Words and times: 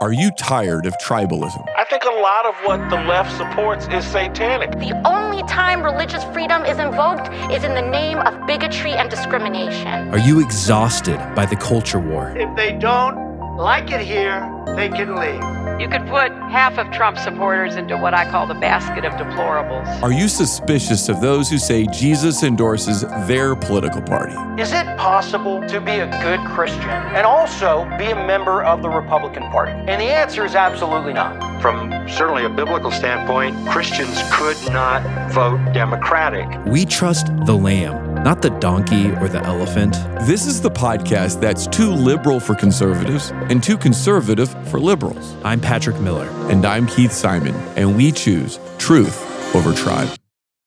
Are 0.00 0.12
you 0.12 0.30
tired 0.30 0.86
of 0.86 0.96
tribalism? 0.98 1.66
I 1.76 1.84
think 1.84 2.04
a 2.04 2.20
lot 2.20 2.46
of 2.46 2.54
what 2.64 2.88
the 2.88 3.02
left 3.08 3.36
supports 3.36 3.88
is 3.88 4.06
satanic. 4.06 4.70
The 4.78 4.92
only 5.04 5.42
time 5.48 5.82
religious 5.82 6.22
freedom 6.32 6.64
is 6.64 6.78
invoked 6.78 7.28
is 7.50 7.64
in 7.64 7.74
the 7.74 7.82
name 7.82 8.18
of 8.18 8.46
bigotry 8.46 8.92
and 8.92 9.10
discrimination. 9.10 10.08
Are 10.10 10.18
you 10.18 10.40
exhausted 10.40 11.18
by 11.34 11.46
the 11.46 11.56
culture 11.56 11.98
war? 11.98 12.32
If 12.36 12.54
they 12.54 12.74
don't 12.74 13.56
like 13.56 13.90
it 13.90 14.00
here, 14.00 14.48
they 14.76 14.88
can 14.88 15.16
leave. 15.16 15.57
You 15.78 15.88
could 15.88 16.08
put 16.08 16.32
half 16.50 16.76
of 16.76 16.90
Trump 16.90 17.18
supporters 17.18 17.76
into 17.76 17.96
what 17.96 18.12
I 18.12 18.28
call 18.28 18.48
the 18.48 18.54
basket 18.54 19.04
of 19.04 19.12
deplorables. 19.12 20.02
Are 20.02 20.10
you 20.10 20.26
suspicious 20.26 21.08
of 21.08 21.20
those 21.20 21.48
who 21.48 21.56
say 21.56 21.86
Jesus 21.86 22.42
endorses 22.42 23.02
their 23.28 23.54
political 23.54 24.02
party? 24.02 24.34
Is 24.60 24.72
it 24.72 24.84
possible 24.98 25.64
to 25.68 25.80
be 25.80 26.00
a 26.00 26.06
good 26.20 26.40
Christian 26.48 26.90
and 26.90 27.24
also 27.24 27.84
be 27.96 28.06
a 28.06 28.26
member 28.26 28.64
of 28.64 28.82
the 28.82 28.88
Republican 28.88 29.44
Party? 29.52 29.70
And 29.70 30.00
the 30.00 30.10
answer 30.10 30.44
is 30.44 30.56
absolutely 30.56 31.12
not. 31.12 31.57
From 31.60 31.90
certainly 32.08 32.44
a 32.44 32.48
biblical 32.48 32.92
standpoint, 32.92 33.56
Christians 33.68 34.16
could 34.32 34.56
not 34.72 35.02
vote 35.32 35.58
Democratic. 35.72 36.46
We 36.64 36.84
trust 36.84 37.26
the 37.46 37.54
lamb, 37.54 38.22
not 38.22 38.42
the 38.42 38.50
donkey 38.60 39.10
or 39.16 39.28
the 39.28 39.42
elephant. 39.44 39.94
This 40.26 40.46
is 40.46 40.60
the 40.60 40.70
podcast 40.70 41.40
that's 41.40 41.66
too 41.66 41.90
liberal 41.90 42.38
for 42.38 42.54
conservatives 42.54 43.30
and 43.50 43.60
too 43.60 43.76
conservative 43.76 44.50
for 44.68 44.78
liberals. 44.78 45.34
I'm 45.42 45.60
Patrick 45.60 46.00
Miller. 46.00 46.28
And 46.48 46.64
I'm 46.64 46.86
Keith 46.86 47.12
Simon, 47.12 47.54
and 47.76 47.96
we 47.96 48.12
choose 48.12 48.60
truth 48.78 49.20
over 49.54 49.72
tribe. 49.72 50.08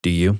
Do 0.03 0.09
you? 0.09 0.39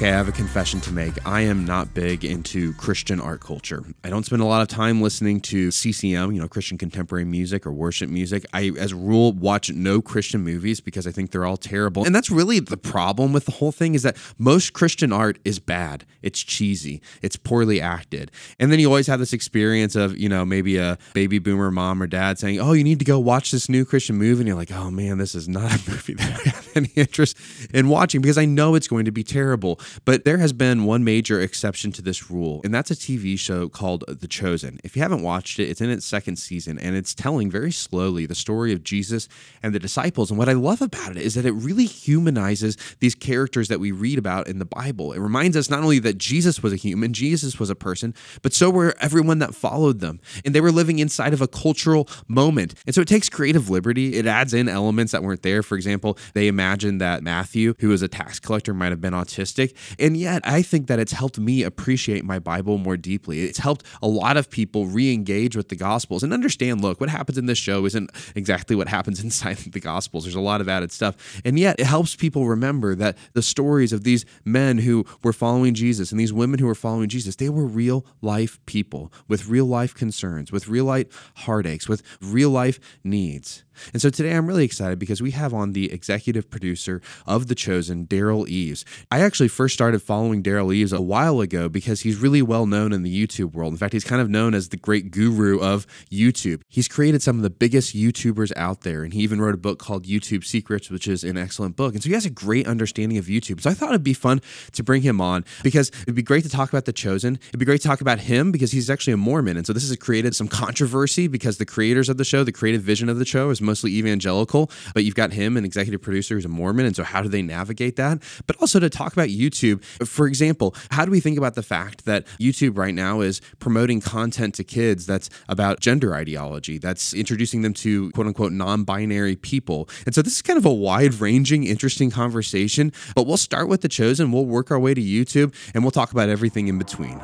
Okay, 0.00 0.08
I 0.08 0.16
have 0.16 0.28
a 0.28 0.32
confession 0.32 0.80
to 0.80 0.92
make. 0.94 1.12
I 1.26 1.42
am 1.42 1.66
not 1.66 1.92
big 1.92 2.24
into 2.24 2.72
Christian 2.76 3.20
art 3.20 3.42
culture. 3.42 3.84
I 4.02 4.08
don't 4.08 4.24
spend 4.24 4.40
a 4.40 4.46
lot 4.46 4.62
of 4.62 4.68
time 4.68 5.02
listening 5.02 5.42
to 5.42 5.70
CCM, 5.70 6.32
you 6.32 6.40
know, 6.40 6.48
Christian 6.48 6.78
contemporary 6.78 7.26
music 7.26 7.66
or 7.66 7.72
worship 7.72 8.08
music. 8.08 8.46
I, 8.54 8.72
as 8.78 8.92
a 8.92 8.96
rule, 8.96 9.34
watch 9.34 9.70
no 9.70 10.00
Christian 10.00 10.40
movies 10.40 10.80
because 10.80 11.06
I 11.06 11.10
think 11.10 11.32
they're 11.32 11.44
all 11.44 11.58
terrible. 11.58 12.06
And 12.06 12.14
that's 12.14 12.30
really 12.30 12.60
the 12.60 12.78
problem 12.78 13.34
with 13.34 13.44
the 13.44 13.52
whole 13.52 13.72
thing 13.72 13.94
is 13.94 14.02
that 14.02 14.16
most 14.38 14.72
Christian 14.72 15.12
art 15.12 15.38
is 15.44 15.58
bad. 15.58 16.06
It's 16.22 16.40
cheesy. 16.40 17.02
It's 17.20 17.36
poorly 17.36 17.78
acted. 17.78 18.30
And 18.58 18.72
then 18.72 18.80
you 18.80 18.86
always 18.86 19.06
have 19.06 19.18
this 19.18 19.34
experience 19.34 19.96
of, 19.96 20.16
you 20.16 20.30
know, 20.30 20.46
maybe 20.46 20.78
a 20.78 20.96
baby 21.12 21.38
boomer 21.38 21.70
mom 21.70 22.02
or 22.02 22.06
dad 22.06 22.38
saying, 22.38 22.58
"Oh, 22.58 22.72
you 22.72 22.84
need 22.84 23.00
to 23.00 23.04
go 23.04 23.18
watch 23.18 23.50
this 23.50 23.68
new 23.68 23.84
Christian 23.84 24.16
movie," 24.16 24.40
and 24.40 24.48
you're 24.48 24.56
like, 24.56 24.72
"Oh 24.72 24.90
man, 24.90 25.18
this 25.18 25.34
is 25.34 25.46
not 25.46 25.70
a 25.70 25.90
movie 25.90 26.14
that 26.14 26.40
I 26.46 26.69
any 26.74 26.90
interest 26.96 27.36
in 27.72 27.88
watching 27.88 28.20
because 28.20 28.38
I 28.38 28.44
know 28.44 28.74
it's 28.74 28.88
going 28.88 29.04
to 29.04 29.12
be 29.12 29.22
terrible." 29.22 29.80
But 30.04 30.24
there 30.24 30.38
has 30.38 30.52
been 30.52 30.84
one 30.84 31.04
major 31.04 31.40
exception 31.40 31.92
to 31.92 32.02
this 32.02 32.30
rule, 32.30 32.60
and 32.64 32.74
that's 32.74 32.90
a 32.90 32.96
TV 32.96 33.38
show 33.38 33.68
called 33.68 34.04
The 34.08 34.28
Chosen. 34.28 34.78
If 34.84 34.96
you 34.96 35.02
haven't 35.02 35.22
watched 35.22 35.58
it, 35.58 35.68
it's 35.68 35.80
in 35.80 35.90
its 35.90 36.06
second 36.06 36.36
season, 36.36 36.78
and 36.78 36.96
it's 36.96 37.14
telling 37.14 37.50
very 37.50 37.72
slowly 37.72 38.26
the 38.26 38.34
story 38.34 38.72
of 38.72 38.82
Jesus 38.82 39.28
and 39.62 39.74
the 39.74 39.78
disciples. 39.78 40.30
And 40.30 40.38
what 40.38 40.48
I 40.48 40.52
love 40.52 40.82
about 40.82 41.16
it 41.16 41.22
is 41.22 41.34
that 41.34 41.44
it 41.44 41.52
really 41.52 41.86
humanizes 41.86 42.76
these 43.00 43.14
characters 43.14 43.68
that 43.68 43.80
we 43.80 43.92
read 43.92 44.18
about 44.18 44.48
in 44.48 44.58
the 44.58 44.64
Bible. 44.64 45.12
It 45.12 45.20
reminds 45.20 45.56
us 45.56 45.70
not 45.70 45.82
only 45.82 45.98
that 46.00 46.18
Jesus 46.18 46.62
was 46.62 46.72
a 46.72 46.76
human, 46.76 47.12
Jesus 47.12 47.58
was 47.58 47.70
a 47.70 47.74
person, 47.74 48.14
but 48.42 48.52
so 48.52 48.70
were 48.70 48.94
everyone 49.00 49.38
that 49.38 49.54
followed 49.54 50.00
them. 50.00 50.20
And 50.44 50.54
they 50.54 50.60
were 50.60 50.72
living 50.72 50.98
inside 50.98 51.32
of 51.32 51.40
a 51.40 51.48
cultural 51.48 52.08
moment. 52.28 52.74
And 52.86 52.94
so 52.94 53.00
it 53.00 53.08
takes 53.08 53.28
creative 53.28 53.70
liberty. 53.70 54.14
It 54.16 54.26
adds 54.26 54.54
in 54.54 54.68
elements 54.68 55.12
that 55.12 55.22
weren't 55.22 55.42
there. 55.42 55.62
For 55.62 55.76
example, 55.76 56.18
they 56.34 56.48
imagined 56.60 57.00
that 57.00 57.22
Matthew, 57.22 57.74
who 57.78 57.88
was 57.88 58.02
a 58.02 58.08
tax 58.08 58.38
collector, 58.38 58.74
might 58.74 58.92
have 58.92 59.00
been 59.00 59.14
autistic. 59.14 59.74
And 59.98 60.14
yet, 60.14 60.42
I 60.44 60.60
think 60.60 60.88
that 60.88 60.98
it's 60.98 61.12
helped 61.12 61.38
me 61.38 61.62
appreciate 61.62 62.22
my 62.22 62.38
Bible 62.38 62.76
more 62.76 62.98
deeply. 62.98 63.44
It's 63.44 63.58
helped 63.58 63.86
a 64.02 64.08
lot 64.08 64.36
of 64.36 64.50
people 64.50 64.86
re 64.86 65.10
engage 65.10 65.56
with 65.56 65.70
the 65.70 65.76
Gospels 65.76 66.22
and 66.22 66.34
understand 66.34 66.82
look, 66.82 67.00
what 67.00 67.08
happens 67.08 67.38
in 67.38 67.46
this 67.46 67.56
show 67.56 67.86
isn't 67.86 68.10
exactly 68.34 68.76
what 68.76 68.88
happens 68.88 69.24
inside 69.24 69.56
the 69.56 69.80
Gospels. 69.80 70.24
There's 70.24 70.34
a 70.34 70.40
lot 70.40 70.60
of 70.60 70.68
added 70.68 70.92
stuff. 70.92 71.40
And 71.46 71.58
yet, 71.58 71.80
it 71.80 71.86
helps 71.86 72.14
people 72.14 72.46
remember 72.46 72.94
that 72.94 73.16
the 73.32 73.42
stories 73.42 73.94
of 73.94 74.04
these 74.04 74.26
men 74.44 74.76
who 74.78 75.06
were 75.24 75.32
following 75.32 75.72
Jesus 75.72 76.10
and 76.10 76.20
these 76.20 76.32
women 76.32 76.58
who 76.58 76.66
were 76.66 76.74
following 76.74 77.08
Jesus, 77.08 77.36
they 77.36 77.48
were 77.48 77.64
real 77.64 78.04
life 78.20 78.60
people 78.66 79.10
with 79.28 79.48
real 79.48 79.64
life 79.64 79.94
concerns, 79.94 80.52
with 80.52 80.68
real 80.68 80.84
life 80.84 81.32
heartaches, 81.36 81.88
with 81.88 82.02
real 82.20 82.50
life 82.50 82.78
needs. 83.02 83.64
And 83.92 84.00
so 84.00 84.10
today 84.10 84.32
I'm 84.32 84.46
really 84.46 84.64
excited 84.64 84.98
because 84.98 85.22
we 85.22 85.30
have 85.32 85.54
on 85.54 85.72
the 85.72 85.92
executive 85.92 86.50
producer 86.50 87.00
of 87.26 87.48
The 87.48 87.54
Chosen, 87.54 88.06
Derral 88.06 88.46
Eves. 88.48 88.84
I 89.10 89.20
actually 89.20 89.48
first 89.48 89.74
started 89.74 90.02
following 90.02 90.42
Derral 90.42 90.74
Eves 90.74 90.92
a 90.92 91.00
while 91.00 91.40
ago 91.40 91.68
because 91.68 92.00
he's 92.02 92.16
really 92.16 92.42
well 92.42 92.66
known 92.66 92.92
in 92.92 93.02
the 93.02 93.26
YouTube 93.26 93.52
world. 93.52 93.72
In 93.72 93.78
fact, 93.78 93.92
he's 93.92 94.04
kind 94.04 94.20
of 94.20 94.28
known 94.30 94.54
as 94.54 94.68
the 94.68 94.76
great 94.76 95.10
guru 95.10 95.60
of 95.60 95.86
YouTube. 96.10 96.62
He's 96.68 96.88
created 96.88 97.22
some 97.22 97.36
of 97.36 97.42
the 97.42 97.50
biggest 97.50 97.94
YouTubers 97.94 98.52
out 98.56 98.82
there, 98.82 99.02
and 99.02 99.12
he 99.12 99.20
even 99.20 99.40
wrote 99.40 99.54
a 99.54 99.58
book 99.58 99.78
called 99.78 100.04
YouTube 100.04 100.44
Secrets, 100.44 100.90
which 100.90 101.08
is 101.08 101.24
an 101.24 101.36
excellent 101.36 101.76
book. 101.76 101.94
And 101.94 102.02
so 102.02 102.08
he 102.08 102.14
has 102.14 102.26
a 102.26 102.30
great 102.30 102.66
understanding 102.66 103.18
of 103.18 103.26
YouTube. 103.26 103.60
So 103.60 103.70
I 103.70 103.74
thought 103.74 103.90
it'd 103.90 104.02
be 104.02 104.14
fun 104.14 104.40
to 104.72 104.82
bring 104.82 105.02
him 105.02 105.20
on 105.20 105.44
because 105.62 105.90
it'd 106.02 106.14
be 106.14 106.22
great 106.22 106.44
to 106.44 106.50
talk 106.50 106.68
about 106.68 106.84
The 106.84 106.92
Chosen. 106.92 107.38
It'd 107.48 107.60
be 107.60 107.66
great 107.66 107.80
to 107.80 107.88
talk 107.88 108.00
about 108.00 108.20
him 108.20 108.52
because 108.52 108.72
he's 108.72 108.90
actually 108.90 109.12
a 109.12 109.16
Mormon. 109.16 109.56
And 109.56 109.66
so 109.66 109.72
this 109.72 109.88
has 109.88 109.96
created 109.96 110.34
some 110.34 110.48
controversy 110.48 111.28
because 111.28 111.58
the 111.58 111.66
creators 111.66 112.08
of 112.08 112.16
the 112.16 112.24
show, 112.24 112.44
the 112.44 112.52
creative 112.52 112.82
vision 112.82 113.08
of 113.08 113.18
the 113.18 113.24
show 113.24 113.50
is 113.50 113.60
mostly 113.70 113.92
evangelical, 113.94 114.68
but 114.94 115.04
you've 115.04 115.14
got 115.14 115.32
him, 115.32 115.56
an 115.56 115.64
executive 115.64 116.02
producer 116.02 116.34
who's 116.34 116.44
a 116.44 116.48
Mormon. 116.48 116.86
And 116.86 116.96
so, 116.96 117.04
how 117.04 117.22
do 117.22 117.28
they 117.28 117.40
navigate 117.42 117.94
that? 117.96 118.20
But 118.48 118.56
also 118.56 118.80
to 118.80 118.90
talk 118.90 119.12
about 119.12 119.28
YouTube. 119.28 119.84
For 120.04 120.26
example, 120.26 120.74
how 120.90 121.04
do 121.04 121.12
we 121.12 121.20
think 121.20 121.38
about 121.38 121.54
the 121.54 121.62
fact 121.62 122.04
that 122.04 122.26
YouTube 122.40 122.76
right 122.76 122.94
now 122.94 123.20
is 123.20 123.40
promoting 123.60 124.00
content 124.00 124.56
to 124.56 124.64
kids 124.64 125.06
that's 125.06 125.30
about 125.48 125.78
gender 125.78 126.14
ideology, 126.14 126.78
that's 126.78 127.14
introducing 127.14 127.62
them 127.62 127.74
to 127.74 128.10
quote 128.10 128.26
unquote 128.26 128.52
non 128.52 128.82
binary 128.82 129.36
people? 129.36 129.88
And 130.04 130.14
so, 130.14 130.20
this 130.20 130.34
is 130.34 130.42
kind 130.42 130.58
of 130.58 130.66
a 130.66 130.74
wide 130.74 131.14
ranging, 131.14 131.62
interesting 131.64 132.10
conversation. 132.10 132.92
But 133.14 133.28
we'll 133.28 133.36
start 133.36 133.68
with 133.68 133.82
The 133.82 133.88
Chosen, 133.88 134.32
we'll 134.32 134.46
work 134.46 134.72
our 134.72 134.80
way 134.80 134.94
to 134.94 135.00
YouTube, 135.00 135.54
and 135.74 135.84
we'll 135.84 135.92
talk 135.92 136.10
about 136.10 136.28
everything 136.28 136.66
in 136.66 136.76
between. 136.76 137.20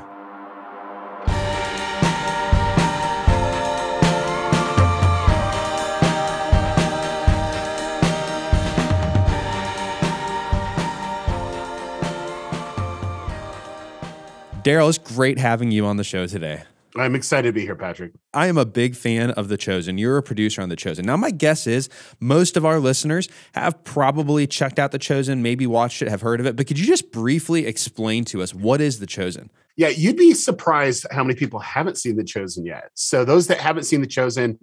Derral, 14.67 14.89
it's 14.89 14.99
great 14.99 15.39
having 15.39 15.71
you 15.71 15.87
on 15.87 15.97
the 15.97 16.03
show 16.03 16.27
today. 16.27 16.65
I'm 16.97 17.15
excited 17.15 17.51
to 17.51 17.53
be 17.53 17.61
here, 17.61 17.77
Patrick. 17.77 18.11
I 18.35 18.49
am 18.49 18.59
a 18.59 18.65
big 18.65 18.97
fan 18.97 19.31
of 19.31 19.47
The 19.47 19.57
Chosen. 19.57 19.97
You're 19.97 20.17
a 20.17 20.25
producer 20.25 20.61
on 20.61 20.71
The 20.71 20.75
Chosen. 20.75 21.07
Now, 21.07 21.17
my 21.17 21.31
guess 21.31 21.69
is 21.69 21.89
most 22.19 22.57
of 22.57 22.67
our 22.67 22.81
listeners 22.81 23.29
have 23.55 23.85
probably 23.85 24.45
checked 24.49 24.81
out 24.81 24.91
The 24.91 24.99
Chosen, 24.99 25.41
maybe 25.41 25.69
watched 25.69 26.03
it, 26.03 26.09
have 26.09 26.21
heard 26.21 26.41
of 26.41 26.47
it, 26.47 26.57
but 26.57 26.67
could 26.67 26.81
you 26.81 26.85
just 26.85 27.13
briefly 27.13 27.65
explain 27.65 28.25
to 28.25 28.43
us 28.43 28.53
what 28.53 28.81
is 28.81 28.99
The 28.99 29.07
Chosen? 29.07 29.53
Yeah, 29.77 29.91
you'd 29.91 30.17
be 30.17 30.35
surprised 30.35 31.07
how 31.13 31.23
many 31.23 31.39
people 31.39 31.61
haven't 31.61 31.97
seen 31.97 32.17
The 32.17 32.25
Chosen 32.25 32.67
yet. 32.67 32.91
So, 32.95 33.25
those 33.25 33.47
that 33.47 33.59
haven't 33.59 33.85
seen 33.85 34.01
The 34.01 34.09
Chosen, 34.09 34.59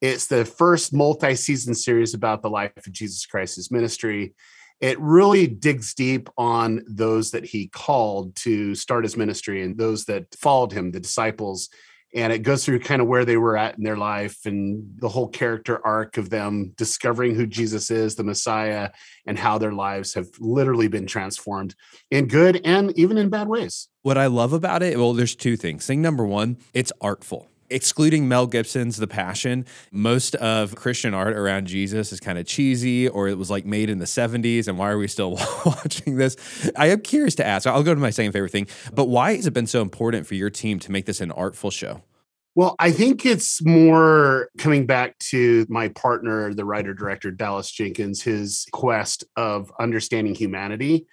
it's 0.00 0.28
the 0.28 0.44
first 0.44 0.92
multi 0.92 1.34
season 1.34 1.74
series 1.74 2.14
about 2.14 2.42
the 2.42 2.50
life 2.50 2.70
of 2.76 2.92
Jesus 2.92 3.26
Christ's 3.26 3.72
ministry 3.72 4.32
it 4.80 4.98
really 4.98 5.46
digs 5.46 5.94
deep 5.94 6.28
on 6.38 6.82
those 6.86 7.32
that 7.32 7.44
he 7.44 7.68
called 7.68 8.34
to 8.36 8.74
start 8.74 9.04
his 9.04 9.16
ministry 9.16 9.62
and 9.62 9.76
those 9.76 10.06
that 10.06 10.34
followed 10.34 10.72
him, 10.72 10.90
the 10.90 11.00
disciples. 11.00 11.68
And 12.12 12.32
it 12.32 12.40
goes 12.40 12.64
through 12.64 12.80
kind 12.80 13.00
of 13.00 13.06
where 13.06 13.24
they 13.24 13.36
were 13.36 13.56
at 13.56 13.78
in 13.78 13.84
their 13.84 13.96
life 13.96 14.38
and 14.44 14.82
the 14.96 15.08
whole 15.08 15.28
character 15.28 15.84
arc 15.86 16.16
of 16.16 16.28
them 16.28 16.72
discovering 16.76 17.36
who 17.36 17.46
Jesus 17.46 17.90
is, 17.90 18.16
the 18.16 18.24
Messiah, 18.24 18.90
and 19.26 19.38
how 19.38 19.58
their 19.58 19.72
lives 19.72 20.14
have 20.14 20.28
literally 20.40 20.88
been 20.88 21.06
transformed 21.06 21.76
in 22.10 22.26
good 22.26 22.60
and 22.64 22.98
even 22.98 23.16
in 23.16 23.28
bad 23.28 23.46
ways. 23.46 23.88
What 24.02 24.18
I 24.18 24.26
love 24.26 24.52
about 24.52 24.82
it, 24.82 24.98
well, 24.98 25.12
there's 25.12 25.36
two 25.36 25.56
things. 25.56 25.86
Thing 25.86 26.02
number 26.02 26.26
one, 26.26 26.56
it's 26.74 26.92
artful 27.00 27.49
excluding 27.70 28.28
Mel 28.28 28.46
Gibson's 28.46 28.96
The 28.96 29.06
Passion, 29.06 29.66
most 29.90 30.34
of 30.36 30.74
Christian 30.74 31.14
art 31.14 31.34
around 31.36 31.66
Jesus 31.66 32.12
is 32.12 32.20
kind 32.20 32.38
of 32.38 32.46
cheesy 32.46 33.08
or 33.08 33.28
it 33.28 33.38
was 33.38 33.50
like 33.50 33.64
made 33.64 33.90
in 33.90 33.98
the 33.98 34.04
70s. 34.04 34.68
And 34.68 34.78
why 34.78 34.90
are 34.90 34.98
we 34.98 35.08
still 35.08 35.32
watching 35.64 36.16
this? 36.16 36.36
I 36.76 36.88
am 36.88 37.00
curious 37.00 37.34
to 37.36 37.46
ask. 37.46 37.66
I'll 37.66 37.82
go 37.82 37.94
to 37.94 38.00
my 38.00 38.10
second 38.10 38.32
favorite 38.32 38.52
thing, 38.52 38.66
but 38.92 39.06
why 39.06 39.36
has 39.36 39.46
it 39.46 39.52
been 39.52 39.66
so 39.66 39.82
important 39.82 40.26
for 40.26 40.34
your 40.34 40.50
team 40.50 40.78
to 40.80 40.92
make 40.92 41.06
this 41.06 41.20
an 41.20 41.30
artful 41.30 41.70
show? 41.70 42.02
Well, 42.56 42.74
I 42.80 42.90
think 42.90 43.24
it's 43.24 43.64
more 43.64 44.48
coming 44.58 44.84
back 44.84 45.16
to 45.30 45.66
my 45.68 45.88
partner, 45.88 46.52
the 46.52 46.64
writer 46.64 46.92
director, 46.92 47.30
Dallas 47.30 47.70
Jenkins, 47.70 48.22
his 48.22 48.66
quest 48.72 49.24
of 49.36 49.72
understanding 49.78 50.34
humanity 50.34 51.06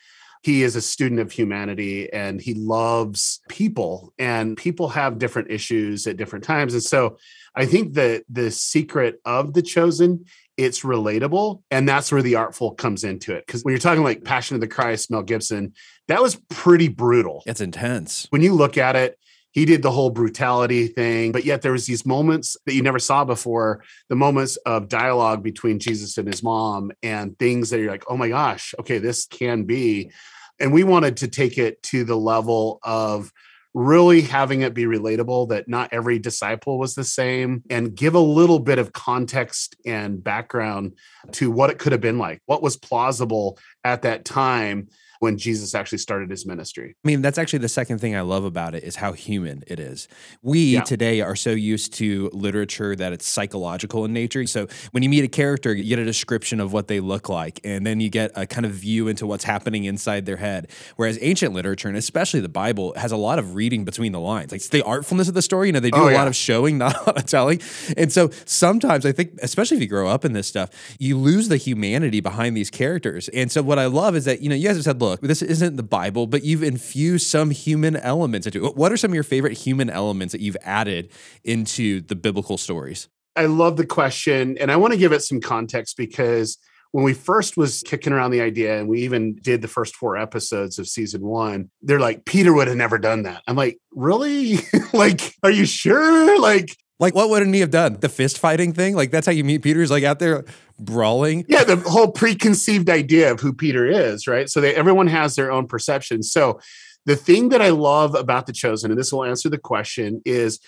he 0.48 0.64
is 0.64 0.76
a 0.76 0.82
student 0.82 1.20
of 1.20 1.32
humanity 1.32 2.12
and 2.12 2.42
he 2.42 2.54
loves 2.54 3.42
people 3.50 4.14
and 4.18 4.58
people 4.58 4.88
have 4.88 5.20
different 5.20 5.52
issues 5.52 6.08
at 6.08 6.18
different 6.18 6.46
times 6.46 6.74
and 6.74 6.84
so 6.84 7.18
i 7.56 7.66
think 7.66 7.94
that 7.94 8.24
the 8.30 8.50
secret 8.50 9.20
of 9.26 9.54
the 9.54 9.62
chosen 9.62 10.24
it's 10.58 10.82
relatable. 10.82 11.62
And 11.70 11.88
that's 11.88 12.12
where 12.12 12.24
the 12.24 12.36
artful 12.36 12.72
comes 12.72 13.04
into 13.04 13.34
it. 13.34 13.46
Because 13.46 13.64
when 13.64 13.74
you're 13.74 13.80
talking 13.80 14.04
like 14.04 14.24
Passion 14.24 14.56
of 14.56 14.62
the 14.62 14.68
Christ, 14.68 15.12
Mel 15.12 15.22
Gibson, 15.22 15.74
that 16.08 16.22
was 16.22 16.36
pretty 16.50 16.88
brutal. 16.88 17.44
It's 17.46 17.62
intense. 17.62 18.26
When 18.32 18.42
you 18.42 18.54
look 18.54 18.78
at 18.78 18.96
it, 18.96 19.20
he 19.52 19.66
did 19.66 19.82
the 19.82 19.92
whole 19.92 20.10
brutality 20.10 20.88
thing, 20.88 21.32
but 21.32 21.46
yet 21.46 21.62
there 21.62 21.72
was 21.72 21.86
these 21.86 22.06
moments 22.06 22.58
that 22.66 22.76
you 22.76 22.84
never 22.84 23.00
saw 23.00 23.24
before, 23.24 23.84
the 24.10 24.16
moments 24.16 24.56
of 24.58 24.88
dialogue 24.88 25.42
between 25.42 25.80
Jesus 25.80 26.18
and 26.18 26.28
his 26.28 26.44
mom 26.44 26.92
and 27.02 27.38
things 27.40 27.70
that 27.70 27.80
you're 27.80 27.90
like, 27.90 28.04
oh 28.08 28.18
my 28.18 28.30
gosh, 28.30 28.76
okay, 28.80 28.98
this 28.98 29.26
can 29.26 29.64
be. 29.64 30.12
And 30.60 30.74
we 30.74 30.84
wanted 30.84 31.18
to 31.18 31.28
take 31.28 31.58
it 31.58 31.82
to 31.84 32.04
the 32.04 32.18
level 32.18 32.80
of 32.84 33.32
really 33.74 34.22
having 34.22 34.62
it 34.62 34.74
be 34.74 34.86
relatable 34.86 35.50
that 35.50 35.68
not 35.68 35.90
every 35.92 36.18
disciple 36.18 36.80
was 36.80 36.96
the 36.96 37.04
same 37.04 37.64
and 37.70 37.96
give 37.96 38.16
a 38.16 38.20
little 38.20 38.58
bit 38.60 38.80
of 38.80 38.92
context 38.92 39.76
and 39.86 40.24
background 40.24 40.98
to 41.32 41.52
what 41.52 41.70
it 41.70 41.78
could 41.78 41.92
have 41.92 42.02
been 42.02 42.18
like, 42.18 42.42
what 42.48 42.64
was 42.64 42.76
plausible 42.76 43.60
at 43.84 44.02
that 44.02 44.26
time 44.26 44.88
when 45.20 45.38
Jesus 45.38 45.74
actually 45.76 45.98
started 45.98 46.30
his 46.30 46.46
ministry. 46.46 46.96
I 47.04 47.08
mean, 47.08 47.22
that's 47.22 47.38
actually 47.38 47.60
the 47.60 47.70
second 47.70 48.00
thing 48.00 48.16
I 48.16 48.22
love 48.22 48.44
about 48.44 48.76
it 48.76 48.84
is 48.84 48.98
how 48.98 49.14
human 49.14 49.64
it 49.68 49.80
is. 49.80 50.08
We 50.42 50.74
yeah. 50.74 50.82
today 50.82 51.22
are 51.22 51.36
so 51.36 51.52
used 51.52 51.94
to 51.96 52.30
literature 52.34 52.96
that 52.96 53.14
it's 53.14 53.28
psychological 53.28 54.06
in 54.06 54.14
nature. 54.14 54.46
So 54.48 54.68
when 54.92 55.04
you 55.04 55.10
meet 55.10 55.24
a 55.24 55.28
character, 55.28 55.74
you 55.74 55.84
get 55.84 56.00
a 56.00 56.06
description 56.06 56.60
of 56.60 56.74
what 56.74 56.88
they 56.88 57.00
look 57.00 57.30
like, 57.30 57.60
and 57.64 57.86
then 57.86 58.00
you 58.00 58.10
get 58.10 58.32
a 58.36 58.46
kind 58.46 58.66
of 58.66 58.74
view 58.74 59.08
into 59.08 59.26
what's 59.26 59.44
happening 59.44 59.86
inside 59.86 60.26
their 60.26 60.38
head. 60.38 60.70
Whereas 60.96 61.18
ancient 61.22 61.54
literature, 61.54 61.88
and 61.88 61.98
especially 61.98 62.40
the 62.40 62.50
Bible, 62.50 62.94
has 62.96 63.12
a 63.12 63.18
lot 63.18 63.40
of 63.40 63.56
reading 63.56 63.86
between 63.86 64.12
the 64.12 64.20
lines. 64.20 64.52
Like 64.52 64.60
it's 64.60 64.70
the 64.70 64.84
artfulness 64.84 65.28
of 65.28 65.34
the 65.34 65.42
story. 65.42 65.68
You 65.68 65.74
know, 65.74 65.80
they 65.80 65.92
do 65.92 66.00
oh, 66.00 66.08
a 66.08 66.12
yeah. 66.12 66.18
lot 66.18 66.28
of 66.28 66.36
showing, 66.36 66.78
not 66.88 66.96
a 66.96 67.04
lot 67.06 67.18
of 67.18 67.26
telling. 67.26 67.62
And 67.96 68.12
so 68.12 68.30
sometimes 68.46 69.06
I 69.06 69.12
think, 69.12 69.34
especially 69.42 69.78
if 69.78 69.82
you 69.82 69.90
grow 69.90 70.08
up 70.08 70.26
in 70.26 70.34
this 70.34 70.48
stuff, 70.48 70.70
you 71.00 71.18
lose 71.18 71.48
the 71.48 71.58
humanity 71.58 72.20
behind 72.20 72.56
these 72.56 72.70
characters. 72.70 73.30
And 73.30 73.52
so 73.52 73.62
what 73.62 73.80
I 73.80 73.86
love 73.86 74.16
is 74.16 74.26
that, 74.26 74.42
you 74.42 74.50
know, 74.50 74.56
you 74.56 74.68
guys 74.68 74.76
have 74.76 74.86
said, 74.86 75.00
look, 75.08 75.22
this 75.22 75.42
isn't 75.42 75.76
the 75.76 75.84
Bible, 75.84 76.28
but 76.28 76.44
you've 76.44 76.64
infused 76.64 77.28
some 77.28 77.52
human 77.52 77.96
elements 77.96 78.48
into 78.48 78.66
it. 78.66 78.76
What 78.76 78.92
are 78.92 78.98
some 78.98 79.12
of 79.12 79.16
your 79.16 79.24
favorite 79.24 79.58
human 79.58 79.90
elements 79.90 80.32
that 80.32 80.42
you've 80.42 80.58
added 80.62 81.12
into 81.44 82.02
the 82.02 82.16
biblical 82.16 82.58
stories? 82.58 83.10
I 83.36 83.46
love 83.46 83.78
the 83.78 83.86
question. 83.86 84.58
And 84.60 84.72
I 84.72 84.76
want 84.76 84.94
to 84.94 85.00
give 85.00 85.12
it 85.12 85.22
some 85.22 85.40
context 85.40 85.96
because 85.98 86.58
when 86.92 87.04
we 87.04 87.14
first 87.14 87.58
was 87.58 87.84
kicking 87.84 88.14
around 88.14 88.32
the 88.32 88.42
idea 88.42 88.80
and 88.80 88.88
we 88.88 89.02
even 89.02 89.36
did 89.36 89.62
the 89.62 89.68
first 89.68 89.96
four 89.96 90.18
episodes 90.18 90.80
of 90.80 90.88
season 90.88 91.22
one 91.22 91.70
they're 91.82 92.00
like 92.00 92.26
peter 92.26 92.54
would 92.54 92.68
have 92.68 92.78
never 92.78 92.98
done 92.98 93.24
that 93.24 93.44
i'm 93.48 93.56
like 93.56 93.78
really 93.92 94.58
like 94.94 95.36
are 95.44 95.52
you 95.52 95.66
sure 95.66 96.40
like 96.40 96.76
like, 97.00 97.14
what 97.14 97.30
wouldn't 97.30 97.54
he 97.54 97.62
have 97.62 97.72
done? 97.72 97.98
The 98.00 98.10
fist 98.10 98.40
fighting 98.40 98.74
thing? 98.74 98.96
Like, 98.96 99.12
that's 99.12 99.26
how 99.26 99.32
you 99.32 99.44
meet 99.44 99.62
Peter's 99.62 99.92
like 99.92 100.04
out 100.04 100.20
there 100.20 100.46
brawling. 100.80 101.46
Yeah, 101.48 101.64
the 101.64 101.78
whole 101.78 102.12
preconceived 102.12 102.90
idea 102.90 103.32
of 103.32 103.40
who 103.40 103.54
Peter 103.54 103.86
is, 103.86 104.28
right? 104.28 104.50
So 104.50 104.62
they, 104.62 104.76
everyone 104.76 105.08
has 105.08 105.36
their 105.36 105.52
own 105.52 105.68
perception. 105.68 106.24
So 106.24 106.60
the 107.06 107.16
thing 107.16 107.50
that 107.50 107.62
I 107.62 107.70
love 107.70 108.16
about 108.16 108.48
The 108.48 108.54
Chosen, 108.54 108.92
and 108.92 109.00
this 109.00 109.12
will 109.12 109.24
answer 109.24 109.50
the 109.50 109.58
question, 109.58 110.22
is 110.26 110.60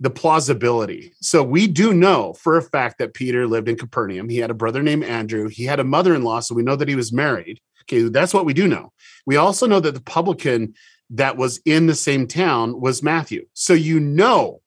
the 0.00 0.10
plausibility. 0.10 1.12
So 1.20 1.42
we 1.42 1.66
do 1.66 1.94
know 1.94 2.34
for 2.34 2.56
a 2.56 2.62
fact 2.62 2.98
that 2.98 3.14
Peter 3.14 3.46
lived 3.46 3.68
in 3.68 3.76
Capernaum. 3.76 4.28
He 4.28 4.38
had 4.38 4.50
a 4.50 4.54
brother 4.54 4.82
named 4.82 5.04
Andrew. 5.04 5.48
He 5.48 5.64
had 5.64 5.80
a 5.80 5.84
mother 5.84 6.14
in 6.14 6.22
law. 6.22 6.40
So 6.40 6.54
we 6.54 6.62
know 6.62 6.76
that 6.76 6.88
he 6.88 6.96
was 6.96 7.12
married. 7.12 7.60
Okay, 7.84 8.02
that's 8.08 8.34
what 8.34 8.44
we 8.44 8.52
do 8.52 8.66
know. 8.66 8.92
We 9.26 9.36
also 9.36 9.66
know 9.66 9.80
that 9.80 9.94
the 9.94 10.02
publican 10.02 10.74
that 11.10 11.36
was 11.36 11.60
in 11.64 11.86
the 11.86 11.94
same 11.94 12.26
town 12.26 12.80
was 12.80 13.02
Matthew. 13.02 13.46
So 13.54 13.72
you 13.72 14.00
know 14.00 14.60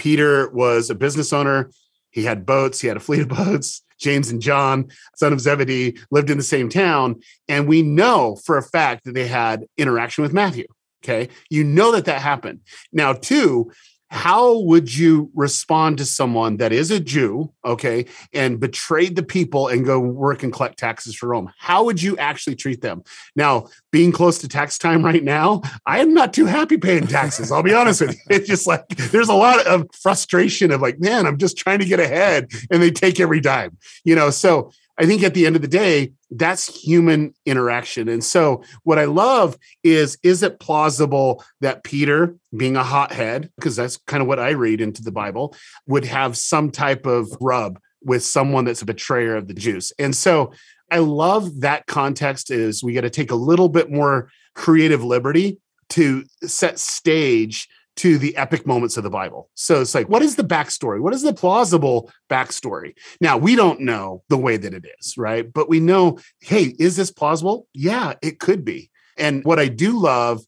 Peter 0.00 0.48
was 0.48 0.88
a 0.88 0.94
business 0.94 1.30
owner. 1.30 1.70
He 2.10 2.24
had 2.24 2.46
boats, 2.46 2.80
he 2.80 2.88
had 2.88 2.96
a 2.96 3.00
fleet 3.00 3.20
of 3.20 3.28
boats. 3.44 3.82
James 3.98 4.30
and 4.30 4.40
John, 4.40 4.88
son 5.16 5.34
of 5.34 5.42
Zebedee, 5.42 5.98
lived 6.10 6.30
in 6.30 6.38
the 6.38 6.42
same 6.42 6.70
town. 6.70 7.20
And 7.48 7.68
we 7.68 7.82
know 7.82 8.36
for 8.46 8.56
a 8.56 8.62
fact 8.62 9.04
that 9.04 9.12
they 9.12 9.26
had 9.26 9.66
interaction 9.76 10.22
with 10.22 10.32
Matthew. 10.32 10.64
Okay. 11.04 11.28
You 11.50 11.64
know 11.64 11.92
that 11.92 12.06
that 12.06 12.22
happened. 12.22 12.60
Now, 12.94 13.12
two, 13.12 13.70
how 14.10 14.58
would 14.58 14.94
you 14.94 15.30
respond 15.34 15.98
to 15.98 16.04
someone 16.04 16.56
that 16.56 16.72
is 16.72 16.90
a 16.90 16.98
Jew, 16.98 17.52
okay, 17.64 18.06
and 18.32 18.58
betrayed 18.58 19.14
the 19.14 19.22
people 19.22 19.68
and 19.68 19.84
go 19.84 20.00
work 20.00 20.42
and 20.42 20.52
collect 20.52 20.78
taxes 20.78 21.14
for 21.14 21.28
Rome? 21.28 21.52
How 21.58 21.84
would 21.84 22.02
you 22.02 22.16
actually 22.18 22.56
treat 22.56 22.82
them? 22.82 23.04
Now, 23.36 23.68
being 23.92 24.10
close 24.10 24.38
to 24.38 24.48
tax 24.48 24.78
time 24.78 25.04
right 25.04 25.22
now, 25.22 25.62
I 25.86 26.00
am 26.00 26.12
not 26.12 26.34
too 26.34 26.46
happy 26.46 26.76
paying 26.76 27.06
taxes. 27.06 27.52
I'll 27.52 27.62
be 27.62 27.74
honest 27.74 28.00
with 28.00 28.14
you. 28.14 28.20
It's 28.40 28.48
just 28.48 28.66
like 28.66 28.88
there's 28.88 29.28
a 29.28 29.34
lot 29.34 29.64
of 29.66 29.86
frustration 29.92 30.70
of 30.72 30.80
like, 30.80 30.98
man, 31.00 31.26
I'm 31.26 31.38
just 31.38 31.56
trying 31.56 31.78
to 31.78 31.84
get 31.84 32.00
ahead 32.00 32.50
and 32.70 32.82
they 32.82 32.90
take 32.90 33.20
every 33.20 33.40
dime, 33.40 33.76
you 34.04 34.14
know. 34.14 34.30
So 34.30 34.72
I 35.00 35.06
think 35.06 35.22
at 35.22 35.32
the 35.32 35.46
end 35.46 35.56
of 35.56 35.62
the 35.62 35.68
day, 35.68 36.12
that's 36.30 36.82
human 36.84 37.32
interaction. 37.46 38.06
And 38.06 38.22
so 38.22 38.62
what 38.82 38.98
I 38.98 39.06
love 39.06 39.56
is 39.82 40.18
is 40.22 40.42
it 40.42 40.60
plausible 40.60 41.42
that 41.62 41.84
Peter, 41.84 42.36
being 42.54 42.76
a 42.76 42.84
hothead, 42.84 43.50
because 43.56 43.76
that's 43.76 43.96
kind 43.96 44.20
of 44.20 44.28
what 44.28 44.38
I 44.38 44.50
read 44.50 44.82
into 44.82 45.02
the 45.02 45.10
Bible, 45.10 45.56
would 45.86 46.04
have 46.04 46.36
some 46.36 46.70
type 46.70 47.06
of 47.06 47.34
rub 47.40 47.80
with 48.02 48.22
someone 48.22 48.66
that's 48.66 48.82
a 48.82 48.86
betrayer 48.86 49.36
of 49.36 49.48
the 49.48 49.54
Jews. 49.54 49.90
And 49.98 50.14
so 50.14 50.52
I 50.90 50.98
love 50.98 51.60
that 51.60 51.86
context 51.86 52.50
is 52.50 52.84
we 52.84 52.92
got 52.92 53.00
to 53.00 53.10
take 53.10 53.30
a 53.30 53.36
little 53.36 53.70
bit 53.70 53.90
more 53.90 54.30
creative 54.54 55.02
liberty 55.02 55.58
to 55.90 56.24
set 56.42 56.78
stage 56.78 57.68
to 58.00 58.16
the 58.16 58.34
epic 58.38 58.66
moments 58.66 58.96
of 58.96 59.02
the 59.02 59.10
Bible. 59.10 59.50
So 59.56 59.82
it's 59.82 59.94
like, 59.94 60.08
what 60.08 60.22
is 60.22 60.36
the 60.36 60.42
backstory? 60.42 61.00
What 61.00 61.12
is 61.12 61.20
the 61.20 61.34
plausible 61.34 62.10
backstory? 62.30 62.94
Now, 63.20 63.36
we 63.36 63.54
don't 63.54 63.80
know 63.80 64.22
the 64.30 64.38
way 64.38 64.56
that 64.56 64.72
it 64.72 64.86
is, 64.98 65.18
right? 65.18 65.52
But 65.52 65.68
we 65.68 65.80
know, 65.80 66.18
hey, 66.40 66.74
is 66.78 66.96
this 66.96 67.10
plausible? 67.10 67.66
Yeah, 67.74 68.14
it 68.22 68.40
could 68.40 68.64
be. 68.64 68.90
And 69.18 69.44
what 69.44 69.58
I 69.58 69.68
do 69.68 69.98
love, 69.98 70.40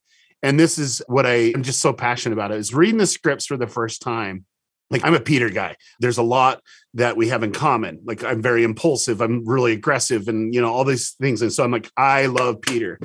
and 0.43 0.58
this 0.58 0.78
is 0.78 1.02
what 1.08 1.26
I 1.26 1.52
am 1.54 1.62
just 1.62 1.82
so 1.82 1.93
passionate 1.93 2.32
about, 2.32 2.52
is 2.52 2.72
reading 2.72 2.96
the 2.96 3.06
scripts 3.06 3.44
for 3.44 3.58
the 3.58 3.66
first 3.66 4.00
time. 4.00 4.46
Like, 4.88 5.04
I'm 5.04 5.14
a 5.14 5.20
Peter 5.20 5.50
guy. 5.50 5.76
There's 6.00 6.16
a 6.16 6.22
lot 6.22 6.62
that 6.94 7.19
we 7.19 7.28
have 7.28 7.43
in 7.43 7.52
common. 7.52 8.00
Like, 8.04 8.25
I'm 8.25 8.40
very 8.40 8.64
impulsive, 8.64 9.20
I'm 9.20 9.46
really 9.46 9.72
aggressive, 9.72 10.26
and, 10.26 10.54
you 10.54 10.62
know, 10.62 10.72
all 10.72 10.84
these 10.84 11.10
things. 11.20 11.43
And 11.43 11.52
so 11.52 11.64
I'm 11.64 11.70
like, 11.70 11.90
I 11.99 12.26
love 12.26 12.62
Peter. 12.62 12.99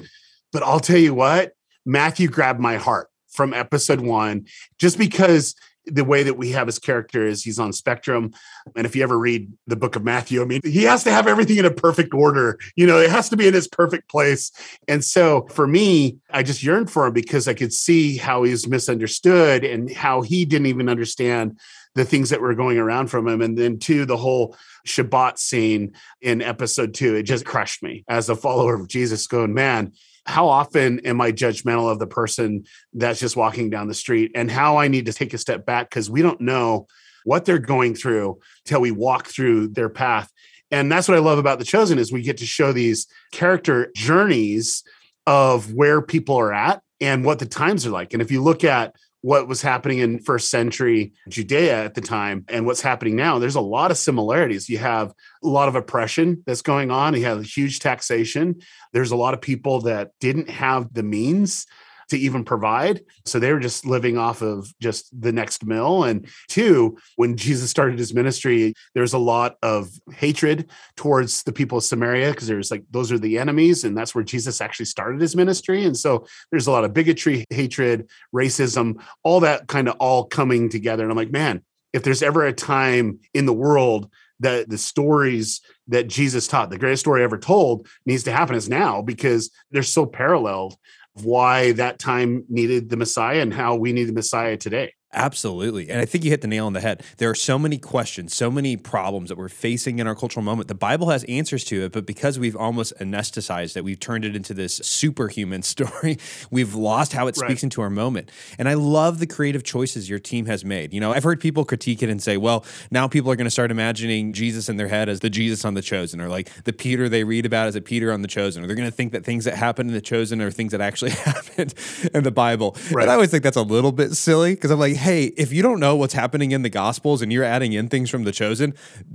But 0.53 0.63
I'll 0.63 0.79
tell 0.79 0.97
you 0.97 1.13
what, 1.13 1.51
Matthew 1.85 2.29
grabbed 2.29 2.61
my 2.61 2.77
heart 2.77 3.09
from 3.37 3.53
episode 3.53 4.01
one, 4.01 4.45
just 4.79 4.97
because 4.97 5.55
the 5.85 6.03
way 6.03 6.23
that 6.23 6.37
we 6.37 6.51
have 6.51 6.67
his 6.67 6.79
character 6.79 7.25
is 7.25 7.43
he's 7.43 7.59
on 7.59 7.71
spectrum. 7.71 8.33
And 8.75 8.85
if 8.85 8.95
you 8.95 9.03
ever 9.03 9.17
read 9.17 9.49
the 9.67 9.77
book 9.77 9.95
of 9.95 10.03
Matthew, 10.03 10.41
I 10.41 10.45
mean, 10.45 10.59
he 10.63 10.83
has 10.83 11.05
to 11.05 11.11
have 11.11 11.27
everything 11.27 11.57
in 11.57 11.65
a 11.65 11.71
perfect 11.71 12.13
order. 12.13 12.59
You 12.75 12.85
know, 12.87 12.97
it 12.97 13.09
has 13.09 13.29
to 13.29 13.37
be 13.37 13.47
in 13.47 13.55
its 13.55 13.67
perfect 13.67 14.09
place. 14.09 14.51
And 14.89 15.01
so 15.01 15.47
for 15.51 15.65
me, 15.65 16.17
I 16.29 16.43
just 16.43 16.61
yearned 16.61 16.91
for 16.91 17.07
him 17.07 17.13
because 17.13 17.47
I 17.47 17.53
could 17.53 17.71
see 17.71 18.17
how 18.17 18.44
he's 18.44 18.67
misunderstood 18.67 19.63
and 19.63 19.89
how 19.89 20.23
he 20.23 20.44
didn't 20.44 20.67
even 20.67 20.89
understand 20.89 21.57
the 21.95 22.03
things 22.06 22.31
that 22.31 22.41
were 22.41 22.53
going 22.53 22.77
around 22.77 23.07
from 23.07 23.27
him. 23.27 23.41
And 23.41 23.57
then, 23.57 23.79
two, 23.79 24.06
the 24.06 24.17
whole 24.17 24.57
Shabbat 24.85 25.37
scene 25.37 25.94
in 26.21 26.41
episode 26.41 26.94
two, 26.94 27.15
it 27.15 27.23
just 27.23 27.45
crushed 27.45 27.81
me 27.81 28.03
as 28.09 28.29
a 28.29 28.35
follower 28.35 28.75
of 28.75 28.87
Jesus, 28.87 29.25
going, 29.25 29.53
man, 29.53 29.94
how 30.27 30.47
often 30.47 30.99
am 31.05 31.21
I 31.21 31.31
judgmental 31.31 31.89
of 31.89 31.99
the 31.99 32.07
person 32.07 32.65
that's 32.93 33.19
just 33.19 33.35
walking 33.35 33.69
down 33.69 33.87
the 33.87 33.93
street 33.93 34.31
and 34.35 34.51
how 34.51 34.77
I 34.77 34.87
need 34.87 35.05
to 35.05 35.13
take 35.13 35.33
a 35.33 35.37
step 35.37 35.65
back 35.65 35.89
because 35.89 36.09
we 36.09 36.21
don't 36.21 36.41
know 36.41 36.87
what 37.23 37.45
they're 37.45 37.59
going 37.59 37.95
through 37.95 38.39
till 38.65 38.81
we 38.81 38.91
walk 38.91 39.27
through 39.27 39.69
their 39.69 39.89
path. 39.89 40.31
And 40.69 40.91
that's 40.91 41.07
what 41.07 41.17
I 41.17 41.21
love 41.21 41.39
about 41.39 41.59
The 41.59 41.65
Chosen 41.65 41.97
is 41.97 42.11
we 42.11 42.21
get 42.21 42.37
to 42.37 42.45
show 42.45 42.73
these 42.73 43.07
character 43.31 43.91
journeys 43.95 44.83
of 45.25 45.73
where 45.73 46.01
people 46.01 46.37
are 46.37 46.53
at 46.53 46.81
and 46.99 47.23
what 47.23 47.39
the 47.39 47.45
times 47.45 47.85
are 47.85 47.91
like. 47.91 48.13
And 48.13 48.21
if 48.21 48.31
you 48.31 48.41
look 48.41 48.63
at 48.63 48.95
what 49.21 49.47
was 49.47 49.62
happening 49.62 50.00
in 50.00 50.19
first 50.19 50.50
century 50.50 51.14
Judea 51.28 51.83
at 51.83 51.95
the 51.95 52.02
time 52.02 52.45
and 52.47 52.66
what's 52.66 52.81
happening 52.81 53.16
now, 53.16 53.40
there's 53.40 53.56
a 53.56 53.62
lot 53.62 53.92
of 53.92 53.97
similarities. 53.97 54.69
You 54.69 54.78
have 54.78 55.14
a 55.44 55.47
lot 55.47 55.68
of 55.68 55.76
oppression 55.76 56.44
that's 56.45 56.62
going 56.62 56.92
on, 56.92 57.16
you 57.16 57.26
have 57.26 57.44
huge 57.44 57.80
taxation. 57.80 58.62
There's 58.94 59.12
a 59.12 59.16
lot 59.18 59.33
of 59.33 59.42
people 59.42 59.81
that 59.81 60.12
didn't 60.19 60.50
have 60.50 60.94
the 60.94 61.04
means 61.04 61.66
to 62.09 62.18
even 62.18 62.44
provide. 62.44 63.02
So 63.26 63.40
they 63.40 63.52
were 63.52 63.59
just 63.59 63.85
living 63.85 64.18
off 64.18 64.42
of 64.42 64.71
just 64.80 65.09
the 65.19 65.31
next 65.31 65.66
mill. 65.66 66.04
And 66.04 66.28
two, 66.47 66.97
when 67.16 67.35
Jesus 67.35 67.69
started 67.69 67.99
his 67.99 68.14
ministry, 68.14 68.73
there's 68.94 69.14
a 69.14 69.18
lot 69.18 69.57
of 69.61 69.90
hatred 70.14 70.69
towards 70.95 71.44
the 71.44 71.54
people 71.54 71.78
of 71.78 71.83
Samaria 71.83 72.31
because 72.31 72.47
there's 72.47 72.71
like, 72.71 72.83
those 72.92 73.11
are 73.11 73.19
the 73.19 73.37
enemies. 73.37 73.83
And 73.83 73.97
that's 73.97 74.16
where 74.16 74.23
Jesus 74.23 74.61
actually 74.61 74.85
started 74.85 75.21
his 75.21 75.35
ministry. 75.35 75.85
And 75.85 75.97
so 75.97 76.26
there's 76.52 76.68
a 76.68 76.71
lot 76.71 76.83
of 76.83 76.94
bigotry, 76.94 77.45
hatred, 77.49 78.09
racism, 78.33 79.02
all 79.23 79.42
that 79.42 79.68
kind 79.68 79.90
of 79.90 79.95
all 79.99 80.26
coming 80.26 80.69
together. 80.69 81.04
And 81.04 81.11
I'm 81.11 81.18
like, 81.18 81.31
man, 81.31 81.64
if 81.94 82.04
there's 82.04 82.23
ever 82.23 82.45
a 82.45 82.54
time 82.54 83.19
in 83.33 83.45
the 83.45 83.54
world 83.54 84.09
that 84.40 84.69
the 84.69 84.78
stories 84.78 85.61
that 85.87 86.07
Jesus 86.07 86.47
taught, 86.47 86.69
the 86.69 86.78
greatest 86.78 87.02
story 87.02 87.23
ever 87.23 87.37
told, 87.37 87.87
needs 88.06 88.23
to 88.23 88.31
happen 88.31 88.56
is 88.56 88.69
now 88.69 89.02
because 89.02 89.49
they're 89.71 89.83
so 89.83 90.06
paralleled 90.06 90.76
why 91.24 91.71
that 91.74 92.00
time 92.00 92.45
needed 92.50 92.90
the 92.90 92.97
Messiah 92.97 93.40
and 93.40 93.54
how 93.54 93.76
we 93.76 93.94
need 93.94 94.06
the 94.06 94.14
Messiah 94.14 94.57
today. 94.57 94.94
Absolutely. 95.14 95.90
And 95.90 96.02
I 96.02 96.06
think 96.06 96.26
you 96.26 96.30
hit 96.30 96.42
the 96.42 96.47
nail 96.49 96.66
on 96.66 96.73
the 96.73 96.81
head. 96.81 97.02
There 97.18 97.30
are 97.30 97.35
so 97.35 97.57
many 97.57 97.78
questions, 97.78 98.35
so 98.35 98.52
many 98.52 98.76
problems 98.76 99.30
that 99.30 99.37
we're 99.37 99.47
facing 99.47 99.99
in 99.99 100.07
our 100.07 100.16
cultural 100.16 100.44
moment. 100.44 100.68
The 100.68 100.76
Bible 100.76 101.09
has 101.09 101.23
answers 101.26 101.64
to 101.66 101.85
it, 101.85 101.94
but 101.94 102.06
because 102.06 102.37
we've 102.37 102.57
almost 102.57 102.94
anesthetized 102.99 103.78
it, 103.78 103.85
we've 103.85 103.99
turned 103.99 104.26
it 104.26 104.35
into 104.35 104.54
this 104.54 104.76
superhuman 104.76 105.61
story, 105.64 106.18
we've 106.52 106.76
lost 106.76 107.14
how 107.14 107.28
it 107.28 107.37
Right. 107.37 107.47
speaks 107.47 107.64
into 107.64 107.81
our 107.81 107.90
moment. 107.90 108.31
And 108.59 108.68
I 108.68 108.73
love 108.73 109.19
the 109.19 109.28
creative 109.28 109.64
choices 109.64 110.09
your 110.09 110.19
team 110.19 110.45
has 110.47 110.66
made. 110.66 110.94
You 110.94 110.99
know, 110.99 111.14
I've 111.14 111.23
heard 111.23 111.40
people 111.40 111.64
critique 111.64 112.04
it 112.04 112.09
and 112.09 112.21
say, 112.21 112.35
well, 112.35 112.66
now 112.92 113.07
people 113.07 113.31
are 113.31 113.35
going 113.37 113.45
to 113.45 113.52
start 113.52 113.71
imagining 113.71 114.33
Jesus 114.33 114.68
in 114.68 114.76
their 114.78 114.87
head 114.90 115.07
as 115.07 115.21
the 115.21 115.30
Jesus 115.30 115.64
on 115.64 115.73
the 115.73 115.81
chosen, 115.81 116.19
or 116.19 116.28
like 116.28 116.49
the 116.66 116.73
Peter 116.73 117.07
they 117.07 117.23
read 117.23 117.45
about 117.45 117.68
as 117.68 117.76
a 117.76 117.81
Peter 117.81 118.11
on 118.11 118.23
the 118.23 118.28
chosen, 118.28 118.61
or 118.64 118.68
they're 118.68 118.76
going 118.76 118.90
to 118.90 118.95
think 118.95 119.14
that 119.14 119.23
things 119.23 119.45
that 119.45 119.56
happen 119.56 119.87
in 119.87 119.94
the 119.94 120.02
chosen 120.02 120.42
are 120.42 120.52
things 120.52 120.71
that 120.73 120.81
actually 120.81 121.11
happened 121.26 121.73
in 122.14 122.23
the 122.23 122.31
Bible. 122.31 122.76
Right. 122.92 123.04
And 123.04 123.11
I 123.11 123.14
always 123.14 123.31
think 123.31 123.44
that's 123.44 123.56
a 123.57 123.61
little 123.61 123.92
bit 123.94 124.11
silly 124.14 124.54
because 124.56 124.69
I'm 124.71 124.80
like, 124.80 124.96
hey, 124.97 125.25
if 125.37 125.54
you 125.54 125.61
don't 125.61 125.80
know 125.80 125.95
what's 125.95 126.13
happening 126.13 126.51
in 126.51 126.61
the 126.61 126.69
Gospels 126.69 127.21
and 127.21 127.31
you're 127.31 127.44
adding 127.44 127.73
in 127.73 127.87
things 127.87 128.09
from 128.09 128.23
the 128.23 128.31
chosen, 128.31 128.73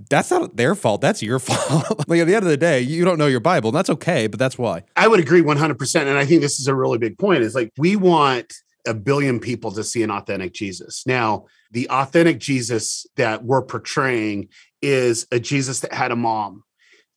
that's 0.09 0.31
not 0.31 0.57
their 0.57 0.75
fault. 0.75 1.01
That's 1.01 1.23
your 1.23 1.39
fault. 1.39 2.09
like 2.09 2.21
at 2.21 2.27
the 2.27 2.35
end 2.35 2.45
of 2.45 2.51
the 2.51 2.57
day, 2.57 2.81
you 2.81 3.05
don't 3.05 3.19
know 3.19 3.27
your 3.27 3.41
Bible, 3.41 3.69
and 3.69 3.77
that's 3.77 3.91
okay, 3.91 4.27
but 4.27 4.39
that's 4.39 4.59
why. 4.59 4.85
I 4.97 5.09
would 5.09 5.21
agree 5.21 5.43
100%. 5.43 6.01
And 6.01 6.19
I 6.19 6.25
think 6.25 6.41
this 6.41 6.59
is 6.59 6.67
a 6.67 6.75
really 6.75 6.99
big 6.99 7.19
point 7.19 7.43
is 7.43 7.55
like, 7.55 7.71
we 7.77 7.97
want 7.97 8.53
a 8.87 8.95
billion 8.95 9.39
people 9.39 9.71
to 9.73 9.85
see 9.85 10.03
an 10.03 10.11
authentic 10.11 10.53
Jesus. 10.53 11.05
Now, 11.07 11.47
the 11.71 11.89
authentic 11.91 12.39
Jesus 12.39 13.07
that 13.17 13.45
we're 13.45 13.63
portraying 13.63 14.49
is 14.81 15.27
a 15.31 15.39
Jesus 15.39 15.81
that 15.81 15.95
had 15.95 16.11
a 16.11 16.17
mom. 16.17 16.65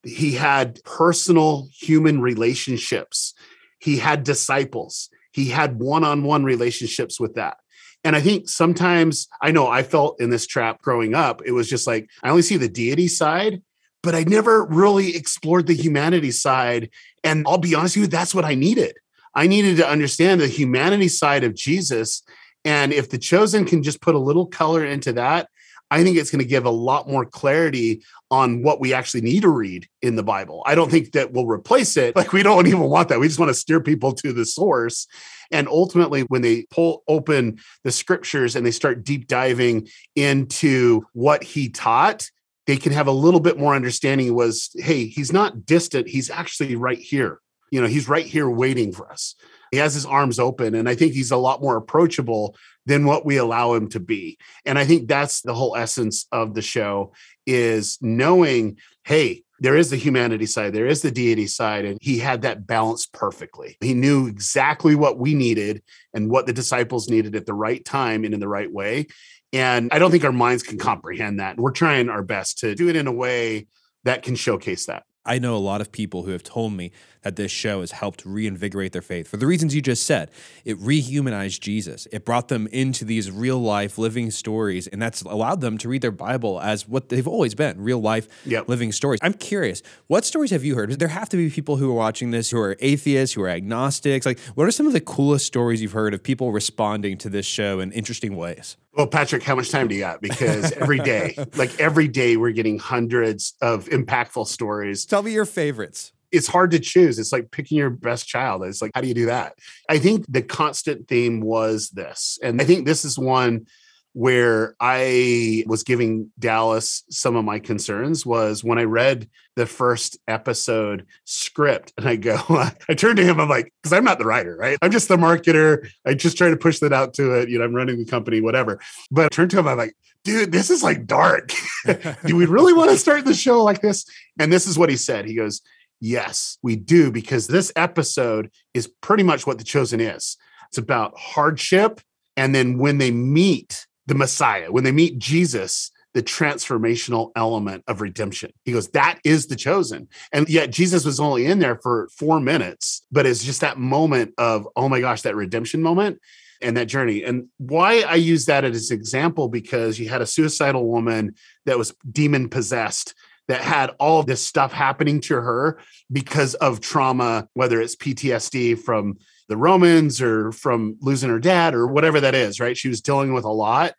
He 0.03 0.33
had 0.33 0.83
personal 0.83 1.67
human 1.73 2.21
relationships. 2.21 3.33
He 3.79 3.97
had 3.97 4.23
disciples. 4.23 5.09
He 5.31 5.49
had 5.49 5.79
one 5.79 6.03
on 6.03 6.23
one 6.23 6.43
relationships 6.43 7.19
with 7.19 7.35
that. 7.35 7.57
And 8.05 8.15
I 8.15 8.21
think 8.21 8.47
sometimes 8.47 9.27
I 9.41 9.51
know 9.51 9.67
I 9.67 9.81
felt 9.81 10.21
in 10.21 10.29
this 10.29 10.45
trap 10.45 10.81
growing 10.83 11.15
up. 11.15 11.41
It 11.43 11.53
was 11.53 11.67
just 11.67 11.87
like, 11.87 12.07
I 12.21 12.29
only 12.29 12.43
see 12.43 12.55
the 12.55 12.69
deity 12.69 13.07
side, 13.07 13.63
but 14.03 14.13
I 14.13 14.23
never 14.23 14.63
really 14.63 15.15
explored 15.15 15.65
the 15.65 15.73
humanity 15.73 16.29
side. 16.29 16.91
And 17.23 17.45
I'll 17.47 17.57
be 17.57 17.73
honest 17.73 17.97
with 17.97 18.03
you, 18.03 18.07
that's 18.07 18.35
what 18.35 18.45
I 18.45 18.53
needed. 18.53 18.95
I 19.33 19.47
needed 19.47 19.77
to 19.77 19.89
understand 19.89 20.39
the 20.39 20.47
humanity 20.47 21.07
side 21.07 21.43
of 21.43 21.55
Jesus. 21.55 22.21
And 22.63 22.93
if 22.93 23.09
the 23.09 23.17
chosen 23.17 23.65
can 23.65 23.81
just 23.81 24.01
put 24.01 24.13
a 24.13 24.19
little 24.19 24.45
color 24.45 24.85
into 24.85 25.11
that, 25.13 25.49
I 25.89 26.03
think 26.03 26.17
it's 26.17 26.29
going 26.29 26.43
to 26.43 26.45
give 26.45 26.65
a 26.65 26.69
lot 26.69 27.09
more 27.09 27.25
clarity 27.25 28.03
on 28.35 28.61
what 28.61 28.81
we 28.81 28.93
actually 28.93 29.21
need 29.21 29.41
to 29.41 29.49
read 29.49 29.87
in 30.01 30.17
the 30.17 30.23
Bible. 30.23 30.61
I 30.65 30.75
don't 30.75 30.91
think 30.91 31.13
that 31.13 31.31
we'll 31.31 31.47
replace 31.47 31.95
it. 31.97 32.15
Like, 32.25 32.33
we 32.33 32.43
don't 32.43 32.67
even 32.67 32.81
want 32.81 33.09
that. 33.09 33.19
We 33.19 33.27
just 33.27 33.39
want 33.39 33.49
to 33.49 33.53
steer 33.53 33.81
people 33.81 34.13
to 34.13 34.31
the 34.31 34.45
source. 34.45 35.05
And 35.51 35.67
ultimately, 35.67 36.21
when 36.21 36.41
they 36.41 36.65
pull 36.69 37.03
open 37.07 37.59
the 37.83 37.91
scriptures 37.91 38.55
and 38.55 38.65
they 38.65 38.71
start 38.71 39.03
deep 39.03 39.27
diving 39.27 39.87
into 40.15 41.05
what 41.13 41.43
he 41.43 41.69
taught, 41.69 42.29
they 42.67 42.77
can 42.77 42.93
have 42.93 43.07
a 43.07 43.11
little 43.11 43.39
bit 43.39 43.59
more 43.59 43.75
understanding 43.75 44.33
was, 44.33 44.71
hey, 44.75 45.05
he's 45.05 45.31
not 45.31 45.65
distant. 45.65 46.07
He's 46.07 46.29
actually 46.29 46.75
right 46.75 46.97
here. 46.97 47.39
You 47.69 47.81
know, 47.81 47.87
he's 47.87 48.09
right 48.09 48.25
here 48.25 48.49
waiting 48.49 48.91
for 48.91 49.11
us. 49.11 49.35
He 49.71 49.77
has 49.77 49.93
his 49.93 50.05
arms 50.05 50.39
open. 50.39 50.73
And 50.73 50.87
I 50.87 50.95
think 50.95 51.13
he's 51.13 51.31
a 51.31 51.37
lot 51.37 51.61
more 51.61 51.77
approachable 51.77 52.55
than 52.85 53.05
what 53.05 53.25
we 53.25 53.37
allow 53.37 53.73
him 53.73 53.89
to 53.89 53.99
be. 53.99 54.37
And 54.65 54.79
I 54.79 54.85
think 54.85 55.07
that's 55.07 55.41
the 55.41 55.53
whole 55.53 55.75
essence 55.75 56.27
of 56.31 56.53
the 56.53 56.61
show 56.61 57.13
is 57.45 57.97
knowing, 58.01 58.77
hey, 59.03 59.43
there 59.59 59.77
is 59.77 59.89
the 59.89 59.95
humanity 59.95 60.45
side, 60.45 60.73
there 60.73 60.87
is 60.87 61.01
the 61.01 61.11
deity 61.11 61.47
side, 61.47 61.85
and 61.85 61.97
he 62.01 62.17
had 62.17 62.41
that 62.41 62.67
balance 62.67 63.05
perfectly. 63.05 63.77
He 63.79 63.93
knew 63.93 64.27
exactly 64.27 64.95
what 64.95 65.17
we 65.17 65.33
needed 65.33 65.81
and 66.13 66.29
what 66.29 66.45
the 66.45 66.53
disciples 66.53 67.09
needed 67.09 67.35
at 67.35 67.45
the 67.45 67.53
right 67.53 67.83
time 67.83 68.25
and 68.25 68.33
in 68.33 68.39
the 68.39 68.47
right 68.47 68.71
way. 68.71 69.07
And 69.53 69.93
I 69.93 69.99
don't 69.99 70.11
think 70.11 70.25
our 70.25 70.33
minds 70.33 70.63
can 70.63 70.77
comprehend 70.77 71.39
that. 71.39 71.57
We're 71.57 71.71
trying 71.71 72.09
our 72.09 72.23
best 72.23 72.59
to 72.59 72.75
do 72.75 72.89
it 72.89 72.97
in 72.97 73.07
a 73.07 73.13
way 73.13 73.67
that 74.03 74.23
can 74.23 74.35
showcase 74.35 74.87
that. 74.87 75.03
I 75.25 75.39
know 75.39 75.55
a 75.55 75.57
lot 75.57 75.81
of 75.81 75.91
people 75.91 76.23
who 76.23 76.31
have 76.31 76.43
told 76.43 76.73
me 76.73 76.91
that 77.25 77.35
this 77.35 77.51
show 77.51 77.81
has 77.81 77.91
helped 77.91 78.23
reinvigorate 78.23 78.91
their 78.93 79.01
faith 79.01 79.27
for 79.27 79.37
the 79.37 79.47
reasons 79.47 79.73
you 79.73 79.81
just 79.81 80.05
said. 80.05 80.29
It 80.63 80.77
rehumanized 80.79 81.59
Jesus. 81.59 82.07
It 82.11 82.23
brought 82.23 82.49
them 82.49 82.67
into 82.67 83.03
these 83.03 83.31
real 83.31 83.57
life 83.57 83.97
living 83.97 84.29
stories, 84.29 84.85
and 84.85 85.01
that's 85.01 85.23
allowed 85.23 85.59
them 85.59 85.79
to 85.79 85.89
read 85.89 86.03
their 86.03 86.11
Bible 86.11 86.61
as 86.61 86.87
what 86.87 87.09
they've 87.09 87.27
always 87.27 87.55
been 87.55 87.81
real 87.81 87.99
life 87.99 88.27
Yep. 88.45 88.69
living 88.69 88.91
stories. 88.91 89.19
I'm 89.23 89.33
curious, 89.33 89.81
what 90.05 90.23
stories 90.23 90.51
have 90.51 90.63
you 90.63 90.75
heard? 90.75 90.91
There 90.91 91.07
have 91.07 91.27
to 91.29 91.37
be 91.37 91.49
people 91.49 91.77
who 91.77 91.89
are 91.89 91.95
watching 91.95 92.29
this 92.29 92.51
who 92.51 92.59
are 92.59 92.77
atheists, 92.79 93.33
who 93.33 93.41
are 93.41 93.49
agnostics. 93.49 94.23
Like, 94.25 94.39
what 94.53 94.67
are 94.67 94.71
some 94.71 94.85
of 94.85 94.93
the 94.93 95.01
coolest 95.01 95.47
stories 95.47 95.81
you've 95.81 95.93
heard 95.93 96.13
of 96.13 96.21
people 96.21 96.51
responding 96.51 97.17
to 97.17 97.29
this 97.29 97.47
show 97.47 97.79
in 97.79 97.91
interesting 97.91 98.35
ways? 98.35 98.77
Well, 98.93 99.07
Patrick, 99.07 99.41
how 99.41 99.55
much 99.55 99.71
time 99.71 99.87
do 99.87 99.95
you 99.95 100.01
got? 100.01 100.21
Because 100.21 100.71
every 100.73 100.99
day, 100.99 101.35
like 101.55 101.77
every 101.81 102.07
day, 102.07 102.37
we're 102.37 102.51
getting 102.51 102.77
hundreds 102.77 103.55
of 103.61 103.85
impactful 103.87 104.47
stories. 104.47 105.05
Tell 105.05 105.23
me 105.23 105.31
your 105.33 105.45
favorites. 105.45 106.13
It's 106.35 106.47
hard 106.47 106.71
to 106.71 106.79
choose. 106.79 107.19
It's 107.19 107.31
like 107.31 107.51
picking 107.51 107.77
your 107.77 107.89
best 107.89 108.27
child. 108.27 108.63
It's 108.63 108.81
like, 108.81 108.91
how 108.93 109.01
do 109.01 109.07
you 109.07 109.13
do 109.13 109.27
that? 109.27 109.57
I 109.89 109.99
think 109.99 110.25
the 110.27 110.41
constant 110.41 111.07
theme 111.07 111.41
was 111.41 111.89
this. 111.89 112.39
And 112.43 112.61
I 112.61 112.65
think 112.65 112.85
this 112.85 113.05
is 113.05 113.17
one 113.17 113.67
where 114.15 114.77
I 114.79 115.65
was 115.67 115.83
giving 115.83 116.31
Dallas 116.39 117.03
some 117.09 117.35
of 117.35 117.43
my 117.43 117.59
concerns 117.59 118.25
was 118.25 118.63
when 118.63 118.79
I 118.79 118.83
read 118.83 119.29
the 119.57 119.65
first 119.65 120.17
episode 120.25 121.05
script 121.25 121.91
and 121.97 122.07
I 122.07 122.15
go, 122.15 122.37
I 122.49 122.93
turned 122.93 123.17
to 123.17 123.25
him, 123.25 123.41
I'm 123.41 123.49
like, 123.49 123.73
because 123.83 123.91
I'm 123.91 124.05
not 124.05 124.17
the 124.17 124.25
writer, 124.25 124.55
right? 124.55 124.77
I'm 124.81 124.91
just 124.91 125.09
the 125.09 125.17
marketer. 125.17 125.89
I 126.05 126.13
just 126.13 126.37
try 126.37 126.49
to 126.49 126.55
push 126.55 126.79
that 126.79 126.93
out 126.93 127.13
to 127.15 127.33
it. 127.33 127.49
You 127.49 127.59
know, 127.59 127.65
I'm 127.65 127.75
running 127.75 127.97
the 127.97 128.05
company, 128.05 128.39
whatever. 128.39 128.79
But 129.11 129.25
I 129.25 129.27
turned 129.27 129.51
to 129.51 129.59
him, 129.59 129.67
I'm 129.67 129.77
like, 129.77 129.97
dude, 130.23 130.53
this 130.53 130.69
is 130.69 130.81
like 130.81 131.05
dark. 131.05 131.51
do 132.25 132.37
we 132.37 132.45
really 132.45 132.71
want 132.71 132.91
to 132.91 132.97
start 132.97 133.25
the 133.25 133.33
show 133.33 133.63
like 133.65 133.81
this? 133.81 134.05
And 134.39 134.51
this 134.51 134.65
is 134.65 134.77
what 134.77 134.89
he 134.89 134.95
said. 134.95 135.25
He 135.25 135.35
goes, 135.35 135.61
Yes, 135.99 136.57
we 136.61 136.75
do, 136.75 137.11
because 137.11 137.47
this 137.47 137.71
episode 137.75 138.51
is 138.73 138.87
pretty 139.01 139.23
much 139.23 139.47
what 139.47 139.57
The 139.57 139.63
Chosen 139.63 139.99
is. 139.99 140.37
It's 140.69 140.77
about 140.77 141.17
hardship. 141.17 142.01
And 142.37 142.53
then 142.53 142.77
when 142.77 142.97
they 142.97 143.11
meet 143.11 143.87
the 144.07 144.15
Messiah, 144.15 144.71
when 144.71 144.83
they 144.83 144.91
meet 144.91 145.19
Jesus, 145.19 145.91
the 146.15 146.23
transformational 146.23 147.31
element 147.35 147.83
of 147.87 147.99
redemption. 147.99 148.49
He 148.63 148.71
goes, 148.71 148.87
That 148.91 149.19
is 149.25 149.47
The 149.47 149.55
Chosen. 149.57 150.07
And 150.31 150.47
yet 150.47 150.71
Jesus 150.71 151.03
was 151.03 151.19
only 151.19 151.45
in 151.45 151.59
there 151.59 151.75
for 151.75 152.07
four 152.17 152.39
minutes, 152.39 153.05
but 153.11 153.25
it's 153.25 153.43
just 153.43 153.61
that 153.61 153.77
moment 153.77 154.33
of, 154.37 154.65
oh 154.77 154.87
my 154.87 155.01
gosh, 155.01 155.23
that 155.23 155.35
redemption 155.35 155.81
moment 155.81 156.19
and 156.61 156.77
that 156.77 156.85
journey. 156.85 157.21
And 157.21 157.47
why 157.57 157.99
I 158.01 158.15
use 158.15 158.45
that 158.45 158.63
as 158.63 158.91
an 158.91 158.97
example 158.97 159.49
because 159.49 159.99
you 159.99 160.07
had 160.07 160.21
a 160.21 160.25
suicidal 160.25 160.87
woman 160.87 161.35
that 161.65 161.77
was 161.77 161.93
demon 162.09 162.47
possessed 162.47 163.13
that 163.47 163.61
had 163.61 163.91
all 163.99 164.23
this 164.23 164.45
stuff 164.45 164.71
happening 164.71 165.21
to 165.21 165.35
her 165.35 165.79
because 166.11 166.55
of 166.55 166.81
trauma, 166.81 167.47
whether 167.53 167.79
it's 167.79 167.95
PTSD 167.95 168.79
from 168.79 169.17
the 169.47 169.57
Romans 169.57 170.21
or 170.21 170.51
from 170.51 170.97
losing 171.01 171.29
her 171.29 171.39
dad 171.39 171.75
or 171.75 171.87
whatever 171.87 172.19
that 172.19 172.35
is, 172.35 172.59
right? 172.59 172.77
She 172.77 172.89
was 172.89 173.01
dealing 173.01 173.33
with 173.33 173.45
a 173.45 173.49
lot. 173.49 173.93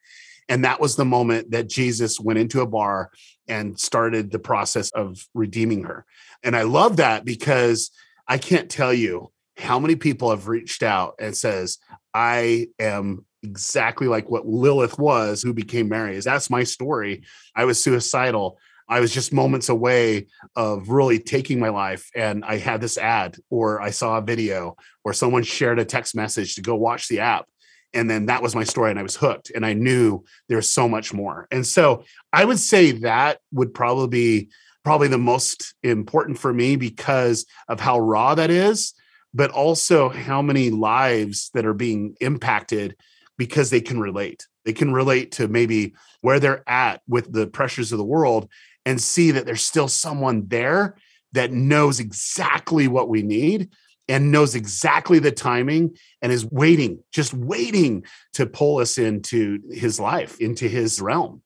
And 0.48 0.64
that 0.64 0.80
was 0.80 0.96
the 0.96 1.04
moment 1.04 1.50
that 1.52 1.68
Jesus 1.68 2.20
went 2.20 2.38
into 2.38 2.60
a 2.60 2.66
bar 2.66 3.10
and 3.48 3.78
started 3.78 4.30
the 4.30 4.38
process 4.38 4.90
of 4.90 5.26
redeeming 5.34 5.84
her. 5.84 6.04
And 6.42 6.56
I 6.56 6.62
love 6.62 6.96
that 6.96 7.24
because 7.24 7.90
I 8.28 8.38
can't 8.38 8.70
tell 8.70 8.92
you 8.92 9.30
how 9.56 9.78
many 9.78 9.96
people 9.96 10.30
have 10.30 10.48
reached 10.48 10.82
out 10.82 11.14
and 11.18 11.36
says, 11.36 11.78
I 12.12 12.68
am 12.78 13.24
exactly 13.42 14.08
like 14.08 14.28
what 14.28 14.46
Lilith 14.46 14.98
was, 14.98 15.42
who 15.42 15.52
became 15.52 15.88
Mary. 15.88 16.16
Is 16.16 16.24
that's 16.24 16.50
my 16.50 16.64
story. 16.64 17.22
I 17.54 17.64
was 17.64 17.82
suicidal. 17.82 18.58
I 18.88 19.00
was 19.00 19.12
just 19.12 19.32
moments 19.32 19.68
away 19.68 20.26
of 20.54 20.90
really 20.90 21.18
taking 21.18 21.58
my 21.58 21.70
life. 21.70 22.10
And 22.14 22.44
I 22.44 22.58
had 22.58 22.80
this 22.80 22.98
ad, 22.98 23.36
or 23.50 23.80
I 23.80 23.90
saw 23.90 24.18
a 24.18 24.22
video, 24.22 24.76
or 25.04 25.12
someone 25.12 25.42
shared 25.42 25.78
a 25.78 25.84
text 25.84 26.14
message 26.14 26.54
to 26.54 26.62
go 26.62 26.74
watch 26.74 27.08
the 27.08 27.20
app. 27.20 27.46
And 27.92 28.10
then 28.10 28.26
that 28.26 28.42
was 28.42 28.54
my 28.54 28.64
story, 28.64 28.90
and 28.90 28.98
I 28.98 29.02
was 29.02 29.16
hooked. 29.16 29.50
And 29.54 29.64
I 29.64 29.72
knew 29.72 30.24
there's 30.48 30.68
so 30.68 30.88
much 30.88 31.12
more. 31.12 31.48
And 31.50 31.66
so 31.66 32.04
I 32.32 32.44
would 32.44 32.58
say 32.58 32.92
that 32.92 33.38
would 33.52 33.74
probably 33.74 34.08
be 34.08 34.48
probably 34.84 35.08
the 35.08 35.18
most 35.18 35.74
important 35.82 36.38
for 36.38 36.52
me 36.52 36.76
because 36.76 37.44
of 37.68 37.80
how 37.80 37.98
raw 37.98 38.36
that 38.36 38.50
is, 38.50 38.94
but 39.34 39.50
also 39.50 40.08
how 40.08 40.40
many 40.40 40.70
lives 40.70 41.50
that 41.54 41.66
are 41.66 41.74
being 41.74 42.14
impacted 42.20 42.94
because 43.36 43.70
they 43.70 43.80
can 43.80 43.98
relate. 43.98 44.46
They 44.64 44.72
can 44.72 44.92
relate 44.92 45.32
to 45.32 45.48
maybe 45.48 45.94
where 46.20 46.40
they're 46.40 46.68
at 46.68 47.02
with 47.08 47.32
the 47.32 47.46
pressures 47.46 47.92
of 47.92 47.98
the 47.98 48.04
world 48.04 48.48
and 48.86 49.00
see 49.00 49.32
that 49.32 49.44
there's 49.44 49.66
still 49.66 49.88
someone 49.88 50.46
there 50.46 50.96
that 51.32 51.52
knows 51.52 52.00
exactly 52.00 52.88
what 52.88 53.10
we 53.10 53.22
need 53.22 53.68
and 54.08 54.30
knows 54.30 54.54
exactly 54.54 55.18
the 55.18 55.32
timing 55.32 55.96
and 56.22 56.32
is 56.32 56.46
waiting, 56.46 57.02
just 57.12 57.34
waiting 57.34 58.04
to 58.32 58.46
pull 58.46 58.78
us 58.78 58.96
into 58.96 59.60
his 59.70 59.98
life, 59.98 60.40
into 60.40 60.68
his 60.68 61.00
realm. 61.00 61.42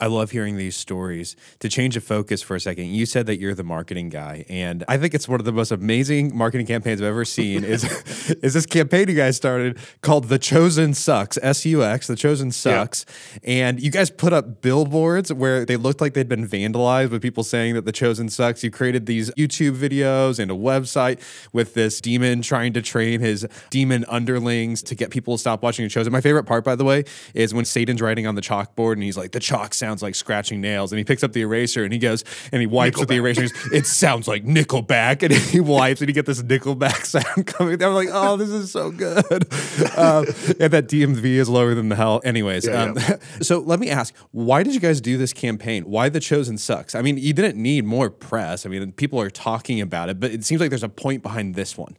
I 0.00 0.06
love 0.06 0.30
hearing 0.30 0.56
these 0.56 0.76
stories. 0.76 1.36
To 1.60 1.68
change 1.68 1.94
the 1.94 2.00
focus 2.00 2.42
for 2.42 2.56
a 2.56 2.60
second, 2.60 2.86
you 2.86 3.06
said 3.06 3.26
that 3.26 3.38
you're 3.38 3.54
the 3.54 3.64
marketing 3.64 4.08
guy, 4.08 4.44
and 4.48 4.84
I 4.88 4.96
think 4.96 5.14
it's 5.14 5.28
one 5.28 5.40
of 5.40 5.44
the 5.44 5.52
most 5.52 5.70
amazing 5.70 6.36
marketing 6.36 6.66
campaigns 6.66 7.00
I've 7.00 7.08
ever 7.08 7.24
seen. 7.24 7.64
is 7.64 7.84
is 8.42 8.54
this 8.54 8.66
campaign 8.66 9.08
you 9.08 9.14
guys 9.14 9.36
started 9.36 9.78
called 10.00 10.24
"The 10.24 10.38
Chosen 10.38 10.94
Sucks"? 10.94 11.38
S 11.42 11.66
U 11.66 11.84
X. 11.84 12.06
The 12.06 12.16
Chosen 12.16 12.50
Sucks, 12.50 13.04
and 13.44 13.80
you 13.80 13.90
guys 13.90 14.10
put 14.10 14.32
up 14.32 14.62
billboards 14.62 15.32
where 15.32 15.64
they 15.64 15.76
looked 15.76 16.00
like 16.00 16.14
they'd 16.14 16.28
been 16.28 16.46
vandalized 16.46 17.10
with 17.10 17.22
people 17.22 17.44
saying 17.44 17.74
that 17.74 17.84
The 17.84 17.92
Chosen 17.92 18.28
sucks. 18.28 18.64
You 18.64 18.70
created 18.70 19.06
these 19.06 19.30
YouTube 19.32 19.76
videos 19.76 20.38
and 20.38 20.50
a 20.50 20.54
website 20.54 21.20
with 21.52 21.74
this 21.74 22.00
demon 22.00 22.42
trying 22.42 22.72
to 22.72 22.82
train 22.82 23.20
his 23.20 23.46
demon 23.70 24.04
underlings 24.08 24.82
to 24.84 24.94
get 24.94 25.10
people 25.10 25.34
to 25.34 25.38
stop 25.38 25.62
watching 25.62 25.84
The 25.84 25.90
Chosen. 25.90 26.12
My 26.12 26.20
favorite 26.20 26.44
part, 26.44 26.64
by 26.64 26.74
the 26.74 26.84
way, 26.84 27.04
is 27.34 27.52
when 27.52 27.64
Satan's 27.64 28.00
writing 28.00 28.26
on 28.26 28.34
the 28.34 28.40
chalkboard 28.40 28.94
and 28.94 29.02
he's 29.02 29.16
like, 29.16 29.32
"The 29.32 29.40
chalk 29.40 29.74
sounds." 29.90 30.00
like 30.02 30.14
scratching 30.14 30.60
nails. 30.60 30.92
And 30.92 30.98
he 30.98 31.04
picks 31.04 31.22
up 31.22 31.32
the 31.32 31.42
eraser 31.42 31.84
and 31.84 31.92
he 31.92 31.98
goes 31.98 32.24
and 32.52 32.60
he 32.60 32.66
wipes 32.66 32.98
with 32.98 33.08
the 33.08 33.16
eraser. 33.16 33.42
He 33.42 33.48
goes, 33.48 33.72
it 33.72 33.86
sounds 33.86 34.26
like 34.26 34.44
Nickelback. 34.44 35.22
And 35.22 35.32
he 35.50 35.60
wipes 35.60 36.00
and 36.00 36.08
you 36.08 36.14
get 36.14 36.26
this 36.26 36.42
Nickelback 36.42 37.04
sound 37.04 37.46
coming. 37.46 37.82
I'm 37.82 37.94
like, 37.94 38.08
oh, 38.12 38.36
this 38.36 38.50
is 38.50 38.70
so 38.72 38.90
good. 38.90 39.46
Um, 39.96 40.24
and 40.58 40.72
that 40.72 40.88
DMV 40.88 41.24
is 41.24 41.48
lower 41.48 41.74
than 41.74 41.88
the 41.88 41.96
hell. 41.96 42.20
Anyways, 42.24 42.66
Yeah, 42.66 42.84
um, 42.84 42.98
so 43.40 43.58
let 43.58 43.80
me 43.80 43.90
ask, 43.90 44.14
why 44.30 44.62
did 44.62 44.72
you 44.74 44.80
guys 44.80 45.00
do 45.00 45.16
this 45.16 45.32
campaign? 45.32 45.84
Why 45.84 46.08
The 46.08 46.20
Chosen 46.20 46.58
Sucks? 46.58 46.94
I 46.94 47.02
mean, 47.02 47.18
you 47.18 47.32
didn't 47.32 47.60
need 47.60 47.84
more 47.84 48.08
press. 48.08 48.64
I 48.64 48.68
mean, 48.68 48.92
people 48.92 49.20
are 49.20 49.30
talking 49.30 49.80
about 49.80 50.08
it, 50.08 50.20
but 50.20 50.30
it 50.30 50.44
seems 50.44 50.60
like 50.60 50.70
there's 50.70 50.82
a 50.82 50.88
point 50.88 51.22
behind 51.22 51.54
this 51.54 51.76
one. 51.76 51.96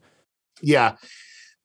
Yeah. 0.62 0.96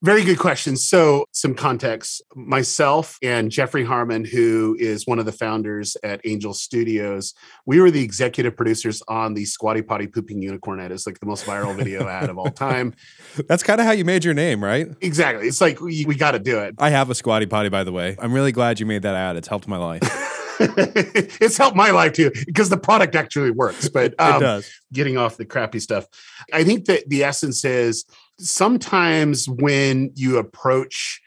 Very 0.02 0.24
good 0.24 0.38
question. 0.38 0.76
So, 0.76 1.24
some 1.32 1.54
context. 1.54 2.22
Myself 2.34 3.18
and 3.22 3.50
Jeffrey 3.50 3.82
Harmon, 3.82 4.26
who 4.26 4.76
is 4.78 5.06
one 5.06 5.18
of 5.18 5.24
the 5.24 5.32
founders 5.32 5.96
at 6.04 6.20
Angel 6.24 6.52
Studios, 6.52 7.32
we 7.64 7.80
were 7.80 7.90
the 7.90 8.02
executive 8.02 8.56
producers 8.56 9.02
on 9.08 9.32
the 9.32 9.46
Squatty 9.46 9.80
Potty 9.80 10.06
Pooping 10.06 10.42
Unicorn 10.42 10.80
ad. 10.80 10.92
It's 10.92 11.06
like 11.06 11.18
the 11.18 11.26
most 11.26 11.46
viral 11.46 11.74
video 11.74 12.06
ad 12.06 12.28
of 12.28 12.36
all 12.36 12.50
time. 12.50 12.94
That's 13.48 13.62
kind 13.62 13.80
of 13.80 13.86
how 13.86 13.92
you 13.92 14.04
made 14.04 14.22
your 14.22 14.34
name, 14.34 14.62
right? 14.62 14.88
Exactly. 15.00 15.48
It's 15.48 15.62
like 15.62 15.80
we, 15.80 16.04
we 16.04 16.14
got 16.14 16.32
to 16.32 16.38
do 16.38 16.58
it. 16.58 16.74
I 16.78 16.90
have 16.90 17.08
a 17.08 17.14
squatty 17.14 17.46
potty, 17.46 17.70
by 17.70 17.82
the 17.82 17.92
way. 17.92 18.16
I'm 18.18 18.34
really 18.34 18.52
glad 18.52 18.78
you 18.78 18.84
made 18.84 19.02
that 19.02 19.14
ad. 19.14 19.36
It's 19.36 19.48
helped 19.48 19.66
my 19.66 19.78
life. 19.78 20.02
it's 20.60 21.56
helped 21.56 21.76
my 21.76 21.90
life 21.90 22.12
too 22.12 22.30
because 22.46 22.68
the 22.68 22.78
product 22.78 23.14
actually 23.14 23.50
works. 23.50 23.88
But 23.88 24.14
um, 24.18 24.36
it 24.36 24.40
does. 24.40 24.70
getting 24.92 25.16
off 25.16 25.36
the 25.36 25.44
crappy 25.44 25.80
stuff, 25.80 26.06
I 26.52 26.64
think 26.64 26.84
that 26.86 27.08
the 27.08 27.24
essence 27.24 27.64
is 27.64 28.04
sometimes 28.38 29.48
when 29.48 30.12
you 30.14 30.38
approach 30.38 31.20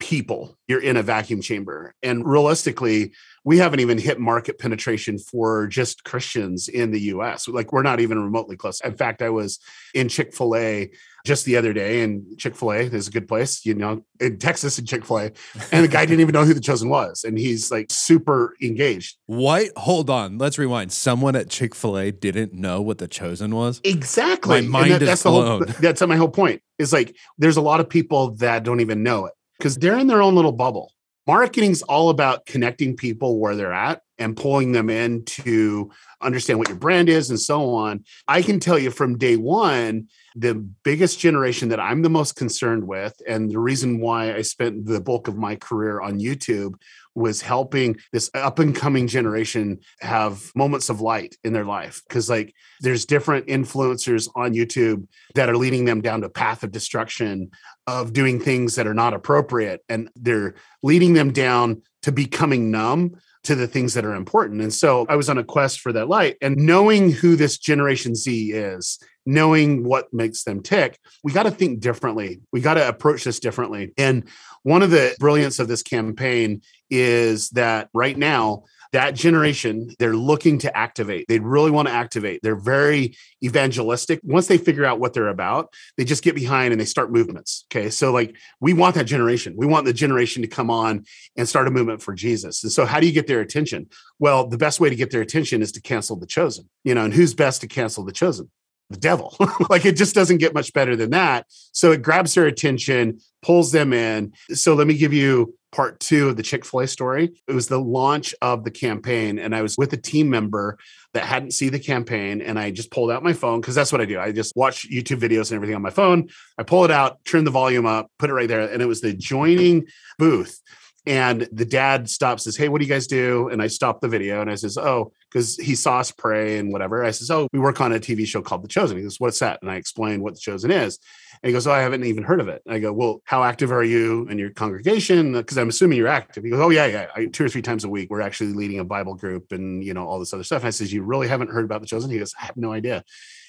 people, 0.00 0.56
you're 0.68 0.82
in 0.82 0.96
a 0.96 1.02
vacuum 1.02 1.40
chamber. 1.40 1.94
And 2.02 2.24
realistically, 2.26 3.12
we 3.44 3.58
haven't 3.58 3.80
even 3.80 3.98
hit 3.98 4.20
market 4.20 4.58
penetration 4.58 5.18
for 5.18 5.66
just 5.66 6.04
Christians 6.04 6.68
in 6.68 6.90
the 6.90 7.00
US. 7.00 7.48
Like 7.48 7.72
we're 7.72 7.82
not 7.82 8.00
even 8.00 8.22
remotely 8.22 8.56
close. 8.56 8.80
In 8.82 8.94
fact, 8.94 9.22
I 9.22 9.30
was 9.30 9.58
in 9.94 10.08
Chick 10.08 10.34
fil 10.34 10.56
A 10.56 10.90
just 11.24 11.44
the 11.44 11.56
other 11.56 11.72
day, 11.72 12.02
and 12.02 12.38
Chick 12.38 12.56
fil 12.56 12.72
A 12.72 12.76
is 12.78 13.08
a 13.08 13.10
good 13.10 13.28
place, 13.28 13.64
you 13.66 13.74
know, 13.74 14.04
in 14.20 14.38
Texas 14.38 14.78
and 14.78 14.86
Chick 14.86 15.04
fil 15.04 15.18
A. 15.18 15.32
And 15.72 15.84
the 15.84 15.88
guy 15.88 16.06
didn't 16.06 16.20
even 16.20 16.32
know 16.32 16.44
who 16.44 16.54
the 16.54 16.60
chosen 16.60 16.88
was. 16.88 17.24
And 17.24 17.38
he's 17.38 17.70
like 17.70 17.86
super 17.90 18.56
engaged. 18.62 19.16
What? 19.26 19.70
Hold 19.76 20.10
on. 20.10 20.38
Let's 20.38 20.58
rewind. 20.58 20.92
Someone 20.92 21.36
at 21.36 21.50
Chick 21.50 21.74
fil 21.74 21.98
A 21.98 22.10
didn't 22.10 22.52
know 22.54 22.80
what 22.80 22.98
the 22.98 23.08
chosen 23.08 23.54
was? 23.54 23.80
Exactly. 23.84 24.62
My 24.62 24.68
mind 24.68 24.92
And 24.94 25.02
is 25.02 25.08
that's 25.08 25.22
the 25.22 25.30
whole 25.30 25.58
blown. 25.58 25.74
that's 25.80 26.00
my 26.06 26.16
whole 26.16 26.28
point. 26.28 26.62
Is 26.78 26.92
like 26.92 27.16
there's 27.38 27.56
a 27.56 27.62
lot 27.62 27.80
of 27.80 27.88
people 27.88 28.32
that 28.36 28.62
don't 28.62 28.80
even 28.80 29.02
know 29.02 29.26
it 29.26 29.34
because 29.58 29.76
they're 29.76 29.98
in 29.98 30.06
their 30.06 30.22
own 30.22 30.34
little 30.34 30.52
bubble. 30.52 30.92
Marketing's 31.26 31.82
all 31.82 32.08
about 32.08 32.46
connecting 32.46 32.96
people 32.96 33.38
where 33.38 33.54
they're 33.54 33.72
at 33.72 34.00
and 34.16 34.34
pulling 34.34 34.72
them 34.72 34.88
in 34.88 35.24
to 35.26 35.90
understand 36.22 36.58
what 36.58 36.68
your 36.68 36.78
brand 36.78 37.10
is 37.10 37.28
and 37.28 37.38
so 37.38 37.74
on. 37.74 38.02
I 38.26 38.40
can 38.40 38.58
tell 38.58 38.78
you 38.78 38.90
from 38.90 39.18
day 39.18 39.36
one, 39.36 40.08
the 40.38 40.54
biggest 40.84 41.18
generation 41.18 41.68
that 41.70 41.80
I'm 41.80 42.02
the 42.02 42.10
most 42.10 42.36
concerned 42.36 42.86
with, 42.86 43.14
and 43.26 43.50
the 43.50 43.58
reason 43.58 44.00
why 44.00 44.34
I 44.34 44.42
spent 44.42 44.86
the 44.86 45.00
bulk 45.00 45.26
of 45.26 45.36
my 45.36 45.56
career 45.56 46.00
on 46.00 46.20
YouTube 46.20 46.74
was 47.16 47.40
helping 47.40 47.96
this 48.12 48.30
up 48.34 48.60
and 48.60 48.74
coming 48.74 49.08
generation 49.08 49.80
have 50.00 50.52
moments 50.54 50.88
of 50.88 51.00
light 51.00 51.34
in 51.42 51.52
their 51.52 51.64
life. 51.64 52.00
Cause 52.08 52.30
like 52.30 52.54
there's 52.80 53.04
different 53.04 53.48
influencers 53.48 54.28
on 54.36 54.54
YouTube 54.54 55.08
that 55.34 55.48
are 55.48 55.56
leading 55.56 55.84
them 55.84 56.00
down 56.00 56.22
a 56.22 56.28
path 56.28 56.62
of 56.62 56.70
destruction 56.70 57.50
of 57.88 58.12
doing 58.12 58.38
things 58.38 58.76
that 58.76 58.86
are 58.86 58.94
not 58.94 59.14
appropriate. 59.14 59.80
And 59.88 60.08
they're 60.14 60.54
leading 60.84 61.14
them 61.14 61.32
down 61.32 61.82
to 62.02 62.12
becoming 62.12 62.70
numb 62.70 63.16
to 63.44 63.54
the 63.54 63.66
things 63.66 63.94
that 63.94 64.04
are 64.04 64.14
important. 64.14 64.60
And 64.60 64.72
so 64.72 65.06
I 65.08 65.16
was 65.16 65.28
on 65.28 65.38
a 65.38 65.44
quest 65.44 65.80
for 65.80 65.92
that 65.92 66.08
light 66.08 66.36
and 66.40 66.56
knowing 66.56 67.10
who 67.10 67.34
this 67.34 67.58
Generation 67.58 68.14
Z 68.14 68.52
is, 68.52 68.98
knowing 69.28 69.84
what 69.84 70.10
makes 70.10 70.44
them 70.44 70.62
tick, 70.62 70.98
we 71.22 71.34
got 71.34 71.42
to 71.42 71.50
think 71.50 71.80
differently. 71.80 72.40
We 72.50 72.62
got 72.62 72.74
to 72.74 72.88
approach 72.88 73.24
this 73.24 73.38
differently. 73.38 73.92
And 73.98 74.26
one 74.62 74.80
of 74.80 74.90
the 74.90 75.14
brilliance 75.20 75.58
of 75.58 75.68
this 75.68 75.82
campaign 75.82 76.62
is 76.88 77.50
that 77.50 77.90
right 77.92 78.16
now, 78.16 78.64
that 78.92 79.14
generation, 79.14 79.94
they're 79.98 80.16
looking 80.16 80.56
to 80.60 80.74
activate. 80.74 81.26
They 81.28 81.40
really 81.40 81.70
want 81.70 81.88
to 81.88 81.94
activate. 81.94 82.40
They're 82.42 82.56
very 82.56 83.18
evangelistic. 83.44 84.18
Once 84.22 84.46
they 84.46 84.56
figure 84.56 84.86
out 84.86 84.98
what 84.98 85.12
they're 85.12 85.28
about, 85.28 85.74
they 85.98 86.06
just 86.06 86.24
get 86.24 86.34
behind 86.34 86.72
and 86.72 86.80
they 86.80 86.86
start 86.86 87.12
movements. 87.12 87.66
Okay. 87.70 87.90
So, 87.90 88.10
like, 88.10 88.34
we 88.62 88.72
want 88.72 88.94
that 88.94 89.04
generation. 89.04 89.52
We 89.58 89.66
want 89.66 89.84
the 89.84 89.92
generation 89.92 90.40
to 90.40 90.48
come 90.48 90.70
on 90.70 91.04
and 91.36 91.46
start 91.46 91.68
a 91.68 91.70
movement 91.70 92.00
for 92.00 92.14
Jesus. 92.14 92.62
And 92.62 92.72
so, 92.72 92.86
how 92.86 92.98
do 92.98 93.06
you 93.06 93.12
get 93.12 93.26
their 93.26 93.40
attention? 93.40 93.90
Well, 94.18 94.48
the 94.48 94.56
best 94.56 94.80
way 94.80 94.88
to 94.88 94.96
get 94.96 95.10
their 95.10 95.20
attention 95.20 95.60
is 95.60 95.70
to 95.72 95.82
cancel 95.82 96.16
the 96.16 96.26
chosen, 96.26 96.70
you 96.82 96.94
know, 96.94 97.04
and 97.04 97.12
who's 97.12 97.34
best 97.34 97.60
to 97.60 97.66
cancel 97.66 98.06
the 98.06 98.12
chosen? 98.12 98.50
The 98.90 98.96
devil. 98.96 99.36
like, 99.70 99.84
it 99.84 99.96
just 99.96 100.14
doesn't 100.14 100.38
get 100.38 100.54
much 100.54 100.72
better 100.72 100.96
than 100.96 101.10
that. 101.10 101.46
So, 101.72 101.92
it 101.92 102.02
grabs 102.02 102.34
their 102.34 102.46
attention, 102.46 103.20
pulls 103.42 103.72
them 103.72 103.92
in. 103.92 104.32
So, 104.52 104.74
let 104.74 104.86
me 104.86 104.96
give 104.96 105.12
you 105.12 105.54
part 105.72 106.00
two 106.00 106.28
of 106.28 106.36
the 106.36 106.42
Chick 106.42 106.64
fil 106.64 106.80
A 106.80 106.86
story. 106.86 107.30
It 107.46 107.52
was 107.52 107.68
the 107.68 107.80
launch 107.80 108.34
of 108.40 108.64
the 108.64 108.70
campaign, 108.70 109.38
and 109.38 109.54
I 109.54 109.62
was 109.62 109.76
with 109.76 109.92
a 109.92 109.96
team 109.96 110.30
member 110.30 110.78
that 111.14 111.24
hadn't 111.24 111.52
seen 111.52 111.72
the 111.72 111.78
campaign. 111.78 112.40
And 112.40 112.58
I 112.58 112.70
just 112.70 112.90
pulled 112.90 113.10
out 113.10 113.22
my 113.22 113.32
phone 113.32 113.60
because 113.60 113.74
that's 113.74 113.92
what 113.92 114.00
I 114.00 114.04
do. 114.04 114.18
I 114.18 114.32
just 114.32 114.54
watch 114.56 114.88
YouTube 114.90 115.20
videos 115.20 115.50
and 115.50 115.56
everything 115.56 115.76
on 115.76 115.82
my 115.82 115.90
phone. 115.90 116.28
I 116.56 116.62
pull 116.62 116.84
it 116.84 116.90
out, 116.90 117.24
turn 117.24 117.44
the 117.44 117.50
volume 117.50 117.86
up, 117.86 118.10
put 118.18 118.30
it 118.30 118.34
right 118.34 118.48
there. 118.48 118.60
And 118.60 118.82
it 118.82 118.86
was 118.86 119.00
the 119.00 119.12
joining 119.12 119.86
booth. 120.18 120.60
And 121.08 121.48
the 121.50 121.64
dad 121.64 122.10
stops, 122.10 122.44
says, 122.44 122.54
Hey, 122.54 122.68
what 122.68 122.82
do 122.82 122.84
you 122.84 122.92
guys 122.92 123.06
do? 123.06 123.48
And 123.48 123.62
I 123.62 123.66
stop 123.68 124.02
the 124.02 124.08
video 124.08 124.42
and 124.42 124.50
I 124.50 124.56
says, 124.56 124.76
Oh, 124.76 125.10
because 125.32 125.56
he 125.56 125.74
saw 125.74 126.00
us 126.00 126.10
pray 126.10 126.58
and 126.58 126.70
whatever. 126.70 127.02
I 127.02 127.12
says, 127.12 127.30
Oh, 127.30 127.48
we 127.50 127.58
work 127.58 127.80
on 127.80 127.94
a 127.94 127.98
TV 127.98 128.26
show 128.26 128.42
called 128.42 128.62
The 128.62 128.68
Chosen. 128.68 128.98
He 128.98 129.04
goes, 129.04 129.18
What's 129.18 129.38
that? 129.38 129.58
And 129.62 129.70
I 129.70 129.76
explain 129.76 130.20
what 130.20 130.34
The 130.34 130.40
Chosen 130.40 130.70
is. 130.70 130.98
And 131.42 131.48
he 131.48 131.54
goes, 131.54 131.66
Oh, 131.66 131.72
I 131.72 131.80
haven't 131.80 132.04
even 132.04 132.24
heard 132.24 132.42
of 132.42 132.48
it. 132.48 132.60
And 132.66 132.74
I 132.74 132.78
go, 132.78 132.92
Well, 132.92 133.22
how 133.24 133.42
active 133.42 133.72
are 133.72 133.82
you 133.82 134.28
in 134.28 134.36
your 134.36 134.50
congregation? 134.50 135.32
Because 135.32 135.56
I'm 135.56 135.70
assuming 135.70 135.96
you're 135.96 136.08
active. 136.08 136.44
He 136.44 136.50
goes, 136.50 136.60
Oh, 136.60 136.68
yeah, 136.68 136.84
yeah. 136.84 137.06
I, 137.16 137.24
two 137.24 137.46
or 137.46 137.48
three 137.48 137.62
times 137.62 137.84
a 137.84 137.88
week, 137.88 138.10
we're 138.10 138.20
actually 138.20 138.52
leading 138.52 138.78
a 138.78 138.84
Bible 138.84 139.14
group 139.14 139.50
and, 139.52 139.82
you 139.82 139.94
know, 139.94 140.06
all 140.06 140.18
this 140.18 140.34
other 140.34 140.44
stuff. 140.44 140.60
And 140.60 140.68
I 140.68 140.72
says, 140.72 140.92
You 140.92 141.04
really 141.04 141.28
haven't 141.28 141.50
heard 141.50 141.64
about 141.64 141.80
The 141.80 141.86
Chosen? 141.86 142.10
He 142.10 142.18
goes, 142.18 142.34
I 142.38 142.44
have 142.44 142.56
no 142.58 142.70
idea. 142.70 143.02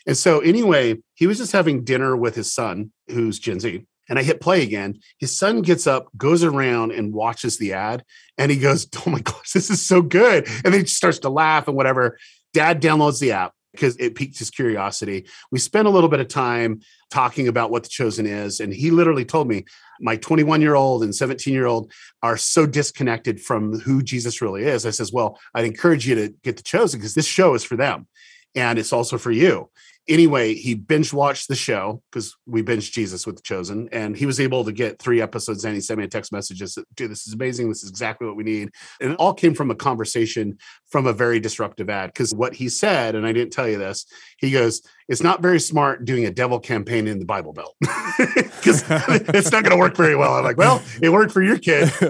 And 0.08 0.16
so, 0.16 0.40
anyway, 0.40 0.96
he 1.16 1.28
was 1.28 1.40
just 1.40 1.52
having 1.52 1.84
dinner 1.84 2.16
with 2.16 2.36
his 2.36 2.54
son, 2.54 2.94
who's 3.10 3.38
Gen 3.38 3.60
Z. 3.60 3.86
And 4.10 4.18
I 4.18 4.24
hit 4.24 4.42
play 4.42 4.64
again. 4.64 5.00
His 5.20 5.38
son 5.38 5.62
gets 5.62 5.88
up, 5.88 6.08
goes 6.18 6.44
around 6.44 6.92
and 6.92 7.14
watches 7.14 7.58
the 7.58 7.74
ad. 7.74 8.04
And 8.38 8.52
he 8.52 8.58
goes, 8.58 8.88
Oh 9.06 9.10
my 9.10 9.22
gosh, 9.22 9.52
this 9.54 9.70
is 9.70 9.86
so 9.86 10.02
good. 10.02 10.48
And 10.64 10.74
then 10.74 10.82
he 10.82 10.86
starts 10.86 11.20
to 11.20 11.30
laugh 11.30 11.68
and 11.68 11.78
whatever. 11.78 12.18
Dad 12.54 12.82
downloads 12.82 13.20
the 13.20 13.34
app 13.34 13.54
because 13.72 13.96
it 13.98 14.16
piqued 14.16 14.40
his 14.40 14.50
curiosity. 14.50 15.28
We 15.52 15.60
spent 15.60 15.88
a 15.88 15.92
little 15.92 16.10
bit 16.10 16.20
of 16.20 16.28
time 16.28 16.82
talking 17.12 17.48
about 17.48 17.70
what 17.70 17.84
the 17.84 17.90
chosen 17.90 18.26
is. 18.26 18.60
And 18.60 18.74
he 18.74 18.90
literally 18.90 19.26
told 19.26 19.48
me, 19.48 19.66
my 20.02 20.16
21 20.16 20.62
year 20.62 20.76
old 20.76 21.04
and 21.04 21.14
17 21.14 21.54
year 21.54 21.68
old 21.68 21.92
are 22.24 22.38
so 22.38 22.66
disconnected 22.66 23.40
from 23.40 23.80
who 23.80 24.02
Jesus 24.02 24.42
really 24.42 24.64
is. 24.64 24.86
I 24.86 24.92
says, 24.92 25.14
Well, 25.14 25.40
I'd 25.54 25.66
encourage 25.66 26.08
you 26.08 26.16
to 26.16 26.34
get 26.44 26.58
the 26.58 26.64
chosen 26.64 27.00
because 27.00 27.14
this 27.14 27.28
show 27.28 27.54
is 27.54 27.64
for 27.64 27.76
them 27.76 28.08
and 28.56 28.80
it's 28.80 28.94
also 28.94 29.18
for 29.18 29.32
you. 29.32 29.70
Anyway, 30.10 30.56
he 30.56 30.74
binge 30.74 31.14
watched 31.14 31.48
the 31.48 31.56
show 31.56 32.02
because 32.12 32.36
we 32.48 32.64
binged 32.64 32.92
Jesus 32.92 33.28
with 33.28 33.36
the 33.36 33.42
Chosen, 33.44 33.88
and 33.92 34.18
he 34.18 34.26
was 34.26 34.40
able 34.40 34.66
to 34.66 34.72
get 34.72 35.00
three 35.00 35.22
episodes. 35.22 35.64
And 35.64 35.76
he 35.76 35.82
sent 35.82 36.00
me 36.00 36.06
a 36.06 36.08
text 36.08 36.32
message, 36.32 36.64
said, 36.68 36.84
"Dude, 36.96 37.12
this 37.12 37.28
is 37.28 37.34
amazing. 37.34 37.70
This 37.70 37.84
is 37.84 37.92
exactly 37.92 38.26
what 38.26 38.36
we 38.36 38.44
need." 38.44 38.72
And 39.00 39.12
it 39.12 39.16
all 39.18 39.36
came 39.36 39.54
from 39.54 39.70
a 39.70 39.76
conversation 39.76 40.58
from 40.90 41.06
a 41.06 41.14
very 41.14 41.40
disruptive 41.40 41.90
ad. 41.90 42.12
Because 42.12 42.34
what 42.34 42.56
he 42.56 42.70
said, 42.70 43.14
and 43.14 43.26
I 43.26 43.34
didn't 43.34 43.54
tell 43.54 43.70
you 43.70 43.78
this, 43.78 44.06
he 44.40 44.50
goes, 44.50 44.82
it's 45.10 45.24
not 45.24 45.42
very 45.42 45.60
smart 45.60 46.06
doing 46.06 46.26
a 46.26 46.32
devil 46.32 46.60
campaign 46.60 47.08
in 47.08 47.18
the 47.18 47.26
Bible 47.26 47.52
Belt 47.52 47.76
because 47.82 48.84
it's 48.90 49.52
not 49.52 49.64
going 49.64 49.72
to 49.72 49.78
work 49.78 49.98
very 49.98 50.16
well. 50.16 50.36
I'm 50.36 50.44
like, 50.44 50.56
well, 50.56 50.84
it 51.02 51.10
worked 51.10 51.32
for 51.32 51.42
your 51.42 51.58
kid. 51.58 51.92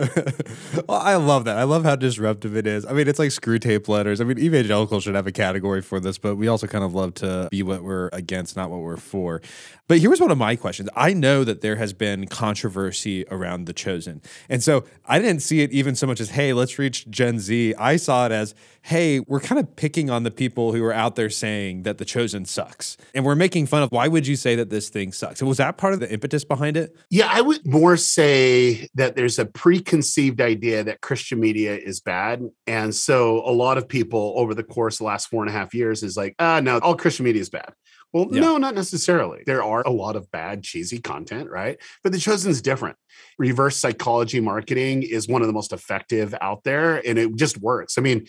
well, 0.88 1.00
I 1.00 1.16
love 1.16 1.46
that. 1.46 1.58
I 1.58 1.64
love 1.64 1.86
how 1.86 1.96
disruptive 1.96 2.58
it 2.58 2.68
is. 2.68 2.86
I 2.86 2.92
mean, 2.92 3.08
it's 3.08 3.18
like 3.18 3.30
Screwtape 3.30 3.88
letters. 3.88 4.20
I 4.20 4.26
mean, 4.26 4.38
evangelical 4.38 5.00
should 5.00 5.16
have 5.16 5.28
a 5.28 5.32
category 5.32 5.82
for 5.82 6.02
this, 6.02 6.18
but 6.18 6.36
we 6.36 6.50
also 6.50 6.68
kind 6.68 6.84
of 6.84 6.94
love 6.94 7.14
to 7.16 7.48
be 7.50 7.64
what 7.64 7.84
we're 7.84 8.10
against, 8.12 8.58
not 8.58 8.70
what 8.70 8.82
we're 8.82 8.98
for. 8.98 9.42
But 9.88 10.00
here's 10.00 10.22
one 10.22 10.30
of 10.30 10.38
my 10.38 10.56
questions. 10.56 10.90
I 10.96 11.14
know 11.14 11.44
that 11.44 11.62
there 11.62 11.78
has 11.78 11.94
been 11.94 12.28
controversy 12.28 13.26
around 13.32 13.66
The 13.66 13.74
Chosen. 13.74 14.22
And 14.48 14.62
so 14.62 14.84
I 15.06 15.18
didn't 15.20 15.42
see 15.42 15.62
it 15.62 15.72
even 15.72 15.96
so 15.96 16.06
much 16.06 16.20
as, 16.20 16.32
hey, 16.32 16.54
let's 16.54 16.78
reach 16.78 17.10
Gen 17.10 17.40
Z. 17.40 17.74
I 17.76 17.96
saw 17.96 18.26
it 18.26 18.32
as, 18.32 18.54
hey, 18.84 19.20
we're 19.22 19.40
kind 19.40 19.58
of 19.58 19.76
picking 19.76 20.10
on 20.10 20.24
the 20.24 20.32
people 20.32 20.74
who 20.74 20.84
are 20.84 20.94
out 20.94 21.16
there 21.16 21.30
saying 21.30 21.84
that 21.84 21.98
The 21.98 22.06
Chosen 22.06 22.46
sucks. 22.46 22.89
And 23.14 23.26
we're 23.26 23.36
making 23.36 23.68
fun 23.68 23.84
of 23.84 23.92
why 23.92 24.08
would 24.08 24.28
you 24.28 24.36
say 24.36 24.56
that 24.56 24.70
this 24.70 24.90
thing 24.90 25.12
sucks? 25.12 25.42
Was 25.42 25.58
that 25.58 25.78
part 25.78 25.94
of 25.94 26.00
the 26.00 26.12
impetus 26.12 26.44
behind 26.44 26.78
it? 26.78 26.96
Yeah, 27.10 27.30
I 27.32 27.42
would 27.42 27.66
more 27.66 27.98
say 27.98 28.88
that 28.96 29.16
there's 29.16 29.40
a 29.40 29.46
preconceived 29.46 30.42
idea 30.42 30.84
that 30.84 31.02
Christian 31.02 31.40
media 31.40 31.78
is 31.78 32.00
bad. 32.00 32.48
And 32.68 32.94
so 32.94 33.40
a 33.48 33.52
lot 33.52 33.78
of 33.78 33.88
people 33.88 34.34
over 34.38 34.54
the 34.54 34.64
course 34.64 34.96
of 34.96 35.00
the 35.00 35.04
last 35.06 35.28
four 35.28 35.44
and 35.44 35.50
a 35.50 35.54
half 35.54 35.74
years 35.74 36.04
is 36.04 36.18
like, 36.18 36.36
ah, 36.40 36.60
no, 36.60 36.80
all 36.80 36.96
Christian 36.96 37.26
media 37.26 37.42
is 37.42 37.50
bad. 37.50 37.74
Well, 38.12 38.28
yeah. 38.32 38.42
no, 38.42 38.58
not 38.58 38.74
necessarily. 38.74 39.44
There 39.46 39.64
are 39.64 39.84
a 39.86 39.92
lot 39.92 40.16
of 40.16 40.32
bad, 40.32 40.64
cheesy 40.64 41.00
content, 41.00 41.50
right? 41.50 41.78
But 42.04 42.12
The 42.12 42.18
Chosen 42.18 42.50
is 42.50 42.62
different. 42.62 42.98
Reverse 43.38 43.78
psychology 43.78 44.40
marketing 44.40 45.04
is 45.04 45.28
one 45.28 45.42
of 45.42 45.48
the 45.48 45.54
most 45.54 45.74
effective 45.74 46.34
out 46.42 46.64
there, 46.64 47.06
and 47.08 47.20
it 47.20 47.36
just 47.36 47.60
works. 47.60 47.98
I 47.98 48.02
mean, 48.02 48.26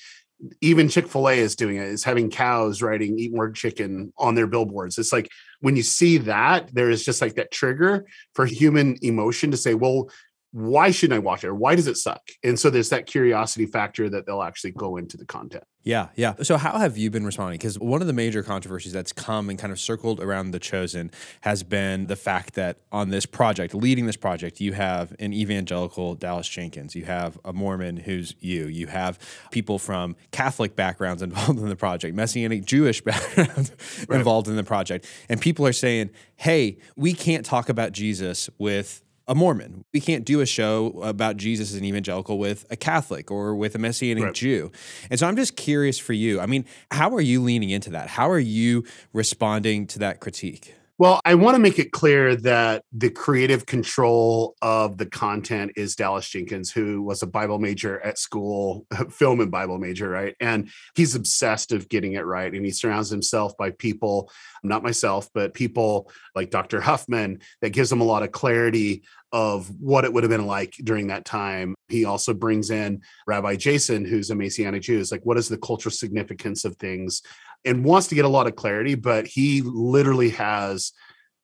even 0.60 0.88
Chick-fil-A 0.88 1.38
is 1.38 1.56
doing 1.56 1.76
it, 1.76 1.88
is 1.88 2.04
having 2.04 2.30
cows 2.30 2.82
writing 2.82 3.18
eat 3.18 3.34
more 3.34 3.50
chicken 3.50 4.12
on 4.16 4.34
their 4.34 4.46
billboards. 4.46 4.98
It's 4.98 5.12
like 5.12 5.30
when 5.60 5.76
you 5.76 5.82
see 5.82 6.18
that, 6.18 6.74
there 6.74 6.90
is 6.90 7.04
just 7.04 7.20
like 7.20 7.34
that 7.34 7.50
trigger 7.50 8.06
for 8.34 8.46
human 8.46 8.96
emotion 9.02 9.50
to 9.50 9.56
say, 9.56 9.74
well, 9.74 10.10
why 10.52 10.90
shouldn't 10.90 11.16
I 11.16 11.20
watch 11.20 11.44
it? 11.44 11.48
Or 11.48 11.54
why 11.54 11.76
does 11.76 11.86
it 11.86 11.96
suck? 11.96 12.22
And 12.42 12.58
so 12.58 12.70
there's 12.70 12.88
that 12.88 13.06
curiosity 13.06 13.66
factor 13.66 14.08
that 14.08 14.26
they'll 14.26 14.42
actually 14.42 14.72
go 14.72 14.96
into 14.96 15.16
the 15.16 15.24
content. 15.24 15.64
Yeah, 15.82 16.08
yeah. 16.14 16.34
So 16.42 16.58
how 16.58 16.78
have 16.78 16.98
you 16.98 17.10
been 17.10 17.24
responding? 17.24 17.58
Because 17.58 17.78
one 17.78 18.02
of 18.02 18.06
the 18.06 18.12
major 18.12 18.42
controversies 18.42 18.92
that's 18.92 19.12
come 19.12 19.48
and 19.48 19.58
kind 19.58 19.72
of 19.72 19.80
circled 19.80 20.20
around 20.20 20.50
the 20.50 20.58
chosen 20.58 21.10
has 21.40 21.62
been 21.62 22.06
the 22.06 22.16
fact 22.16 22.54
that 22.54 22.80
on 22.92 23.08
this 23.08 23.24
project, 23.24 23.74
leading 23.74 24.04
this 24.04 24.16
project, 24.16 24.60
you 24.60 24.74
have 24.74 25.14
an 25.18 25.32
evangelical 25.32 26.16
Dallas 26.16 26.46
Jenkins, 26.48 26.94
you 26.94 27.06
have 27.06 27.38
a 27.46 27.54
Mormon 27.54 27.96
who's 27.96 28.34
you, 28.40 28.66
you 28.66 28.88
have 28.88 29.18
people 29.52 29.78
from 29.78 30.16
Catholic 30.32 30.76
backgrounds 30.76 31.22
involved 31.30 31.58
in 31.58 31.68
the 31.68 31.76
project, 31.76 32.14
Messianic 32.14 32.66
Jewish 32.66 33.00
backgrounds 33.04 33.72
right. 34.06 34.18
involved 34.18 34.48
in 34.48 34.56
the 34.56 34.64
project, 34.64 35.06
and 35.30 35.40
people 35.40 35.66
are 35.66 35.72
saying, 35.72 36.10
"Hey, 36.36 36.78
we 36.94 37.14
can't 37.14 37.46
talk 37.46 37.68
about 37.68 37.92
Jesus 37.92 38.50
with." 38.58 39.02
A 39.30 39.34
Mormon. 39.34 39.84
We 39.94 40.00
can't 40.00 40.24
do 40.24 40.40
a 40.40 40.46
show 40.46 41.00
about 41.02 41.36
Jesus 41.36 41.70
as 41.70 41.76
an 41.76 41.84
evangelical 41.84 42.36
with 42.36 42.66
a 42.68 42.76
Catholic 42.76 43.30
or 43.30 43.54
with 43.54 43.76
a 43.76 43.78
Messianic 43.78 44.24
right. 44.24 44.34
Jew. 44.34 44.72
And 45.08 45.20
so 45.20 45.28
I'm 45.28 45.36
just 45.36 45.54
curious 45.54 46.00
for 46.00 46.12
you. 46.12 46.40
I 46.40 46.46
mean, 46.46 46.64
how 46.90 47.14
are 47.14 47.20
you 47.20 47.40
leaning 47.40 47.70
into 47.70 47.90
that? 47.90 48.08
How 48.08 48.28
are 48.28 48.40
you 48.40 48.84
responding 49.12 49.86
to 49.86 50.00
that 50.00 50.18
critique? 50.18 50.74
Well, 51.00 51.18
I 51.24 51.34
want 51.34 51.54
to 51.54 51.62
make 51.62 51.78
it 51.78 51.92
clear 51.92 52.36
that 52.36 52.84
the 52.92 53.08
creative 53.08 53.64
control 53.64 54.54
of 54.60 54.98
the 54.98 55.06
content 55.06 55.72
is 55.74 55.96
Dallas 55.96 56.28
Jenkins, 56.28 56.70
who 56.70 57.00
was 57.00 57.22
a 57.22 57.26
Bible 57.26 57.58
major 57.58 57.98
at 58.00 58.18
school, 58.18 58.86
film 59.10 59.40
and 59.40 59.50
Bible 59.50 59.78
major, 59.78 60.10
right? 60.10 60.36
And 60.40 60.68
he's 60.94 61.14
obsessed 61.14 61.72
of 61.72 61.88
getting 61.88 62.12
it 62.12 62.26
right. 62.26 62.52
And 62.52 62.66
he 62.66 62.70
surrounds 62.70 63.08
himself 63.08 63.56
by 63.56 63.70
people, 63.70 64.30
not 64.62 64.82
myself, 64.82 65.30
but 65.32 65.54
people 65.54 66.12
like 66.34 66.50
Dr. 66.50 66.82
Huffman 66.82 67.40
that 67.62 67.70
gives 67.70 67.90
him 67.90 68.02
a 68.02 68.04
lot 68.04 68.22
of 68.22 68.32
clarity 68.32 69.02
of 69.32 69.70
what 69.80 70.04
it 70.04 70.12
would 70.12 70.24
have 70.24 70.30
been 70.30 70.46
like 70.46 70.74
during 70.84 71.06
that 71.06 71.24
time. 71.24 71.74
He 71.88 72.04
also 72.04 72.34
brings 72.34 72.70
in 72.70 73.00
Rabbi 73.26 73.56
Jason, 73.56 74.04
who's 74.04 74.28
a 74.28 74.34
Messianic 74.34 74.82
Jew. 74.82 75.00
It's 75.00 75.12
like, 75.12 75.24
what 75.24 75.38
is 75.38 75.48
the 75.48 75.56
cultural 75.56 75.92
significance 75.92 76.66
of 76.66 76.76
things? 76.76 77.22
And 77.64 77.84
wants 77.84 78.08
to 78.08 78.14
get 78.14 78.24
a 78.24 78.28
lot 78.28 78.46
of 78.46 78.56
clarity, 78.56 78.94
but 78.94 79.26
he 79.26 79.62
literally 79.62 80.30
has 80.30 80.92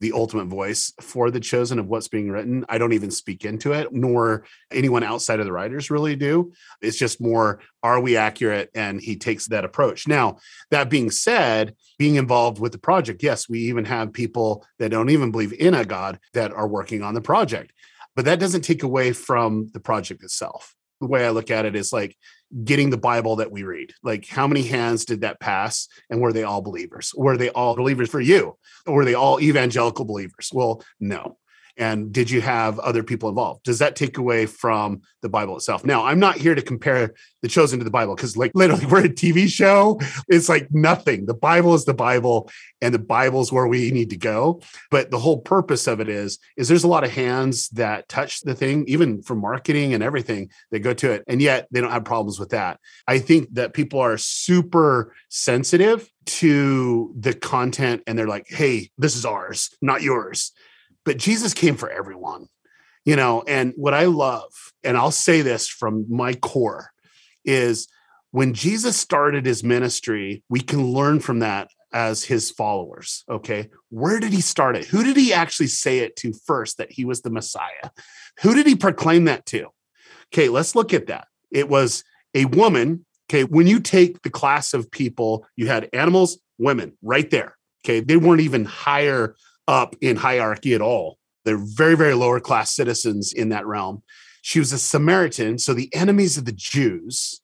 the 0.00 0.12
ultimate 0.12 0.46
voice 0.46 0.92
for 1.00 1.30
the 1.30 1.40
chosen 1.40 1.78
of 1.78 1.86
what's 1.86 2.08
being 2.08 2.30
written. 2.30 2.64
I 2.68 2.76
don't 2.76 2.92
even 2.92 3.10
speak 3.10 3.44
into 3.44 3.72
it, 3.72 3.92
nor 3.92 4.44
anyone 4.70 5.02
outside 5.02 5.40
of 5.40 5.46
the 5.46 5.52
writers 5.52 5.90
really 5.90 6.16
do. 6.16 6.52
It's 6.82 6.98
just 6.98 7.20
more, 7.20 7.60
are 7.82 8.00
we 8.00 8.16
accurate? 8.16 8.68
And 8.74 9.00
he 9.00 9.16
takes 9.16 9.46
that 9.46 9.64
approach. 9.64 10.06
Now, 10.06 10.36
that 10.70 10.90
being 10.90 11.10
said, 11.10 11.74
being 11.98 12.16
involved 12.16 12.60
with 12.60 12.72
the 12.72 12.78
project, 12.78 13.22
yes, 13.22 13.48
we 13.48 13.60
even 13.60 13.86
have 13.86 14.12
people 14.12 14.66
that 14.78 14.90
don't 14.90 15.10
even 15.10 15.30
believe 15.30 15.54
in 15.54 15.72
a 15.72 15.84
God 15.84 16.18
that 16.34 16.52
are 16.52 16.68
working 16.68 17.02
on 17.02 17.14
the 17.14 17.22
project. 17.22 17.72
But 18.14 18.26
that 18.26 18.40
doesn't 18.40 18.62
take 18.62 18.82
away 18.82 19.12
from 19.12 19.70
the 19.72 19.80
project 19.80 20.22
itself. 20.22 20.74
The 21.00 21.06
way 21.06 21.26
I 21.26 21.30
look 21.30 21.50
at 21.50 21.66
it 21.66 21.76
is 21.76 21.92
like 21.92 22.16
getting 22.64 22.90
the 22.90 22.96
Bible 22.96 23.36
that 23.36 23.50
we 23.50 23.62
read. 23.62 23.92
Like, 24.02 24.26
how 24.26 24.46
many 24.46 24.62
hands 24.62 25.04
did 25.04 25.22
that 25.22 25.40
pass? 25.40 25.88
And 26.10 26.20
were 26.20 26.32
they 26.32 26.42
all 26.42 26.62
believers? 26.62 27.12
Were 27.16 27.36
they 27.36 27.50
all 27.50 27.76
believers 27.76 28.08
for 28.08 28.20
you? 28.20 28.56
Or 28.86 28.94
were 28.94 29.04
they 29.04 29.14
all 29.14 29.40
evangelical 29.40 30.04
believers? 30.04 30.50
Well, 30.52 30.82
no 31.00 31.38
and 31.76 32.12
did 32.12 32.30
you 32.30 32.40
have 32.40 32.78
other 32.78 33.02
people 33.02 33.28
involved? 33.28 33.64
Does 33.64 33.78
that 33.78 33.96
take 33.96 34.18
away 34.18 34.46
from 34.46 35.02
the 35.22 35.28
bible 35.28 35.56
itself? 35.56 35.84
Now 35.84 36.04
i'm 36.04 36.18
not 36.18 36.36
here 36.36 36.54
to 36.54 36.62
compare 36.62 37.14
the 37.42 37.48
chosen 37.48 37.78
to 37.78 37.84
the 37.84 37.90
bible 37.90 38.14
because 38.14 38.36
like 38.36 38.50
literally 38.54 38.86
we're 38.86 39.04
a 39.04 39.08
tv 39.08 39.48
show. 39.48 40.00
It's 40.28 40.48
like 40.48 40.68
nothing. 40.70 41.26
The 41.26 41.34
bible 41.34 41.74
is 41.74 41.84
the 41.84 41.94
bible 41.94 42.50
and 42.80 42.94
the 42.94 42.98
bible 42.98 43.40
is 43.40 43.52
where 43.52 43.66
we 43.66 43.90
need 43.90 44.10
to 44.10 44.16
go. 44.16 44.60
But 44.90 45.10
the 45.10 45.18
whole 45.18 45.40
purpose 45.40 45.86
of 45.86 46.00
it 46.00 46.08
is 46.08 46.38
is 46.56 46.68
there's 46.68 46.84
a 46.84 46.88
lot 46.88 47.04
of 47.04 47.10
hands 47.10 47.68
that 47.70 48.08
touch 48.08 48.42
the 48.42 48.54
thing 48.54 48.84
even 48.88 49.22
for 49.22 49.34
marketing 49.34 49.94
and 49.94 50.02
everything 50.02 50.50
they 50.70 50.78
go 50.78 50.94
to 50.94 51.12
it 51.12 51.24
and 51.26 51.40
yet 51.40 51.68
they 51.70 51.80
don't 51.80 51.92
have 51.92 52.04
problems 52.04 52.38
with 52.38 52.50
that. 52.50 52.80
I 53.06 53.18
think 53.18 53.54
that 53.54 53.74
people 53.74 54.00
are 54.00 54.18
super 54.18 55.14
sensitive 55.28 56.10
to 56.26 57.14
the 57.18 57.32
content 57.32 58.02
and 58.06 58.18
they're 58.18 58.26
like 58.26 58.46
hey 58.48 58.90
this 58.98 59.14
is 59.14 59.24
ours 59.24 59.70
not 59.80 60.02
yours 60.02 60.52
but 61.06 61.16
Jesus 61.16 61.54
came 61.54 61.76
for 61.76 61.88
everyone, 61.88 62.48
you 63.06 63.16
know. 63.16 63.42
And 63.46 63.72
what 63.76 63.94
I 63.94 64.04
love, 64.04 64.52
and 64.84 64.98
I'll 64.98 65.10
say 65.10 65.40
this 65.40 65.68
from 65.68 66.04
my 66.10 66.34
core, 66.34 66.90
is 67.44 67.88
when 68.32 68.52
Jesus 68.52 68.98
started 68.98 69.46
his 69.46 69.64
ministry, 69.64 70.42
we 70.50 70.60
can 70.60 70.92
learn 70.92 71.20
from 71.20 71.38
that 71.38 71.70
as 71.92 72.24
his 72.24 72.50
followers. 72.50 73.24
Okay. 73.30 73.70
Where 73.88 74.20
did 74.20 74.32
he 74.32 74.42
start 74.42 74.76
it? 74.76 74.84
Who 74.84 75.02
did 75.02 75.16
he 75.16 75.32
actually 75.32 75.68
say 75.68 76.00
it 76.00 76.16
to 76.16 76.34
first 76.44 76.76
that 76.76 76.92
he 76.92 77.06
was 77.06 77.22
the 77.22 77.30
Messiah? 77.30 77.90
Who 78.42 78.54
did 78.54 78.66
he 78.66 78.74
proclaim 78.74 79.24
that 79.24 79.46
to? 79.46 79.68
Okay. 80.34 80.50
Let's 80.50 80.74
look 80.74 80.92
at 80.92 81.06
that. 81.06 81.28
It 81.50 81.70
was 81.70 82.04
a 82.34 82.44
woman. 82.46 83.06
Okay. 83.30 83.44
When 83.44 83.66
you 83.66 83.80
take 83.80 84.22
the 84.22 84.30
class 84.30 84.74
of 84.74 84.90
people, 84.90 85.46
you 85.56 85.68
had 85.68 85.88
animals, 85.94 86.38
women 86.58 86.98
right 87.00 87.30
there. 87.30 87.56
Okay. 87.84 88.00
They 88.00 88.16
weren't 88.16 88.42
even 88.42 88.64
higher 88.64 89.36
up 89.68 89.96
in 90.00 90.16
hierarchy 90.16 90.74
at 90.74 90.80
all. 90.80 91.18
They're 91.44 91.56
very, 91.56 91.96
very 91.96 92.14
lower 92.14 92.40
class 92.40 92.74
citizens 92.74 93.32
in 93.32 93.50
that 93.50 93.66
realm. 93.66 94.02
She 94.42 94.58
was 94.58 94.72
a 94.72 94.78
Samaritan, 94.78 95.58
so 95.58 95.74
the 95.74 95.92
enemies 95.94 96.36
of 96.36 96.44
the 96.44 96.52
Jews. 96.52 97.40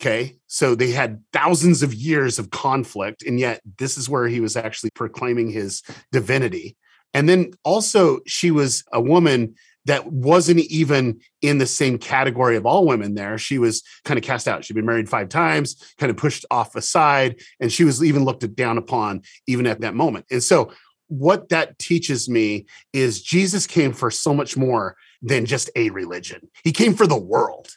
Okay. 0.00 0.38
So 0.46 0.76
they 0.76 0.92
had 0.92 1.22
thousands 1.32 1.82
of 1.82 1.92
years 1.92 2.38
of 2.38 2.50
conflict, 2.50 3.24
and 3.24 3.40
yet 3.40 3.60
this 3.78 3.98
is 3.98 4.08
where 4.08 4.28
he 4.28 4.40
was 4.40 4.56
actually 4.56 4.90
proclaiming 4.94 5.50
his 5.50 5.82
divinity. 6.12 6.76
And 7.14 7.28
then 7.28 7.52
also, 7.64 8.20
she 8.26 8.50
was 8.50 8.84
a 8.92 9.00
woman 9.00 9.54
that 9.86 10.12
wasn't 10.12 10.60
even 10.60 11.18
in 11.40 11.58
the 11.58 11.66
same 11.66 11.96
category 11.96 12.56
of 12.56 12.66
all 12.66 12.86
women 12.86 13.14
there. 13.14 13.38
She 13.38 13.58
was 13.58 13.82
kind 14.04 14.18
of 14.18 14.24
cast 14.24 14.46
out. 14.46 14.64
She'd 14.64 14.74
been 14.74 14.84
married 14.84 15.08
five 15.08 15.30
times, 15.30 15.82
kind 15.98 16.10
of 16.10 16.16
pushed 16.16 16.44
off 16.50 16.76
aside, 16.76 17.40
and 17.58 17.72
she 17.72 17.84
was 17.84 18.04
even 18.04 18.24
looked 18.24 18.54
down 18.54 18.76
upon 18.76 19.22
even 19.46 19.66
at 19.66 19.80
that 19.80 19.94
moment. 19.94 20.26
And 20.30 20.42
so 20.42 20.72
what 21.08 21.48
that 21.48 21.78
teaches 21.78 22.28
me 22.28 22.66
is 22.92 23.22
Jesus 23.22 23.66
came 23.66 23.92
for 23.92 24.10
so 24.10 24.32
much 24.32 24.56
more 24.56 24.96
than 25.20 25.46
just 25.46 25.70
a 25.74 25.90
religion. 25.90 26.48
He 26.64 26.72
came 26.72 26.94
for 26.94 27.06
the 27.06 27.18
world, 27.18 27.68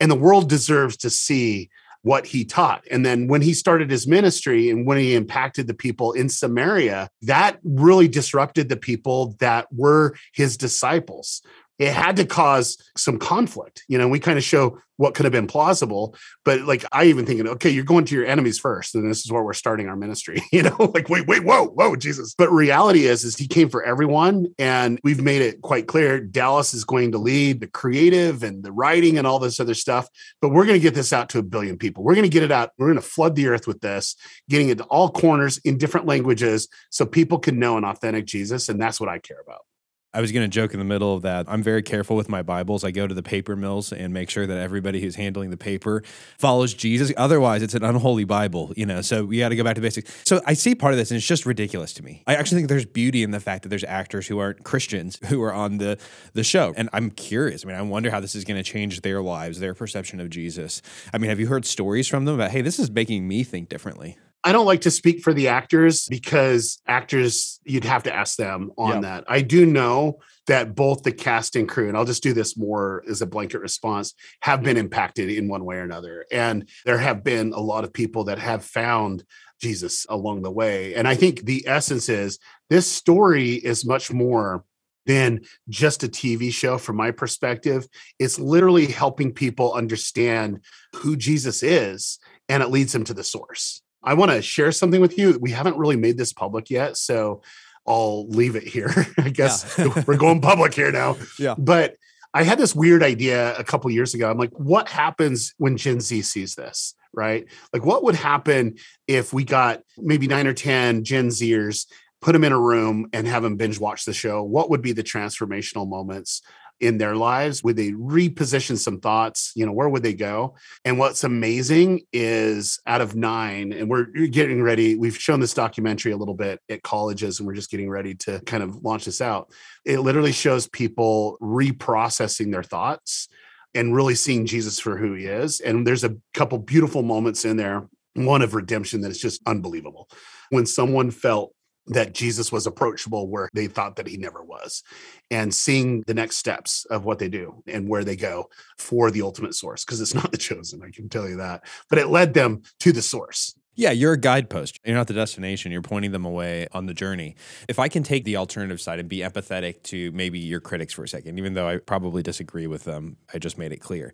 and 0.00 0.10
the 0.10 0.16
world 0.16 0.48
deserves 0.48 0.96
to 0.98 1.10
see 1.10 1.70
what 2.02 2.26
he 2.26 2.44
taught. 2.44 2.84
And 2.90 3.04
then 3.04 3.26
when 3.26 3.42
he 3.42 3.52
started 3.52 3.90
his 3.90 4.06
ministry 4.06 4.70
and 4.70 4.86
when 4.86 4.98
he 4.98 5.14
impacted 5.14 5.66
the 5.66 5.74
people 5.74 6.12
in 6.12 6.28
Samaria, 6.28 7.10
that 7.22 7.58
really 7.64 8.08
disrupted 8.08 8.68
the 8.68 8.76
people 8.76 9.34
that 9.40 9.66
were 9.72 10.14
his 10.32 10.56
disciples. 10.56 11.42
It 11.78 11.92
had 11.92 12.16
to 12.16 12.24
cause 12.24 12.76
some 12.96 13.18
conflict. 13.18 13.84
You 13.88 13.98
know, 13.98 14.08
we 14.08 14.18
kind 14.18 14.38
of 14.38 14.44
show 14.44 14.78
what 14.98 15.14
could 15.14 15.24
have 15.24 15.32
been 15.32 15.46
plausible, 15.46 16.16
but 16.44 16.62
like 16.62 16.84
I 16.90 17.04
even 17.04 17.24
thinking, 17.24 17.46
okay, 17.46 17.70
you're 17.70 17.84
going 17.84 18.04
to 18.06 18.16
your 18.16 18.26
enemies 18.26 18.58
first, 18.58 18.96
and 18.96 19.08
this 19.08 19.24
is 19.24 19.30
where 19.30 19.44
we're 19.44 19.52
starting 19.52 19.88
our 19.88 19.96
ministry. 19.96 20.42
You 20.58 20.62
know, 20.62 20.90
like 20.92 21.08
wait, 21.08 21.28
wait, 21.28 21.44
whoa, 21.44 21.66
whoa, 21.66 21.94
Jesus. 21.94 22.34
But 22.36 22.50
reality 22.50 23.04
is, 23.06 23.22
is 23.22 23.36
he 23.36 23.46
came 23.46 23.68
for 23.68 23.84
everyone, 23.84 24.46
and 24.58 24.98
we've 25.04 25.22
made 25.22 25.40
it 25.40 25.62
quite 25.62 25.86
clear. 25.86 26.18
Dallas 26.20 26.74
is 26.74 26.84
going 26.84 27.12
to 27.12 27.18
lead 27.18 27.60
the 27.60 27.68
creative 27.68 28.42
and 28.42 28.64
the 28.64 28.72
writing 28.72 29.18
and 29.18 29.26
all 29.26 29.38
this 29.38 29.60
other 29.60 29.74
stuff, 29.74 30.08
but 30.40 30.48
we're 30.48 30.64
going 30.64 30.78
to 30.78 30.82
get 30.82 30.94
this 30.94 31.12
out 31.12 31.28
to 31.28 31.38
a 31.38 31.44
billion 31.44 31.76
people. 31.76 32.02
We're 32.02 32.14
going 32.14 32.24
to 32.24 32.30
get 32.30 32.42
it 32.42 32.50
out. 32.50 32.72
We're 32.76 32.88
going 32.88 33.00
to 33.00 33.08
flood 33.08 33.36
the 33.36 33.46
earth 33.46 33.68
with 33.68 33.80
this, 33.80 34.16
getting 34.48 34.70
it 34.70 34.78
to 34.78 34.84
all 34.84 35.10
corners 35.10 35.58
in 35.58 35.78
different 35.78 36.06
languages, 36.06 36.66
so 36.90 37.06
people 37.06 37.38
can 37.38 37.60
know 37.60 37.76
an 37.76 37.84
authentic 37.84 38.24
Jesus, 38.24 38.68
and 38.68 38.80
that's 38.80 38.98
what 38.98 39.08
I 39.08 39.18
care 39.18 39.40
about. 39.40 39.67
I 40.14 40.22
was 40.22 40.32
going 40.32 40.42
to 40.42 40.48
joke 40.48 40.72
in 40.72 40.78
the 40.78 40.86
middle 40.86 41.14
of 41.14 41.20
that. 41.22 41.44
I'm 41.50 41.62
very 41.62 41.82
careful 41.82 42.16
with 42.16 42.30
my 42.30 42.40
Bibles. 42.40 42.82
I 42.82 42.92
go 42.92 43.06
to 43.06 43.14
the 43.14 43.22
paper 43.22 43.54
mills 43.56 43.92
and 43.92 44.14
make 44.14 44.30
sure 44.30 44.46
that 44.46 44.58
everybody 44.58 45.02
who's 45.02 45.16
handling 45.16 45.50
the 45.50 45.58
paper 45.58 46.02
follows 46.38 46.72
Jesus. 46.72 47.12
Otherwise, 47.18 47.62
it's 47.62 47.74
an 47.74 47.84
unholy 47.84 48.24
Bible, 48.24 48.72
you 48.74 48.86
know. 48.86 49.02
So 49.02 49.26
we 49.26 49.38
got 49.38 49.50
to 49.50 49.56
go 49.56 49.64
back 49.64 49.74
to 49.74 49.82
basics. 49.82 50.22
So 50.24 50.40
I 50.46 50.54
see 50.54 50.74
part 50.74 50.94
of 50.94 50.98
this, 50.98 51.10
and 51.10 51.18
it's 51.18 51.26
just 51.26 51.44
ridiculous 51.44 51.92
to 51.94 52.02
me. 52.02 52.22
I 52.26 52.36
actually 52.36 52.56
think 52.56 52.70
there's 52.70 52.86
beauty 52.86 53.22
in 53.22 53.32
the 53.32 53.40
fact 53.40 53.64
that 53.64 53.68
there's 53.68 53.84
actors 53.84 54.26
who 54.26 54.38
aren't 54.38 54.64
Christians 54.64 55.18
who 55.26 55.42
are 55.42 55.52
on 55.52 55.76
the 55.76 55.98
the 56.32 56.44
show, 56.44 56.72
and 56.74 56.88
I'm 56.94 57.10
curious. 57.10 57.66
I 57.66 57.68
mean, 57.68 57.76
I 57.76 57.82
wonder 57.82 58.10
how 58.10 58.20
this 58.20 58.34
is 58.34 58.44
going 58.44 58.56
to 58.56 58.68
change 58.68 59.02
their 59.02 59.20
lives, 59.20 59.60
their 59.60 59.74
perception 59.74 60.20
of 60.20 60.30
Jesus. 60.30 60.80
I 61.12 61.18
mean, 61.18 61.28
have 61.28 61.38
you 61.38 61.48
heard 61.48 61.66
stories 61.66 62.08
from 62.08 62.24
them 62.24 62.34
about, 62.34 62.50
hey, 62.50 62.62
this 62.62 62.78
is 62.78 62.90
making 62.90 63.28
me 63.28 63.44
think 63.44 63.68
differently? 63.68 64.16
I 64.44 64.52
don't 64.52 64.66
like 64.66 64.82
to 64.82 64.90
speak 64.90 65.22
for 65.22 65.34
the 65.34 65.48
actors 65.48 66.06
because 66.08 66.80
actors, 66.86 67.60
you'd 67.64 67.84
have 67.84 68.04
to 68.04 68.14
ask 68.14 68.36
them 68.36 68.70
on 68.78 68.94
Yeah. 68.94 69.00
that. 69.00 69.24
I 69.28 69.42
do 69.42 69.66
know 69.66 70.20
that 70.46 70.74
both 70.74 71.02
the 71.02 71.12
cast 71.12 71.56
and 71.56 71.68
crew, 71.68 71.88
and 71.88 71.96
I'll 71.96 72.04
just 72.04 72.22
do 72.22 72.32
this 72.32 72.56
more 72.56 73.02
as 73.08 73.20
a 73.20 73.26
blanket 73.26 73.58
response, 73.58 74.14
have 74.40 74.62
been 74.62 74.76
impacted 74.76 75.28
in 75.28 75.48
one 75.48 75.64
way 75.64 75.76
or 75.76 75.82
another. 75.82 76.24
And 76.32 76.68
there 76.86 76.98
have 76.98 77.22
been 77.24 77.52
a 77.52 77.60
lot 77.60 77.84
of 77.84 77.92
people 77.92 78.24
that 78.24 78.38
have 78.38 78.64
found 78.64 79.24
Jesus 79.60 80.06
along 80.08 80.42
the 80.42 80.50
way. 80.50 80.94
And 80.94 81.06
I 81.08 81.16
think 81.16 81.44
the 81.44 81.64
essence 81.66 82.08
is 82.08 82.38
this 82.70 82.86
story 82.86 83.54
is 83.54 83.84
much 83.84 84.12
more 84.12 84.64
than 85.04 85.40
just 85.68 86.04
a 86.04 86.08
TV 86.08 86.52
show 86.52 86.78
from 86.78 86.96
my 86.96 87.10
perspective. 87.10 87.88
It's 88.18 88.38
literally 88.38 88.86
helping 88.86 89.32
people 89.32 89.72
understand 89.72 90.60
who 90.96 91.16
Jesus 91.16 91.62
is 91.62 92.18
and 92.48 92.62
it 92.62 92.68
leads 92.70 92.92
them 92.92 93.04
to 93.04 93.14
the 93.14 93.24
source. 93.24 93.82
I 94.02 94.14
want 94.14 94.30
to 94.30 94.42
share 94.42 94.72
something 94.72 95.00
with 95.00 95.18
you. 95.18 95.38
We 95.40 95.50
haven't 95.50 95.76
really 95.76 95.96
made 95.96 96.16
this 96.16 96.32
public 96.32 96.70
yet, 96.70 96.96
so 96.96 97.42
I'll 97.86 98.28
leave 98.28 98.54
it 98.54 98.64
here. 98.64 98.92
I 99.18 99.30
guess 99.30 99.76
we're 100.06 100.16
going 100.16 100.40
public 100.40 100.74
here 100.74 100.92
now. 100.92 101.16
Yeah. 101.38 101.54
But 101.56 101.96
I 102.34 102.42
had 102.42 102.58
this 102.58 102.74
weird 102.74 103.02
idea 103.02 103.56
a 103.56 103.64
couple 103.64 103.90
years 103.90 104.14
ago. 104.14 104.30
I'm 104.30 104.38
like, 104.38 104.52
what 104.52 104.88
happens 104.88 105.54
when 105.58 105.76
Gen 105.76 106.00
Z 106.00 106.22
sees 106.22 106.54
this? 106.54 106.94
Right? 107.12 107.46
Like, 107.72 107.84
what 107.84 108.04
would 108.04 108.14
happen 108.14 108.76
if 109.06 109.32
we 109.32 109.44
got 109.44 109.82
maybe 109.96 110.26
nine 110.26 110.46
or 110.46 110.52
10 110.52 111.04
Gen 111.04 111.28
Zers, 111.28 111.86
put 112.20 112.32
them 112.32 112.44
in 112.44 112.52
a 112.52 112.58
room 112.58 113.08
and 113.12 113.26
have 113.26 113.42
them 113.42 113.56
binge 113.56 113.80
watch 113.80 114.04
the 114.04 114.12
show? 114.12 114.42
What 114.42 114.68
would 114.70 114.82
be 114.82 114.92
the 114.92 115.02
transformational 115.02 115.88
moments 115.88 116.42
in 116.80 116.98
their 116.98 117.16
lives? 117.16 117.62
Would 117.64 117.76
they 117.76 117.90
reposition 117.90 118.78
some 118.78 119.00
thoughts? 119.00 119.52
You 119.54 119.66
know, 119.66 119.72
where 119.72 119.88
would 119.88 120.02
they 120.02 120.14
go? 120.14 120.54
And 120.84 120.98
what's 120.98 121.24
amazing 121.24 122.02
is 122.12 122.80
out 122.86 123.00
of 123.00 123.16
nine, 123.16 123.72
and 123.72 123.88
we're 123.88 124.04
getting 124.04 124.62
ready, 124.62 124.96
we've 124.96 125.18
shown 125.18 125.40
this 125.40 125.54
documentary 125.54 126.12
a 126.12 126.16
little 126.16 126.34
bit 126.34 126.60
at 126.68 126.82
colleges, 126.82 127.38
and 127.38 127.46
we're 127.46 127.54
just 127.54 127.70
getting 127.70 127.90
ready 127.90 128.14
to 128.14 128.40
kind 128.40 128.62
of 128.62 128.84
launch 128.84 129.04
this 129.04 129.20
out. 129.20 129.52
It 129.84 130.00
literally 130.00 130.32
shows 130.32 130.68
people 130.68 131.36
reprocessing 131.40 132.52
their 132.52 132.62
thoughts 132.62 133.28
and 133.74 133.94
really 133.94 134.14
seeing 134.14 134.46
Jesus 134.46 134.78
for 134.78 134.96
who 134.96 135.14
he 135.14 135.26
is. 135.26 135.60
And 135.60 135.86
there's 135.86 136.04
a 136.04 136.16
couple 136.34 136.58
beautiful 136.58 137.02
moments 137.02 137.44
in 137.44 137.56
there, 137.56 137.88
one 138.14 138.42
of 138.42 138.54
redemption 138.54 139.02
that 139.02 139.10
is 139.10 139.20
just 139.20 139.40
unbelievable. 139.46 140.08
When 140.50 140.64
someone 140.64 141.10
felt 141.10 141.52
that 141.88 142.14
Jesus 142.14 142.52
was 142.52 142.66
approachable 142.66 143.28
where 143.28 143.48
they 143.54 143.66
thought 143.66 143.96
that 143.96 144.06
he 144.06 144.16
never 144.16 144.42
was, 144.42 144.82
and 145.30 145.52
seeing 145.52 146.02
the 146.06 146.14
next 146.14 146.36
steps 146.36 146.84
of 146.86 147.04
what 147.04 147.18
they 147.18 147.28
do 147.28 147.62
and 147.66 147.88
where 147.88 148.04
they 148.04 148.16
go 148.16 148.48
for 148.78 149.10
the 149.10 149.22
ultimate 149.22 149.54
source, 149.54 149.84
because 149.84 150.00
it's 150.00 150.14
not 150.20 150.30
the 150.30 150.38
chosen, 150.38 150.82
I 150.82 150.90
can 150.90 151.08
tell 151.08 151.28
you 151.28 151.36
that, 151.36 151.64
but 151.88 151.98
it 151.98 152.08
led 152.08 152.34
them 152.34 152.62
to 152.80 152.92
the 152.92 153.02
source. 153.02 153.54
Yeah, 153.78 153.92
you're 153.92 154.14
a 154.14 154.18
guidepost. 154.18 154.80
You're 154.84 154.96
not 154.96 155.06
the 155.06 155.14
destination. 155.14 155.70
You're 155.70 155.82
pointing 155.82 156.10
them 156.10 156.24
away 156.24 156.66
on 156.72 156.86
the 156.86 156.94
journey. 156.94 157.36
If 157.68 157.78
I 157.78 157.86
can 157.86 158.02
take 158.02 158.24
the 158.24 158.36
alternative 158.36 158.80
side 158.80 158.98
and 158.98 159.08
be 159.08 159.18
empathetic 159.18 159.84
to 159.84 160.10
maybe 160.10 160.40
your 160.40 160.58
critics 160.58 160.92
for 160.92 161.04
a 161.04 161.08
second, 161.08 161.38
even 161.38 161.54
though 161.54 161.68
I 161.68 161.76
probably 161.76 162.24
disagree 162.24 162.66
with 162.66 162.82
them, 162.82 163.18
I 163.32 163.38
just 163.38 163.56
made 163.56 163.70
it 163.70 163.76
clear. 163.76 164.12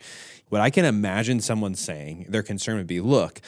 What 0.51 0.61
I 0.61 0.69
can 0.69 0.85
imagine 0.85 1.41
someone 1.41 1.75
saying, 1.77 2.27
their 2.29 2.43
concern 2.43 2.77
would 2.77 2.87
be 2.87 3.01
look, 3.01 3.41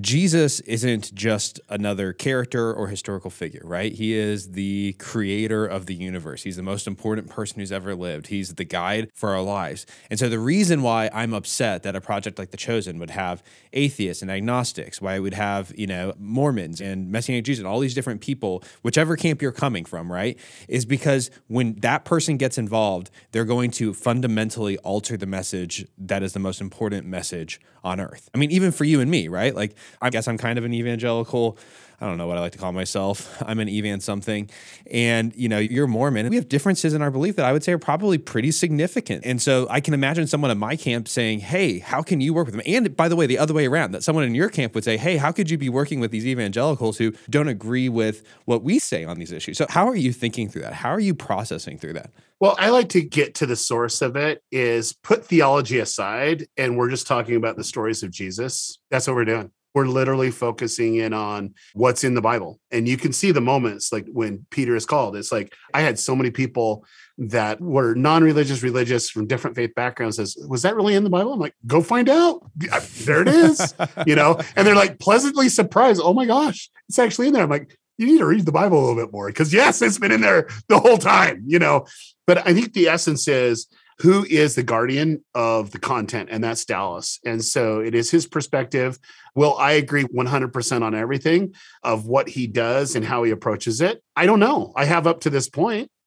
Jesus 0.00 0.60
isn't 0.60 1.14
just 1.14 1.60
another 1.70 2.12
character 2.12 2.74
or 2.74 2.88
historical 2.88 3.30
figure, 3.30 3.62
right? 3.64 3.90
He 3.90 4.12
is 4.12 4.50
the 4.52 4.92
creator 4.98 5.64
of 5.64 5.86
the 5.86 5.94
universe. 5.94 6.42
He's 6.42 6.56
the 6.56 6.62
most 6.62 6.86
important 6.86 7.30
person 7.30 7.58
who's 7.58 7.72
ever 7.72 7.94
lived. 7.94 8.26
He's 8.26 8.54
the 8.54 8.64
guide 8.64 9.08
for 9.14 9.30
our 9.30 9.40
lives. 9.40 9.86
And 10.10 10.18
so 10.18 10.28
the 10.28 10.38
reason 10.38 10.82
why 10.82 11.08
I'm 11.14 11.32
upset 11.32 11.84
that 11.84 11.96
a 11.96 12.02
project 12.02 12.38
like 12.38 12.50
The 12.50 12.58
Chosen 12.58 12.98
would 12.98 13.10
have 13.10 13.42
atheists 13.72 14.20
and 14.20 14.30
agnostics, 14.30 15.00
why 15.00 15.14
it 15.14 15.20
would 15.20 15.34
have, 15.34 15.47
you 15.74 15.86
know, 15.86 16.14
Mormons 16.18 16.80
and 16.80 17.10
Messianic 17.10 17.44
Jews 17.44 17.58
and 17.58 17.66
all 17.66 17.80
these 17.80 17.94
different 17.94 18.20
people, 18.20 18.62
whichever 18.82 19.16
camp 19.16 19.42
you're 19.42 19.52
coming 19.52 19.84
from, 19.84 20.10
right? 20.10 20.38
Is 20.68 20.84
because 20.84 21.30
when 21.46 21.74
that 21.76 22.04
person 22.04 22.36
gets 22.36 22.58
involved, 22.58 23.10
they're 23.32 23.44
going 23.44 23.70
to 23.72 23.94
fundamentally 23.94 24.78
alter 24.78 25.16
the 25.16 25.26
message 25.26 25.86
that 25.98 26.22
is 26.22 26.32
the 26.32 26.38
most 26.38 26.60
important 26.60 27.06
message 27.06 27.60
on 27.84 28.00
earth. 28.00 28.28
I 28.34 28.38
mean, 28.38 28.50
even 28.50 28.72
for 28.72 28.84
you 28.84 29.00
and 29.00 29.10
me, 29.10 29.28
right? 29.28 29.54
Like, 29.54 29.74
I 30.00 30.10
guess 30.10 30.28
I'm 30.28 30.38
kind 30.38 30.58
of 30.58 30.64
an 30.64 30.74
evangelical. 30.74 31.58
I 32.00 32.06
don't 32.06 32.16
know 32.16 32.28
what 32.28 32.38
I 32.38 32.40
like 32.40 32.52
to 32.52 32.58
call 32.58 32.72
myself. 32.72 33.42
I'm 33.46 33.58
an 33.58 33.68
evan 33.68 34.00
something. 34.00 34.48
And, 34.90 35.34
you 35.34 35.48
know, 35.48 35.58
you're 35.58 35.88
Mormon. 35.88 36.28
We 36.28 36.36
have 36.36 36.48
differences 36.48 36.94
in 36.94 37.02
our 37.02 37.10
belief 37.10 37.36
that 37.36 37.44
I 37.44 37.52
would 37.52 37.64
say 37.64 37.72
are 37.72 37.78
probably 37.78 38.18
pretty 38.18 38.52
significant. 38.52 39.26
And 39.26 39.42
so 39.42 39.66
I 39.68 39.80
can 39.80 39.94
imagine 39.94 40.26
someone 40.28 40.50
in 40.50 40.58
my 40.58 40.76
camp 40.76 41.08
saying, 41.08 41.40
Hey, 41.40 41.80
how 41.80 42.02
can 42.02 42.20
you 42.20 42.32
work 42.32 42.46
with 42.46 42.54
them? 42.54 42.62
And 42.66 42.96
by 42.96 43.08
the 43.08 43.16
way, 43.16 43.26
the 43.26 43.38
other 43.38 43.52
way 43.52 43.66
around, 43.66 43.92
that 43.92 44.04
someone 44.04 44.24
in 44.24 44.34
your 44.34 44.48
camp 44.48 44.74
would 44.74 44.84
say, 44.84 44.96
Hey, 44.96 45.16
how 45.16 45.32
could 45.32 45.50
you 45.50 45.58
be 45.58 45.68
working 45.68 45.98
with 45.98 46.12
these 46.12 46.26
evangelicals 46.26 46.98
who 46.98 47.12
don't 47.28 47.48
agree 47.48 47.88
with 47.88 48.22
what 48.44 48.62
we 48.62 48.78
say 48.78 49.04
on 49.04 49.18
these 49.18 49.32
issues? 49.32 49.58
So 49.58 49.66
how 49.68 49.88
are 49.88 49.96
you 49.96 50.12
thinking 50.12 50.48
through 50.48 50.62
that? 50.62 50.74
How 50.74 50.90
are 50.90 51.00
you 51.00 51.14
processing 51.14 51.78
through 51.78 51.94
that? 51.94 52.10
Well, 52.40 52.54
I 52.60 52.70
like 52.70 52.90
to 52.90 53.02
get 53.02 53.34
to 53.36 53.46
the 53.46 53.56
source 53.56 54.00
of 54.00 54.14
it 54.14 54.44
is 54.52 54.92
put 54.92 55.24
theology 55.24 55.80
aside 55.80 56.46
and 56.56 56.78
we're 56.78 56.90
just 56.90 57.08
talking 57.08 57.34
about 57.34 57.56
the 57.56 57.64
stories 57.64 58.04
of 58.04 58.12
Jesus. 58.12 58.78
That's 58.90 59.08
what 59.08 59.16
we're 59.16 59.24
doing. 59.24 59.50
We're 59.78 59.86
literally 59.86 60.32
focusing 60.32 60.96
in 60.96 61.12
on 61.12 61.54
what's 61.72 62.02
in 62.02 62.14
the 62.14 62.20
Bible. 62.20 62.58
And 62.72 62.88
you 62.88 62.96
can 62.96 63.12
see 63.12 63.30
the 63.30 63.40
moments 63.40 63.92
like 63.92 64.08
when 64.10 64.44
Peter 64.50 64.74
is 64.74 64.84
called. 64.84 65.14
It's 65.14 65.30
like 65.30 65.54
I 65.72 65.82
had 65.82 66.00
so 66.00 66.16
many 66.16 66.32
people 66.32 66.84
that 67.18 67.60
were 67.60 67.94
non-religious, 67.94 68.64
religious 68.64 69.08
from 69.08 69.28
different 69.28 69.54
faith 69.54 69.76
backgrounds 69.76 70.16
says, 70.16 70.36
was 70.48 70.62
that 70.62 70.74
really 70.74 70.96
in 70.96 71.04
the 71.04 71.10
Bible? 71.10 71.32
I'm 71.32 71.38
like, 71.38 71.54
go 71.64 71.80
find 71.80 72.08
out. 72.08 72.42
There 72.56 73.22
it 73.22 73.28
is. 73.28 73.72
you 74.04 74.16
know, 74.16 74.40
and 74.56 74.66
they're 74.66 74.74
like 74.74 74.98
pleasantly 74.98 75.48
surprised. 75.48 76.00
Oh 76.02 76.12
my 76.12 76.26
gosh, 76.26 76.68
it's 76.88 76.98
actually 76.98 77.28
in 77.28 77.32
there. 77.32 77.44
I'm 77.44 77.48
like, 77.48 77.78
you 77.98 78.06
need 78.06 78.18
to 78.18 78.26
read 78.26 78.46
the 78.46 78.52
Bible 78.52 78.78
a 78.78 78.82
little 78.84 79.04
bit 79.04 79.12
more 79.12 79.28
because 79.28 79.54
yes, 79.54 79.80
it's 79.80 79.98
been 79.98 80.10
in 80.10 80.22
there 80.22 80.48
the 80.66 80.80
whole 80.80 80.98
time, 80.98 81.44
you 81.46 81.60
know. 81.60 81.86
But 82.26 82.38
I 82.38 82.52
think 82.52 82.72
the 82.72 82.88
essence 82.88 83.28
is 83.28 83.68
who 84.00 84.24
is 84.24 84.54
the 84.54 84.62
guardian 84.62 85.24
of 85.34 85.72
the 85.72 85.78
content, 85.78 86.28
and 86.30 86.42
that's 86.42 86.64
Dallas. 86.64 87.18
And 87.24 87.44
so 87.44 87.80
it 87.80 87.94
is 87.94 88.10
his 88.10 88.26
perspective. 88.26 88.98
Will 89.34 89.56
I 89.58 89.72
agree 89.72 90.04
100% 90.04 90.82
on 90.82 90.94
everything 90.94 91.54
of 91.82 92.06
what 92.06 92.28
he 92.28 92.46
does 92.46 92.94
and 92.94 93.04
how 93.04 93.24
he 93.24 93.32
approaches 93.32 93.80
it? 93.80 94.02
I 94.14 94.26
don't 94.26 94.40
know. 94.40 94.72
I 94.76 94.84
have 94.84 95.06
up 95.06 95.20
to 95.22 95.30
this 95.30 95.48
point, 95.48 95.90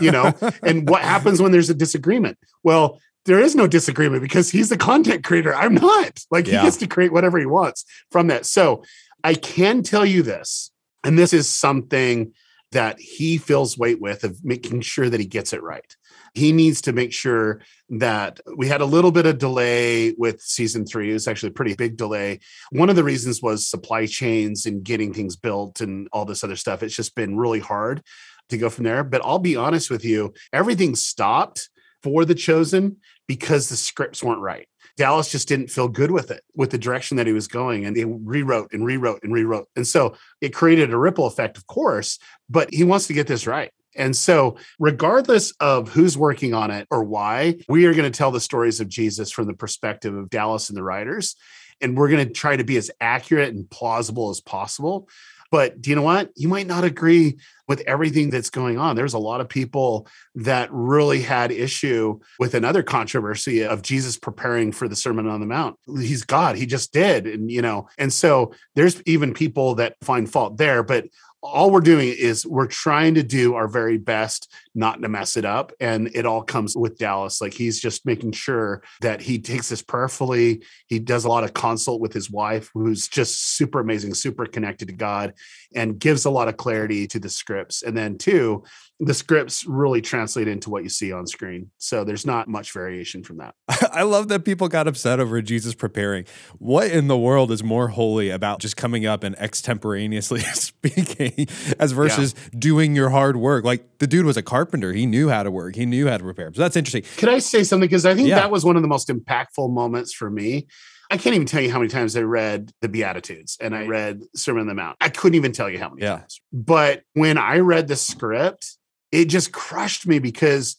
you 0.00 0.10
know, 0.10 0.32
and 0.62 0.88
what 0.88 1.02
happens 1.02 1.40
when 1.40 1.52
there's 1.52 1.70
a 1.70 1.74
disagreement? 1.74 2.38
Well, 2.64 3.00
there 3.24 3.40
is 3.40 3.54
no 3.56 3.66
disagreement 3.66 4.22
because 4.22 4.50
he's 4.50 4.68
the 4.68 4.76
content 4.76 5.24
creator. 5.24 5.54
I'm 5.54 5.74
not. 5.74 6.20
Like 6.30 6.46
Yeah. 6.46 6.60
he 6.60 6.66
gets 6.66 6.76
to 6.78 6.86
create 6.86 7.12
whatever 7.12 7.38
he 7.38 7.46
wants 7.46 7.84
from 8.10 8.28
that. 8.28 8.46
So 8.46 8.84
I 9.24 9.34
can 9.34 9.82
tell 9.82 10.06
you 10.06 10.22
this, 10.22 10.70
and 11.04 11.18
this 11.18 11.32
is 11.32 11.48
something 11.48 12.32
that 12.72 12.98
he 13.00 13.38
feels 13.38 13.78
weight 13.78 14.00
with 14.00 14.22
of 14.24 14.44
making 14.44 14.80
sure 14.80 15.08
that 15.08 15.20
he 15.20 15.26
gets 15.26 15.52
it 15.52 15.62
right. 15.62 15.96
He 16.36 16.52
needs 16.52 16.82
to 16.82 16.92
make 16.92 17.14
sure 17.14 17.62
that 17.88 18.40
we 18.56 18.68
had 18.68 18.82
a 18.82 18.86
little 18.86 19.10
bit 19.10 19.24
of 19.24 19.38
delay 19.38 20.12
with 20.18 20.42
season 20.42 20.84
three. 20.84 21.10
It 21.10 21.14
was 21.14 21.26
actually 21.26 21.48
a 21.48 21.52
pretty 21.52 21.74
big 21.74 21.96
delay. 21.96 22.40
One 22.70 22.90
of 22.90 22.96
the 22.96 23.04
reasons 23.04 23.40
was 23.40 23.66
supply 23.66 24.04
chains 24.04 24.66
and 24.66 24.84
getting 24.84 25.14
things 25.14 25.34
built 25.34 25.80
and 25.80 26.08
all 26.12 26.26
this 26.26 26.44
other 26.44 26.56
stuff. 26.56 26.82
It's 26.82 26.94
just 26.94 27.14
been 27.14 27.38
really 27.38 27.60
hard 27.60 28.02
to 28.50 28.58
go 28.58 28.68
from 28.68 28.84
there. 28.84 29.02
But 29.02 29.22
I'll 29.24 29.38
be 29.38 29.56
honest 29.56 29.90
with 29.90 30.04
you, 30.04 30.34
everything 30.52 30.94
stopped 30.94 31.70
for 32.02 32.26
the 32.26 32.34
chosen 32.34 32.98
because 33.26 33.70
the 33.70 33.76
scripts 33.76 34.22
weren't 34.22 34.42
right. 34.42 34.68
Dallas 34.98 35.30
just 35.30 35.48
didn't 35.48 35.70
feel 35.70 35.88
good 35.88 36.10
with 36.10 36.30
it, 36.30 36.42
with 36.54 36.70
the 36.70 36.78
direction 36.78 37.16
that 37.16 37.26
he 37.26 37.32
was 37.32 37.48
going. 37.48 37.86
And 37.86 37.96
they 37.96 38.04
rewrote 38.04 38.72
and 38.74 38.84
rewrote 38.84 39.20
and 39.22 39.32
rewrote. 39.32 39.68
And 39.74 39.86
so 39.86 40.16
it 40.42 40.54
created 40.54 40.92
a 40.92 40.98
ripple 40.98 41.26
effect, 41.26 41.56
of 41.56 41.66
course, 41.66 42.18
but 42.48 42.72
he 42.72 42.84
wants 42.84 43.06
to 43.06 43.14
get 43.14 43.26
this 43.26 43.46
right. 43.46 43.72
And 43.96 44.14
so, 44.14 44.56
regardless 44.78 45.52
of 45.60 45.88
who's 45.88 46.16
working 46.16 46.54
on 46.54 46.70
it 46.70 46.86
or 46.90 47.04
why, 47.04 47.56
we 47.68 47.86
are 47.86 47.94
going 47.94 48.10
to 48.10 48.16
tell 48.16 48.30
the 48.30 48.40
stories 48.40 48.80
of 48.80 48.88
Jesus 48.88 49.30
from 49.30 49.46
the 49.46 49.54
perspective 49.54 50.14
of 50.14 50.30
Dallas 50.30 50.68
and 50.68 50.76
the 50.76 50.82
writers. 50.82 51.36
And 51.80 51.96
we're 51.96 52.08
going 52.08 52.26
to 52.26 52.32
try 52.32 52.56
to 52.56 52.64
be 52.64 52.76
as 52.76 52.90
accurate 53.00 53.54
and 53.54 53.68
plausible 53.68 54.30
as 54.30 54.40
possible. 54.40 55.08
But 55.50 55.80
do 55.80 55.90
you 55.90 55.96
know 55.96 56.02
what? 56.02 56.30
You 56.34 56.48
might 56.48 56.66
not 56.66 56.84
agree 56.84 57.38
with 57.68 57.80
everything 57.82 58.30
that's 58.30 58.50
going 58.50 58.78
on. 58.78 58.96
There's 58.96 59.14
a 59.14 59.18
lot 59.18 59.40
of 59.40 59.48
people 59.48 60.06
that 60.34 60.68
really 60.72 61.22
had 61.22 61.50
issue 61.50 62.18
with 62.38 62.54
another 62.54 62.82
controversy 62.82 63.64
of 63.64 63.82
Jesus 63.82 64.16
preparing 64.16 64.72
for 64.72 64.88
the 64.88 64.96
Sermon 64.96 65.26
on 65.28 65.40
the 65.40 65.46
Mount. 65.46 65.76
He's 65.86 66.24
God, 66.24 66.56
he 66.56 66.66
just 66.66 66.92
did. 66.92 67.26
And, 67.26 67.50
you 67.50 67.62
know, 67.62 67.88
and 67.98 68.12
so 68.12 68.52
there's 68.74 69.02
even 69.06 69.34
people 69.34 69.76
that 69.76 69.96
find 70.02 70.30
fault 70.30 70.56
there. 70.58 70.82
But 70.82 71.06
all 71.46 71.70
we're 71.70 71.80
doing 71.80 72.08
is 72.08 72.46
we're 72.46 72.66
trying 72.66 73.14
to 73.14 73.22
do 73.22 73.54
our 73.54 73.68
very 73.68 73.98
best 73.98 74.52
not 74.74 75.00
to 75.02 75.08
mess 75.08 75.36
it 75.36 75.44
up 75.44 75.72
and 75.80 76.08
it 76.14 76.26
all 76.26 76.42
comes 76.42 76.76
with 76.76 76.98
dallas. 76.98 77.40
Like 77.40 77.54
he's 77.54 77.80
just 77.80 78.04
making 78.04 78.32
sure 78.32 78.82
that 79.00 79.20
he 79.20 79.38
takes 79.38 79.68
this 79.68 79.82
prayerfully. 79.82 80.62
He 80.86 80.98
does 80.98 81.24
a 81.24 81.28
lot 81.28 81.44
of 81.44 81.54
consult 81.54 82.00
with 82.00 82.12
his 82.12 82.30
wife 82.30 82.70
who's 82.74 83.08
just 83.08 83.56
super 83.56 83.80
amazing 83.80 84.14
super 84.14 84.46
connected 84.46 84.88
to 84.88 84.94
god 84.94 85.34
and 85.74 85.98
gives 85.98 86.24
a 86.24 86.30
lot 86.30 86.48
of 86.48 86.56
clarity 86.56 87.06
to 87.08 87.18
the 87.18 87.30
scripts. 87.30 87.82
And 87.82 87.96
then 87.96 88.18
two 88.18 88.64
the 88.98 89.14
scripts 89.14 89.66
really 89.66 90.00
translate 90.00 90.48
into 90.48 90.70
what 90.70 90.82
you 90.82 90.88
see 90.88 91.12
on 91.12 91.26
screen 91.26 91.70
so 91.78 92.04
there's 92.04 92.26
not 92.26 92.48
much 92.48 92.72
variation 92.72 93.22
from 93.22 93.38
that 93.38 93.54
I 93.92 94.02
love 94.02 94.28
that 94.28 94.44
people 94.44 94.68
got 94.68 94.86
upset 94.86 95.20
over 95.20 95.40
Jesus 95.42 95.74
preparing. 95.74 96.24
What 96.58 96.90
in 96.90 97.08
the 97.08 97.16
world 97.16 97.50
is 97.50 97.64
more 97.64 97.88
holy 97.88 98.30
about 98.30 98.60
just 98.60 98.76
coming 98.76 99.06
up 99.06 99.24
and 99.24 99.34
extemporaneously 99.36 100.40
speaking 100.54 101.46
as 101.78 101.92
versus 101.92 102.34
yeah. 102.36 102.58
doing 102.58 102.94
your 102.94 103.10
hard 103.10 103.36
work? 103.36 103.64
Like 103.64 103.98
the 103.98 104.06
dude 104.06 104.26
was 104.26 104.36
a 104.36 104.42
carpenter. 104.42 104.92
He 104.92 105.06
knew 105.06 105.28
how 105.28 105.42
to 105.42 105.50
work. 105.50 105.74
He 105.74 105.86
knew 105.86 106.08
how 106.08 106.18
to 106.18 106.24
prepare. 106.24 106.52
So 106.54 106.62
that's 106.62 106.76
interesting. 106.76 107.02
Could 107.16 107.28
I 107.28 107.38
say 107.38 107.64
something? 107.64 107.88
Because 107.88 108.06
I 108.06 108.14
think 108.14 108.28
yeah. 108.28 108.36
that 108.36 108.50
was 108.50 108.64
one 108.64 108.76
of 108.76 108.82
the 108.82 108.88
most 108.88 109.08
impactful 109.08 109.72
moments 109.72 110.12
for 110.12 110.30
me. 110.30 110.66
I 111.10 111.16
can't 111.16 111.34
even 111.34 111.46
tell 111.46 111.62
you 111.62 111.70
how 111.70 111.78
many 111.78 111.88
times 111.88 112.16
I 112.16 112.22
read 112.22 112.72
the 112.80 112.88
Beatitudes 112.88 113.56
and 113.60 113.74
I 113.76 113.86
read 113.86 114.22
Sermon 114.34 114.62
on 114.62 114.66
the 114.66 114.74
Mount. 114.74 114.96
I 115.00 115.08
couldn't 115.08 115.36
even 115.36 115.52
tell 115.52 115.70
you 115.70 115.78
how 115.78 115.90
many 115.90 116.02
yeah. 116.02 116.18
times. 116.18 116.40
But 116.52 117.02
when 117.14 117.38
I 117.38 117.58
read 117.58 117.86
the 117.86 117.96
script, 117.96 118.76
it 119.12 119.26
just 119.26 119.52
crushed 119.52 120.06
me 120.06 120.18
because 120.18 120.76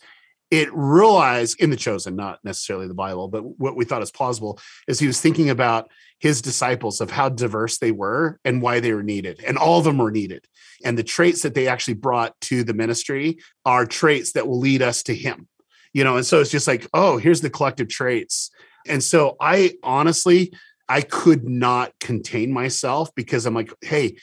it 0.50 0.70
realized 0.74 1.62
in 1.62 1.70
the 1.70 1.76
chosen, 1.76 2.16
not 2.16 2.40
necessarily 2.44 2.88
the 2.88 2.94
Bible, 2.94 3.28
but 3.28 3.60
what 3.60 3.76
we 3.76 3.84
thought 3.84 4.02
is 4.02 4.12
plausible 4.12 4.60
is 4.88 5.00
he 5.00 5.08
was 5.08 5.20
thinking 5.20 5.50
about 5.50 5.90
his 6.20 6.42
disciples 6.42 7.02
of 7.02 7.12
how 7.12 7.30
diverse 7.30 7.78
they 7.78 7.92
were 7.92 8.40
and 8.46 8.62
why 8.62 8.80
they 8.80 8.94
were 8.94 9.04
needed. 9.04 9.44
And 9.46 9.58
all 9.58 9.80
of 9.80 9.86
them 9.86 9.98
were 9.98 10.12
needed. 10.12 10.46
And 10.84 10.98
the 10.98 11.04
traits 11.04 11.42
that 11.42 11.54
they 11.54 11.68
actually 11.68 11.96
brought 11.96 12.40
to 12.42 12.64
the 12.64 12.74
ministry 12.74 13.40
are 13.66 13.86
traits 13.86 14.34
that 14.34 14.48
will 14.48 14.60
lead 14.60 14.82
us 14.82 15.04
to 15.04 15.16
him. 15.16 15.48
You 15.94 16.04
know, 16.04 16.18
and 16.18 16.26
so 16.26 16.40
it's 16.40 16.52
just 16.52 16.68
like, 16.68 16.88
oh, 16.94 17.18
here's 17.18 17.42
the 17.42 17.50
collective 17.50 17.90
traits. 17.90 18.52
And 18.88 19.04
so 19.04 19.36
I 19.42 19.74
honestly, 19.84 20.54
I 20.88 21.02
could 21.02 21.44
not 21.48 21.98
contain 22.00 22.54
myself 22.54 23.14
because 23.16 23.46
I'm 23.46 23.54
like, 23.54 23.72
hey, 23.82 24.18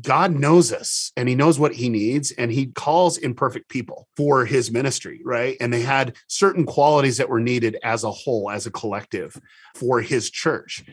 God 0.00 0.38
knows 0.38 0.72
us 0.72 1.10
and 1.16 1.28
he 1.28 1.34
knows 1.34 1.58
what 1.58 1.74
he 1.74 1.88
needs 1.88 2.30
and 2.32 2.52
he 2.52 2.66
calls 2.66 3.18
imperfect 3.18 3.68
people 3.68 4.08
for 4.16 4.44
his 4.44 4.70
ministry, 4.70 5.20
right? 5.24 5.56
And 5.60 5.72
they 5.72 5.82
had 5.82 6.16
certain 6.28 6.64
qualities 6.64 7.16
that 7.16 7.28
were 7.28 7.40
needed 7.40 7.76
as 7.82 8.04
a 8.04 8.10
whole, 8.10 8.50
as 8.50 8.66
a 8.66 8.70
collective 8.70 9.40
for 9.74 10.00
his 10.00 10.30
church. 10.30 10.84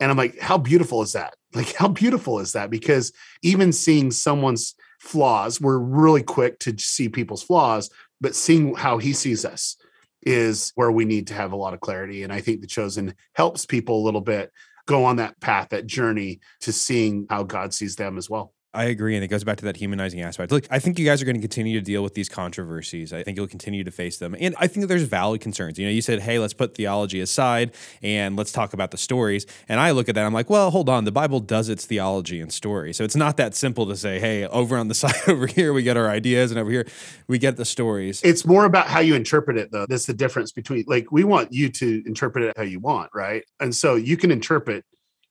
And 0.00 0.10
I'm 0.10 0.16
like, 0.16 0.38
how 0.38 0.58
beautiful 0.58 1.02
is 1.02 1.12
that? 1.12 1.34
Like, 1.54 1.74
how 1.74 1.88
beautiful 1.88 2.38
is 2.40 2.52
that? 2.52 2.68
Because 2.68 3.14
even 3.42 3.72
seeing 3.72 4.10
someone's 4.10 4.74
flaws, 5.00 5.58
we're 5.58 5.78
really 5.78 6.22
quick 6.22 6.58
to 6.58 6.76
see 6.78 7.08
people's 7.08 7.42
flaws, 7.42 7.88
but 8.20 8.34
seeing 8.34 8.74
how 8.74 8.98
he 8.98 9.14
sees 9.14 9.46
us 9.46 9.78
is 10.20 10.72
where 10.74 10.92
we 10.92 11.06
need 11.06 11.28
to 11.28 11.34
have 11.34 11.52
a 11.52 11.56
lot 11.56 11.72
of 11.72 11.80
clarity. 11.80 12.24
And 12.24 12.32
I 12.32 12.42
think 12.42 12.60
the 12.60 12.66
chosen 12.66 13.14
helps 13.32 13.64
people 13.64 14.02
a 14.02 14.04
little 14.04 14.20
bit 14.20 14.52
go 14.86 15.04
on 15.04 15.16
that 15.16 15.38
path, 15.40 15.68
that 15.70 15.86
journey 15.86 16.40
to 16.60 16.72
seeing 16.72 17.26
how 17.28 17.42
God 17.42 17.74
sees 17.74 17.96
them 17.96 18.16
as 18.16 18.30
well. 18.30 18.52
I 18.76 18.84
agree. 18.84 19.14
And 19.14 19.24
it 19.24 19.28
goes 19.28 19.42
back 19.42 19.56
to 19.58 19.64
that 19.64 19.76
humanizing 19.76 20.20
aspect. 20.20 20.52
Look, 20.52 20.66
I 20.70 20.78
think 20.78 20.98
you 20.98 21.06
guys 21.06 21.22
are 21.22 21.24
going 21.24 21.36
to 21.36 21.40
continue 21.40 21.78
to 21.78 21.84
deal 21.84 22.02
with 22.02 22.12
these 22.14 22.28
controversies. 22.28 23.12
I 23.12 23.22
think 23.22 23.38
you'll 23.38 23.46
continue 23.46 23.82
to 23.84 23.90
face 23.90 24.18
them. 24.18 24.36
And 24.38 24.54
I 24.58 24.66
think 24.66 24.86
there's 24.88 25.04
valid 25.04 25.40
concerns. 25.40 25.78
You 25.78 25.86
know, 25.86 25.92
you 25.92 26.02
said, 26.02 26.20
hey, 26.20 26.38
let's 26.38 26.52
put 26.52 26.74
theology 26.74 27.20
aside 27.20 27.72
and 28.02 28.36
let's 28.36 28.52
talk 28.52 28.74
about 28.74 28.90
the 28.90 28.98
stories. 28.98 29.46
And 29.68 29.80
I 29.80 29.92
look 29.92 30.10
at 30.10 30.14
that, 30.14 30.26
I'm 30.26 30.34
like, 30.34 30.50
well, 30.50 30.70
hold 30.70 30.90
on. 30.90 31.04
The 31.04 31.12
Bible 31.12 31.40
does 31.40 31.70
its 31.70 31.86
theology 31.86 32.38
and 32.40 32.52
story. 32.52 32.92
So 32.92 33.02
it's 33.02 33.16
not 33.16 33.38
that 33.38 33.54
simple 33.54 33.86
to 33.86 33.96
say, 33.96 34.20
hey, 34.20 34.46
over 34.46 34.76
on 34.76 34.88
the 34.88 34.94
side 35.06 35.14
over 35.26 35.46
here, 35.46 35.72
we 35.72 35.82
get 35.82 35.96
our 35.96 36.10
ideas, 36.10 36.50
and 36.50 36.60
over 36.60 36.70
here, 36.70 36.86
we 37.28 37.38
get 37.38 37.56
the 37.56 37.64
stories. 37.64 38.20
It's 38.22 38.44
more 38.44 38.66
about 38.66 38.88
how 38.88 39.00
you 39.00 39.14
interpret 39.14 39.56
it, 39.56 39.72
though. 39.72 39.86
That's 39.88 40.06
the 40.06 40.14
difference 40.14 40.52
between, 40.52 40.84
like, 40.86 41.10
we 41.10 41.24
want 41.24 41.52
you 41.52 41.70
to 41.70 42.02
interpret 42.06 42.44
it 42.44 42.56
how 42.56 42.62
you 42.62 42.80
want, 42.80 43.10
right? 43.14 43.42
And 43.58 43.74
so 43.74 43.94
you 43.94 44.16
can 44.16 44.30
interpret 44.30 44.84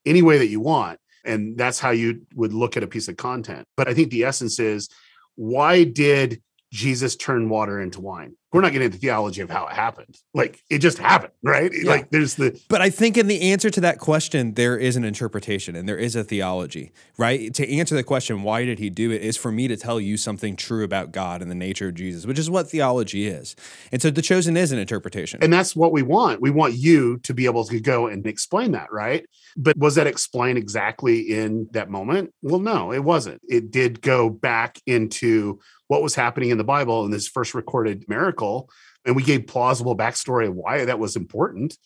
any 0.06 0.22
way 0.22 0.38
that 0.38 0.48
you 0.48 0.60
want 0.60 1.00
and 1.26 1.58
that's 1.58 1.80
how 1.80 1.92
you 1.92 2.22
would 2.36 2.54
look 2.54 2.78
at 2.78 2.84
a 2.84 2.88
piece 2.88 3.08
of 3.08 3.18
content 3.18 3.68
but 3.76 3.88
i 3.88 3.94
think 3.94 4.12
the 4.12 4.24
essence 4.24 4.60
is 4.60 4.90
why 5.36 5.84
did 5.84 6.42
jesus 6.72 7.16
turn 7.16 7.50
water 7.50 7.80
into 7.82 8.02
wine 8.02 8.36
we're 8.56 8.62
not 8.62 8.72
getting 8.72 8.86
into 8.86 8.98
theology 8.98 9.42
of 9.42 9.50
how 9.50 9.68
it 9.68 9.74
happened. 9.74 10.18
Like 10.34 10.64
it 10.70 10.78
just 10.78 10.98
happened, 10.98 11.34
right? 11.44 11.70
Yeah. 11.74 11.90
Like 11.90 12.10
there's 12.10 12.36
the 12.36 12.58
But 12.70 12.82
I 12.82 12.90
think 12.90 13.18
in 13.18 13.28
the 13.28 13.52
answer 13.52 13.70
to 13.70 13.82
that 13.82 14.00
question, 14.00 14.54
there 14.54 14.78
is 14.78 14.96
an 14.96 15.04
interpretation 15.04 15.76
and 15.76 15.90
there 15.90 15.98
is 15.98 16.16
a 16.16 16.24
theology, 16.24 16.94
right? 17.18 17.54
To 17.54 17.70
answer 17.70 17.96
the 17.96 18.04
question, 18.04 18.44
why 18.44 18.64
did 18.64 18.80
he 18.80 18.90
do 18.90 19.12
it, 19.12 19.22
is 19.22 19.36
for 19.36 19.52
me 19.52 19.68
to 19.68 19.76
tell 19.76 20.00
you 20.00 20.16
something 20.16 20.56
true 20.56 20.86
about 20.86 21.12
God 21.12 21.42
and 21.42 21.52
the 21.52 21.56
nature 21.56 21.90
of 21.90 21.96
Jesus, 21.96 22.26
which 22.26 22.40
is 22.40 22.50
what 22.50 22.70
theology 22.70 23.28
is. 23.28 23.58
And 23.92 24.02
so 24.02 24.10
the 24.10 24.22
chosen 24.22 24.56
is 24.56 24.72
an 24.72 24.80
interpretation. 24.80 25.44
And 25.44 25.52
that's 25.52 25.76
what 25.76 25.92
we 25.92 26.02
want. 26.02 26.40
We 26.40 26.50
want 26.50 26.76
you 26.76 27.18
to 27.24 27.34
be 27.34 27.44
able 27.48 27.66
to 27.66 27.82
go 27.82 28.08
and 28.08 28.26
explain 28.26 28.72
that, 28.72 28.90
right? 28.90 29.26
But 29.58 29.78
was 29.78 29.96
that 29.96 30.08
explained 30.08 30.58
exactly 30.58 31.20
in 31.22 31.68
that 31.72 31.90
moment? 31.90 32.34
Well, 32.42 32.60
no, 32.60 32.92
it 32.92 33.04
wasn't. 33.04 33.42
It 33.48 33.72
did 33.72 34.02
go 34.02 34.30
back 34.30 34.80
into 34.86 35.60
what 35.88 36.04
was 36.04 36.16
happening 36.16 36.50
in 36.50 36.58
the 36.58 36.64
Bible 36.64 37.06
in 37.06 37.12
this 37.12 37.28
first 37.28 37.54
recorded 37.54 38.04
miracle. 38.10 38.70
And 39.06 39.16
we 39.16 39.24
gave 39.24 39.48
plausible 39.48 39.96
backstory 39.96 40.48
of 40.48 40.56
why 40.56 40.84
that 40.84 41.00
was 41.00 41.16
important. 41.16 41.78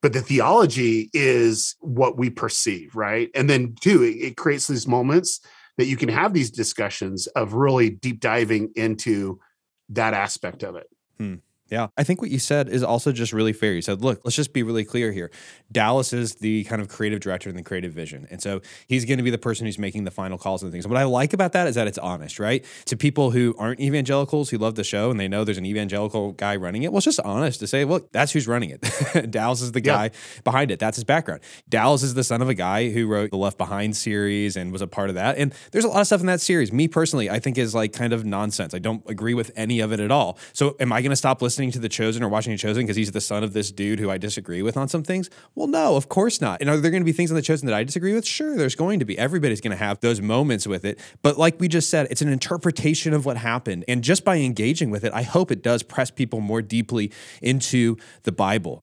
But 0.00 0.14
the 0.14 0.22
theology 0.22 1.10
is 1.12 1.76
what 1.80 2.16
we 2.16 2.30
perceive, 2.30 2.96
right? 2.96 3.30
And 3.34 3.48
then, 3.48 3.76
two, 3.80 4.02
it, 4.02 4.16
it 4.16 4.36
creates 4.36 4.66
these 4.66 4.88
moments 4.88 5.40
that 5.76 5.86
you 5.86 5.96
can 5.96 6.08
have 6.08 6.32
these 6.32 6.50
discussions 6.50 7.26
of 7.28 7.54
really 7.54 7.90
deep 7.90 8.20
diving 8.20 8.72
into 8.74 9.38
that 9.90 10.14
aspect 10.14 10.62
of 10.62 10.76
it. 10.76 10.88
Hmm. 11.18 11.36
Yeah. 11.72 11.86
I 11.96 12.04
think 12.04 12.20
what 12.20 12.30
you 12.30 12.38
said 12.38 12.68
is 12.68 12.82
also 12.82 13.12
just 13.12 13.32
really 13.32 13.54
fair. 13.54 13.72
You 13.72 13.80
said, 13.80 14.02
look, 14.02 14.20
let's 14.24 14.36
just 14.36 14.52
be 14.52 14.62
really 14.62 14.84
clear 14.84 15.10
here. 15.10 15.30
Dallas 15.72 16.12
is 16.12 16.34
the 16.34 16.64
kind 16.64 16.82
of 16.82 16.88
creative 16.90 17.20
director 17.20 17.48
and 17.48 17.58
the 17.58 17.62
creative 17.62 17.94
vision. 17.94 18.26
And 18.30 18.42
so 18.42 18.60
he's 18.88 19.06
going 19.06 19.16
to 19.16 19.22
be 19.22 19.30
the 19.30 19.38
person 19.38 19.64
who's 19.64 19.78
making 19.78 20.04
the 20.04 20.10
final 20.10 20.36
calls 20.36 20.62
and 20.62 20.70
things. 20.70 20.84
And 20.84 20.92
what 20.92 21.00
I 21.00 21.04
like 21.04 21.32
about 21.32 21.52
that 21.52 21.66
is 21.66 21.76
that 21.76 21.86
it's 21.86 21.96
honest, 21.96 22.38
right? 22.38 22.62
To 22.84 22.96
people 22.98 23.30
who 23.30 23.54
aren't 23.58 23.80
evangelicals 23.80 24.50
who 24.50 24.58
love 24.58 24.74
the 24.74 24.84
show 24.84 25.10
and 25.10 25.18
they 25.18 25.28
know 25.28 25.44
there's 25.44 25.56
an 25.56 25.64
evangelical 25.64 26.32
guy 26.32 26.56
running 26.56 26.82
it, 26.82 26.92
well, 26.92 26.98
it's 26.98 27.06
just 27.06 27.20
honest 27.20 27.58
to 27.60 27.66
say, 27.66 27.86
look, 27.86 28.12
that's 28.12 28.32
who's 28.32 28.46
running 28.46 28.68
it. 28.68 29.30
Dallas 29.30 29.62
is 29.62 29.72
the 29.72 29.80
guy 29.80 30.04
yeah. 30.04 30.40
behind 30.44 30.70
it. 30.70 30.78
That's 30.78 30.98
his 30.98 31.04
background. 31.04 31.40
Dallas 31.70 32.02
is 32.02 32.12
the 32.12 32.24
son 32.24 32.42
of 32.42 32.50
a 32.50 32.54
guy 32.54 32.90
who 32.90 33.06
wrote 33.06 33.30
the 33.30 33.38
Left 33.38 33.56
Behind 33.56 33.96
series 33.96 34.58
and 34.58 34.72
was 34.72 34.82
a 34.82 34.86
part 34.86 35.08
of 35.08 35.14
that. 35.14 35.38
And 35.38 35.54
there's 35.70 35.86
a 35.86 35.88
lot 35.88 36.02
of 36.02 36.06
stuff 36.06 36.20
in 36.20 36.26
that 36.26 36.42
series. 36.42 36.70
Me 36.70 36.86
personally, 36.86 37.30
I 37.30 37.38
think 37.38 37.56
is 37.56 37.74
like 37.74 37.94
kind 37.94 38.12
of 38.12 38.26
nonsense. 38.26 38.74
I 38.74 38.78
don't 38.78 39.02
agree 39.08 39.32
with 39.32 39.50
any 39.56 39.80
of 39.80 39.90
it 39.90 40.00
at 40.00 40.10
all. 40.10 40.38
So 40.52 40.76
am 40.78 40.92
I 40.92 41.00
going 41.00 41.08
to 41.08 41.16
stop 41.16 41.40
listening? 41.40 41.61
Listening 41.62 41.80
to 41.80 41.88
The 41.88 41.88
Chosen 41.88 42.24
or 42.24 42.28
watching 42.28 42.50
The 42.50 42.58
Chosen 42.58 42.82
because 42.82 42.96
he's 42.96 43.12
the 43.12 43.20
son 43.20 43.44
of 43.44 43.52
this 43.52 43.70
dude 43.70 44.00
who 44.00 44.10
I 44.10 44.18
disagree 44.18 44.62
with 44.62 44.76
on 44.76 44.88
some 44.88 45.04
things? 45.04 45.30
Well, 45.54 45.68
no, 45.68 45.94
of 45.94 46.08
course 46.08 46.40
not. 46.40 46.60
And 46.60 46.68
are 46.68 46.76
there 46.76 46.90
going 46.90 47.02
to 47.02 47.04
be 47.04 47.12
things 47.12 47.30
on 47.30 47.36
The 47.36 47.42
Chosen 47.42 47.66
that 47.66 47.74
I 47.74 47.84
disagree 47.84 48.14
with? 48.14 48.26
Sure, 48.26 48.56
there's 48.56 48.74
going 48.74 48.98
to 48.98 49.04
be. 49.04 49.16
Everybody's 49.16 49.60
going 49.60 49.70
to 49.70 49.76
have 49.76 50.00
those 50.00 50.20
moments 50.20 50.66
with 50.66 50.84
it. 50.84 50.98
But 51.22 51.38
like 51.38 51.60
we 51.60 51.68
just 51.68 51.88
said, 51.88 52.08
it's 52.10 52.20
an 52.20 52.28
interpretation 52.28 53.14
of 53.14 53.24
what 53.24 53.36
happened. 53.36 53.84
And 53.86 54.02
just 54.02 54.24
by 54.24 54.38
engaging 54.38 54.90
with 54.90 55.04
it, 55.04 55.12
I 55.14 55.22
hope 55.22 55.52
it 55.52 55.62
does 55.62 55.84
press 55.84 56.10
people 56.10 56.40
more 56.40 56.62
deeply 56.62 57.12
into 57.40 57.96
the 58.24 58.32
Bible. 58.32 58.82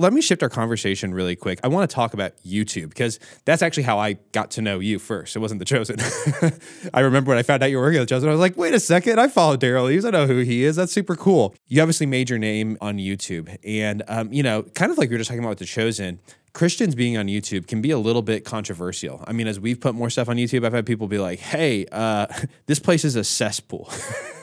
Let 0.00 0.14
me 0.14 0.22
shift 0.22 0.42
our 0.42 0.48
conversation 0.48 1.12
really 1.12 1.36
quick. 1.36 1.60
I 1.62 1.68
want 1.68 1.90
to 1.90 1.94
talk 1.94 2.14
about 2.14 2.32
YouTube 2.42 2.88
because 2.88 3.20
that's 3.44 3.60
actually 3.60 3.82
how 3.82 3.98
I 3.98 4.14
got 4.32 4.50
to 4.52 4.62
know 4.62 4.78
you 4.78 4.98
first. 4.98 5.36
It 5.36 5.40
wasn't 5.40 5.58
The 5.58 5.66
Chosen. 5.66 5.98
I 6.94 7.00
remember 7.00 7.28
when 7.28 7.36
I 7.36 7.42
found 7.42 7.62
out 7.62 7.70
you 7.70 7.76
were 7.76 7.82
working 7.82 7.98
at 7.98 8.08
The 8.08 8.14
Chosen, 8.14 8.30
I 8.30 8.32
was 8.32 8.40
like, 8.40 8.56
wait 8.56 8.72
a 8.72 8.80
second, 8.80 9.20
I 9.20 9.28
follow 9.28 9.58
Derral 9.58 9.92
Eves. 9.92 10.06
I 10.06 10.10
know 10.10 10.26
who 10.26 10.38
he 10.38 10.64
is. 10.64 10.76
That's 10.76 10.90
super 10.90 11.16
cool. 11.16 11.54
You 11.66 11.82
obviously 11.82 12.06
made 12.06 12.30
your 12.30 12.38
name 12.38 12.78
on 12.80 12.96
YouTube. 12.96 13.54
And, 13.62 14.02
um, 14.08 14.32
you 14.32 14.42
know, 14.42 14.62
kind 14.62 14.90
of 14.90 14.96
like 14.96 15.10
we 15.10 15.16
were 15.16 15.18
just 15.18 15.28
talking 15.28 15.40
about 15.40 15.50
with 15.50 15.58
The 15.58 15.66
Chosen, 15.66 16.18
Christians 16.52 16.96
being 16.96 17.16
on 17.16 17.26
YouTube 17.26 17.68
can 17.68 17.80
be 17.80 17.90
a 17.92 17.98
little 17.98 18.22
bit 18.22 18.44
controversial. 18.44 19.22
I 19.26 19.32
mean, 19.32 19.46
as 19.46 19.60
we've 19.60 19.80
put 19.80 19.94
more 19.94 20.10
stuff 20.10 20.28
on 20.28 20.36
YouTube, 20.36 20.66
I've 20.66 20.72
had 20.72 20.84
people 20.84 21.06
be 21.06 21.18
like, 21.18 21.38
hey, 21.38 21.86
uh, 21.92 22.26
this 22.66 22.78
place 22.80 23.04
is 23.04 23.14
a 23.14 23.22
cesspool. 23.22 23.88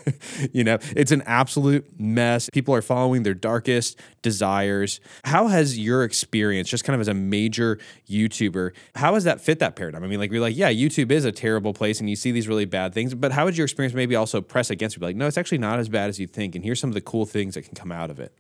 you 0.54 0.64
know, 0.64 0.78
it's 0.96 1.12
an 1.12 1.22
absolute 1.26 2.00
mess. 2.00 2.50
People 2.52 2.74
are 2.74 2.82
following 2.82 3.24
their 3.24 3.34
darkest 3.34 4.00
desires. 4.22 5.02
How 5.26 5.48
has 5.48 5.78
your 5.78 6.06
experience, 6.06 6.70
just 6.70 6.86
kind 6.86 6.96
of 6.96 7.02
as 7.02 7.10
a 7.10 7.14
major 7.14 7.78
YouTuber, 8.10 8.72
how 8.96 9.16
has 9.16 9.26
that 9.26 9.42
fit 9.42 9.60
that 9.60 9.76
paradigm? 9.76 10.04
I 10.04 10.08
mean, 10.08 10.20
like, 10.20 10.32
we're 10.32 10.42
like, 10.42 10.56
yeah, 10.56 10.72
YouTube 10.72 11.12
is 11.12 11.26
a 11.26 11.32
terrible 11.32 11.74
place 11.74 12.00
and 12.00 12.10
you 12.10 12.16
see 12.16 12.32
these 12.32 12.48
really 12.48 12.66
bad 12.66 12.94
things, 12.94 13.14
but 13.16 13.34
how 13.34 13.46
would 13.46 13.58
your 13.58 13.66
experience 13.66 13.94
maybe 13.94 14.16
also 14.16 14.40
press 14.40 14.70
against 14.70 14.96
you? 14.96 15.04
Like, 15.04 15.18
no, 15.18 15.28
it's 15.28 15.38
actually 15.38 15.58
not 15.58 15.78
as 15.78 15.90
bad 15.90 16.08
as 16.10 16.20
you 16.20 16.28
think. 16.28 16.56
And 16.56 16.64
here's 16.64 16.80
some 16.80 16.90
of 16.90 16.94
the 16.94 17.02
cool 17.02 17.26
things 17.26 17.56
that 17.56 17.64
can 17.64 17.76
come 17.76 17.92
out 17.92 18.10
of 18.10 18.20
it. 18.20 18.34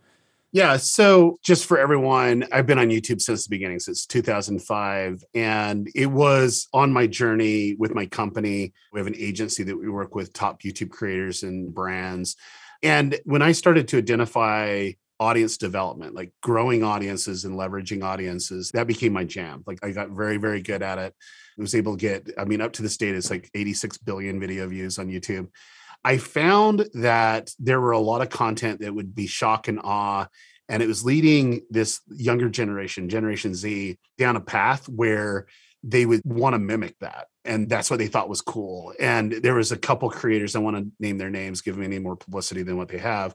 Yeah. 0.53 0.77
So, 0.77 1.37
just 1.43 1.65
for 1.65 1.77
everyone, 1.77 2.45
I've 2.53 2.65
been 2.65 2.79
on 2.79 2.87
YouTube 2.87 3.21
since 3.21 3.45
the 3.45 3.49
beginning, 3.49 3.79
since 3.79 4.05
2005. 4.05 5.23
And 5.35 5.89
it 5.93 6.05
was 6.05 6.67
on 6.73 6.93
my 6.93 7.05
journey 7.05 7.75
with 7.77 7.93
my 7.93 8.05
company. 8.05 8.73
We 8.93 8.99
have 8.99 9.07
an 9.07 9.15
agency 9.17 9.63
that 9.63 9.77
we 9.77 9.89
work 9.89 10.15
with 10.15 10.31
top 10.31 10.61
YouTube 10.61 10.89
creators 10.89 11.43
and 11.43 11.73
brands. 11.73 12.37
And 12.81 13.19
when 13.25 13.41
I 13.41 13.51
started 13.51 13.89
to 13.89 13.97
identify 13.97 14.91
audience 15.19 15.57
development, 15.57 16.15
like 16.15 16.31
growing 16.41 16.83
audiences 16.83 17.43
and 17.43 17.55
leveraging 17.55 18.03
audiences, 18.03 18.71
that 18.71 18.87
became 18.87 19.11
my 19.11 19.25
jam. 19.25 19.63
Like, 19.67 19.79
I 19.83 19.91
got 19.91 20.11
very, 20.11 20.37
very 20.37 20.61
good 20.61 20.81
at 20.81 20.97
it. 20.97 21.13
I 21.57 21.61
was 21.61 21.75
able 21.75 21.97
to 21.97 22.01
get, 22.01 22.29
I 22.37 22.45
mean, 22.45 22.61
up 22.61 22.71
to 22.73 22.83
this 22.83 22.95
date, 22.95 23.15
it's 23.15 23.31
like 23.31 23.49
86 23.53 23.97
billion 23.97 24.39
video 24.39 24.67
views 24.67 24.97
on 24.97 25.07
YouTube. 25.07 25.49
I 26.03 26.17
found 26.17 26.87
that 26.93 27.51
there 27.59 27.81
were 27.81 27.91
a 27.91 27.99
lot 27.99 28.21
of 28.21 28.29
content 28.29 28.81
that 28.81 28.93
would 28.93 29.13
be 29.13 29.27
shock 29.27 29.67
and 29.67 29.79
awe. 29.83 30.27
And 30.69 30.83
it 30.83 30.87
was 30.87 31.03
leading 31.03 31.61
this 31.69 32.01
younger 32.09 32.49
generation, 32.49 33.09
Generation 33.09 33.55
Z, 33.55 33.97
down 34.17 34.35
a 34.35 34.41
path 34.41 34.87
where 34.89 35.47
they 35.83 36.05
would 36.05 36.21
want 36.25 36.53
to 36.53 36.59
mimic 36.59 36.97
that. 36.99 37.27
And 37.45 37.69
that's 37.69 37.89
what 37.89 37.99
they 37.99 38.07
thought 38.07 38.29
was 38.29 38.41
cool. 38.41 38.93
And 38.99 39.31
there 39.31 39.55
was 39.55 39.71
a 39.71 39.77
couple 39.77 40.09
creators, 40.09 40.55
I 40.55 40.59
want 40.59 40.75
to 40.75 40.91
name 40.99 41.17
their 41.17 41.29
names, 41.29 41.61
give 41.61 41.75
them 41.75 41.83
any 41.85 41.99
more 41.99 42.17
publicity 42.17 42.63
than 42.63 42.75
what 42.75 42.89
they 42.89 42.97
have, 42.97 43.33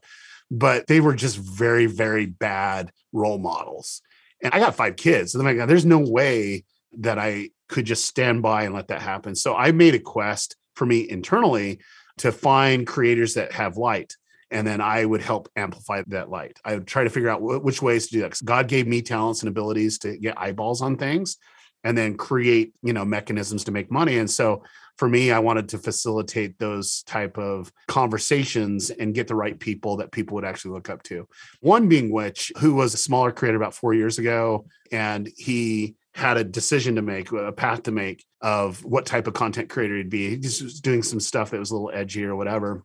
but 0.51 0.85
they 0.85 0.99
were 0.99 1.15
just 1.15 1.37
very, 1.37 1.87
very 1.87 2.27
bad 2.27 2.91
role 3.11 3.39
models. 3.39 4.01
And 4.43 4.53
I 4.53 4.59
got 4.59 4.75
five 4.75 4.95
kids. 4.97 5.31
So 5.31 5.39
like, 5.39 5.57
there's 5.67 5.85
no 5.85 5.99
way 5.99 6.65
that 6.99 7.17
I 7.17 7.49
could 7.69 7.85
just 7.85 8.05
stand 8.05 8.43
by 8.43 8.63
and 8.63 8.75
let 8.75 8.89
that 8.89 9.01
happen. 9.01 9.35
So 9.35 9.55
I 9.55 9.71
made 9.71 9.95
a 9.95 9.99
quest 9.99 10.55
for 10.75 10.85
me 10.85 11.09
internally 11.09 11.79
to 12.17 12.31
find 12.31 12.85
creators 12.87 13.33
that 13.35 13.51
have 13.51 13.77
light 13.77 14.15
and 14.53 14.67
then 14.67 14.81
I 14.81 15.03
would 15.03 15.21
help 15.21 15.49
amplify 15.55 16.03
that 16.07 16.29
light. 16.29 16.59
I 16.63 16.75
would 16.75 16.85
try 16.85 17.03
to 17.03 17.09
figure 17.09 17.29
out 17.29 17.41
w- 17.41 17.59
which 17.59 17.81
ways 17.81 18.07
to 18.07 18.13
do 18.13 18.21
that. 18.21 18.39
God 18.45 18.67
gave 18.67 18.87
me 18.87 19.01
talents 19.01 19.41
and 19.41 19.49
abilities 19.49 19.97
to 19.99 20.15
get 20.15 20.39
eyeballs 20.39 20.81
on 20.81 20.95
things 20.95 21.37
and 21.83 21.97
then 21.97 22.15
create, 22.15 22.73
you 22.83 22.93
know, 22.93 23.03
mechanisms 23.03 23.63
to 23.63 23.71
make 23.71 23.91
money. 23.91 24.19
And 24.19 24.29
so 24.29 24.63
for 24.97 25.09
me, 25.09 25.31
I 25.31 25.39
wanted 25.39 25.69
to 25.69 25.79
facilitate 25.79 26.59
those 26.59 27.01
type 27.03 27.39
of 27.39 27.71
conversations 27.87 28.91
and 28.91 29.15
get 29.15 29.27
the 29.27 29.35
right 29.35 29.59
people 29.59 29.97
that 29.97 30.11
people 30.11 30.35
would 30.35 30.45
actually 30.45 30.75
look 30.75 30.87
up 30.87 31.01
to. 31.03 31.27
One 31.61 31.89
being 31.89 32.11
which, 32.11 32.51
who 32.59 32.75
was 32.75 32.93
a 32.93 32.97
smaller 32.97 33.31
creator 33.31 33.57
about 33.57 33.73
four 33.73 33.95
years 33.95 34.19
ago, 34.19 34.67
and 34.91 35.31
he 35.35 35.95
had 36.15 36.37
a 36.37 36.43
decision 36.43 36.95
to 36.95 37.01
make, 37.01 37.31
a 37.31 37.51
path 37.51 37.83
to 37.83 37.91
make 37.91 38.25
of 38.41 38.83
what 38.85 39.05
type 39.05 39.27
of 39.27 39.33
content 39.33 39.69
creator 39.69 39.97
he'd 39.97 40.09
be. 40.09 40.29
He 40.29 40.37
was 40.37 40.79
doing 40.79 41.01
some 41.01 41.19
stuff 41.19 41.51
that 41.51 41.59
was 41.59 41.71
a 41.71 41.75
little 41.75 41.91
edgy 41.93 42.23
or 42.23 42.35
whatever. 42.35 42.83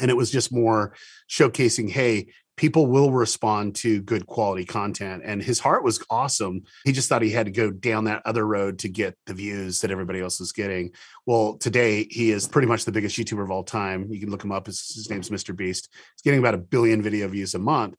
And 0.00 0.10
it 0.10 0.16
was 0.16 0.30
just 0.30 0.52
more 0.52 0.94
showcasing, 1.30 1.88
hey, 1.88 2.26
people 2.56 2.86
will 2.86 3.12
respond 3.12 3.74
to 3.74 4.02
good 4.02 4.26
quality 4.26 4.64
content. 4.64 5.22
And 5.24 5.42
his 5.42 5.60
heart 5.60 5.84
was 5.84 6.04
awesome. 6.10 6.62
He 6.84 6.92
just 6.92 7.08
thought 7.08 7.22
he 7.22 7.30
had 7.30 7.46
to 7.46 7.52
go 7.52 7.70
down 7.70 8.04
that 8.04 8.22
other 8.24 8.46
road 8.46 8.80
to 8.80 8.88
get 8.88 9.16
the 9.26 9.34
views 9.34 9.80
that 9.80 9.90
everybody 9.90 10.20
else 10.20 10.40
was 10.40 10.52
getting. 10.52 10.92
Well, 11.26 11.56
today 11.58 12.06
he 12.10 12.30
is 12.30 12.48
pretty 12.48 12.68
much 12.68 12.84
the 12.84 12.92
biggest 12.92 13.16
YouTuber 13.16 13.42
of 13.42 13.50
all 13.50 13.64
time. 13.64 14.08
You 14.10 14.20
can 14.20 14.30
look 14.30 14.44
him 14.44 14.52
up. 14.52 14.66
His, 14.66 14.94
his 14.94 15.10
name's 15.10 15.30
Mr. 15.30 15.54
Beast. 15.54 15.88
He's 15.92 16.22
getting 16.22 16.40
about 16.40 16.54
a 16.54 16.58
billion 16.58 17.02
video 17.02 17.28
views 17.28 17.54
a 17.54 17.58
month. 17.58 17.96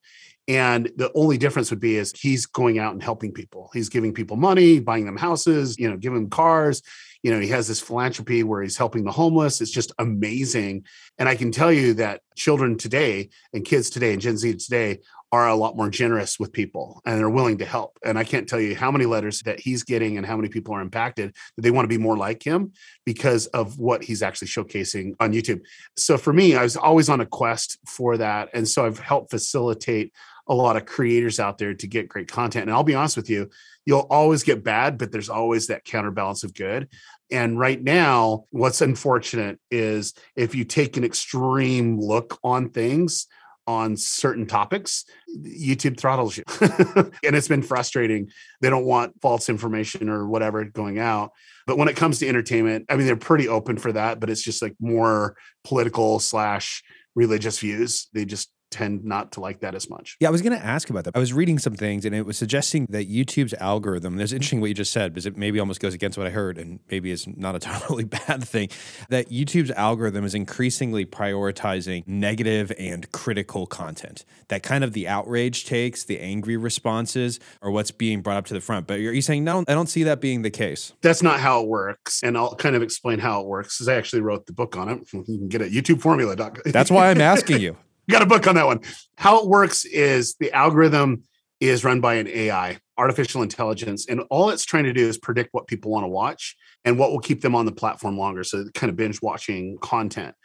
And 0.48 0.92
the 0.96 1.12
only 1.16 1.38
difference 1.38 1.72
would 1.72 1.80
be 1.80 1.96
is 1.96 2.14
he's 2.16 2.46
going 2.46 2.78
out 2.78 2.94
and 2.94 3.02
helping 3.02 3.32
people. 3.32 3.72
He's 3.74 3.90
giving 3.90 4.14
people 4.14 4.38
money, 4.38 4.80
buying 4.80 5.06
them 5.06 5.18
houses, 5.18 5.78
you 5.80 5.90
know, 5.90 5.98
giving 5.98 6.20
them 6.20 6.30
cars. 6.30 6.84
You 7.24 7.32
know, 7.32 7.40
he 7.40 7.48
has 7.48 7.68
this 7.68 7.82
philanthropy 7.82 8.44
where 8.44 8.62
he's 8.62 8.78
helping 8.78 9.04
the 9.04 9.12
homeless. 9.12 9.60
It's 9.60 9.72
just 9.72 9.92
amazing. 9.98 10.86
And 11.18 11.28
I 11.28 11.36
can 11.36 11.52
tell 11.52 11.72
you 11.72 11.96
that 11.96 12.22
children 12.36 12.78
today 12.78 13.30
and 13.54 13.66
kids 13.66 13.90
today 13.90 14.14
and 14.14 14.22
Gen 14.22 14.38
Z 14.38 14.56
today 14.58 15.00
are 15.32 15.50
a 15.50 15.56
lot 15.56 15.76
more 15.76 15.90
generous 15.90 16.40
with 16.40 16.54
people 16.54 17.02
and 17.06 17.18
they're 17.18 17.30
willing 17.30 17.58
to 17.58 17.66
help. 17.66 17.98
And 18.06 18.18
I 18.18 18.24
can't 18.24 18.48
tell 18.48 18.60
you 18.60 18.76
how 18.76 18.92
many 18.92 19.06
letters 19.06 19.42
that 19.42 19.60
he's 19.60 19.84
getting 19.84 20.18
and 20.18 20.26
how 20.26 20.38
many 20.38 20.50
people 20.50 20.74
are 20.76 20.82
impacted 20.82 21.36
that 21.56 21.62
they 21.62 21.72
want 21.72 21.86
to 21.86 21.90
be 21.90 22.02
more 22.02 22.16
like 22.16 22.44
him 22.44 22.72
because 23.06 23.48
of 23.48 23.78
what 23.80 24.04
he's 24.04 24.22
actually 24.22 24.48
showcasing 24.48 25.14
on 25.20 25.34
YouTube. 25.34 25.62
So 25.98 26.18
for 26.18 26.32
me, 26.32 26.56
I 26.56 26.64
was 26.64 26.78
always 26.78 27.10
on 27.10 27.22
a 27.22 27.26
quest 27.26 27.80
for 27.88 28.18
that. 28.18 28.50
And 28.54 28.68
so 28.68 28.86
I've 28.86 29.00
helped 29.00 29.32
facilitate 29.32 30.14
a 30.48 30.54
lot 30.54 30.78
of 30.78 30.86
creators 30.86 31.40
out 31.40 31.58
there 31.58 31.74
to 31.74 31.88
get 31.88 32.10
great 32.10 32.28
content. 32.28 32.68
And 32.68 32.74
I'll 32.74 32.84
be 32.84 32.96
honest 32.96 33.18
with 33.18 33.30
you, 33.30 33.50
you'll 33.86 34.08
always 34.10 34.44
get 34.44 34.64
bad, 34.64 34.98
but 34.98 35.12
there's 35.12 35.30
always 35.30 35.68
that 35.68 35.86
counterbalance 35.86 36.44
of 36.44 36.54
good. 36.54 36.90
And 37.32 37.60
right 37.60 37.82
now, 37.82 38.46
what's 38.52 38.82
unfortunate 38.82 39.60
is 39.72 40.14
if 40.36 40.54
you 40.54 40.64
take 40.64 40.98
an 40.98 41.04
extreme 41.04 42.00
look 42.00 42.40
on 42.44 42.70
things, 42.70 43.28
on 43.68 43.98
certain 43.98 44.46
topics, 44.46 45.06
YouTube 45.36 46.00
throttles 46.00 46.38
you. 46.38 46.44
and 47.24 47.36
it's 47.36 47.48
been 47.48 47.64
frustrating. 47.64 48.30
They 48.62 48.70
don't 48.70 48.86
want 48.86 49.20
false 49.22 49.50
information 49.50 50.10
or 50.10 50.28
whatever 50.28 50.64
going 50.66 51.00
out. 51.00 51.32
But 51.66 51.78
when 51.78 51.88
it 51.88 51.96
comes 51.96 52.20
to 52.20 52.28
entertainment, 52.28 52.86
I 52.90 52.96
mean, 52.96 53.08
they're 53.08 53.16
pretty 53.16 53.48
open 53.48 53.78
for 53.78 53.92
that, 53.92 54.20
but 54.20 54.30
it's 54.30 54.44
just 54.44 54.62
like 54.62 54.76
more 54.80 55.36
political 55.64 56.20
slash 56.20 56.84
religious 57.16 57.58
views. 57.58 58.08
They 58.14 58.26
just 58.26 58.52
tend 58.76 59.06
not 59.06 59.32
to 59.32 59.40
like 59.40 59.62
that 59.62 59.74
as 59.74 59.90
much. 59.90 60.18
Yeah, 60.20 60.28
I 60.28 60.32
was 60.32 60.42
going 60.42 60.58
to 60.58 60.64
ask 60.64 60.90
about 60.90 61.06
that. 61.06 61.16
I 61.16 61.20
was 61.20 61.32
reading 61.32 61.60
some 61.60 61.76
things 61.76 62.04
and 62.04 62.14
it 62.14 62.26
was 62.26 62.38
suggesting 62.38 62.88
that 62.90 63.10
YouTube's 63.10 63.54
algorithm, 63.54 64.18
there's 64.18 64.34
interesting 64.34 64.60
what 64.60 64.68
you 64.68 64.74
just 64.74 64.92
said 64.92 65.14
because 65.14 65.26
it 65.26 65.38
maybe 65.38 65.62
almost 65.62 65.80
goes 65.80 65.94
against 65.94 66.18
what 66.18 66.28
I 66.28 66.30
heard 66.30 66.58
and 66.58 66.82
maybe 66.92 67.10
is 67.10 67.26
not 67.26 67.56
a 67.56 67.60
totally 67.66 68.04
bad 68.04 68.44
thing, 68.44 68.68
that 69.08 69.30
YouTube's 69.30 69.72
algorithm 69.72 70.26
is 70.26 70.36
increasingly 70.36 71.06
prioritizing 71.06 72.06
negative 72.06 72.70
and 72.78 73.10
critical 73.14 73.66
content. 73.66 74.26
That 74.50 74.62
kind 74.62 74.84
of 74.84 74.92
the 74.92 75.08
outrage 75.08 75.64
takes, 75.64 76.04
the 76.04 76.20
angry 76.20 76.58
responses 76.58 77.40
are 77.62 77.72
what's 77.72 77.92
being 77.92 78.22
brought 78.22 78.38
up 78.38 78.46
to 78.48 78.54
the 78.54 78.62
front. 78.62 78.88
But 78.88 79.00
are 79.00 79.14
you 79.14 79.22
saying, 79.22 79.46
no, 79.46 79.64
I 79.70 79.74
don't 79.74 79.88
see 79.88 80.04
that 80.04 80.20
being 80.20 80.42
the 80.42 80.52
case? 80.52 80.92
That's 81.02 81.24
not 81.24 81.40
how 81.40 81.62
it 81.62 81.70
works. 81.70 82.24
And 82.24 82.38
I'll 82.38 82.56
kind 82.56 82.76
of 82.76 82.82
explain 82.82 83.20
how 83.20 83.40
it 83.40 83.48
works 83.48 83.78
because 83.78 83.88
I 83.88 83.96
actually 83.96 84.22
wrote 84.22 84.48
the 84.48 84.54
book 84.54 84.76
on 84.76 84.90
it. 84.90 85.08
You 85.14 85.24
can 85.24 85.48
get 85.48 85.62
it 85.62 85.68
at 85.68 85.72
YouTubeformula.com. 85.72 86.74
That's 86.74 86.92
why 86.92 87.10
I'm 87.10 87.22
asking 87.22 87.62
you. 87.62 87.78
got 88.10 88.22
a 88.22 88.28
book 88.28 88.48
on 88.48 88.56
that 88.56 88.66
one. 88.66 88.82
How 89.18 89.40
it 89.42 89.48
works 89.48 89.86
is 89.86 90.36
the 90.36 90.52
algorithm 90.52 91.24
is 91.60 91.84
run 91.84 92.02
by 92.02 92.16
an 92.16 92.28
AI, 92.28 92.80
artificial 92.98 93.42
intelligence, 93.42 94.08
and 94.08 94.22
all 94.30 94.50
it's 94.50 94.66
trying 94.66 94.84
to 94.86 94.94
do 94.94 95.08
is 95.08 95.18
predict 95.18 95.50
what 95.54 95.68
people 95.68 95.92
want 95.92 96.04
to 96.04 96.10
watch 96.10 96.56
and 96.84 97.00
what 97.00 97.12
will 97.12 97.20
keep 97.20 97.42
them 97.42 97.56
on 97.56 97.66
the 97.66 97.72
platform 97.72 98.18
longer. 98.18 98.44
So, 98.44 98.66
kind 98.74 98.90
of 98.90 98.96
binge 98.96 99.22
watching 99.22 99.78
content. 99.80 100.36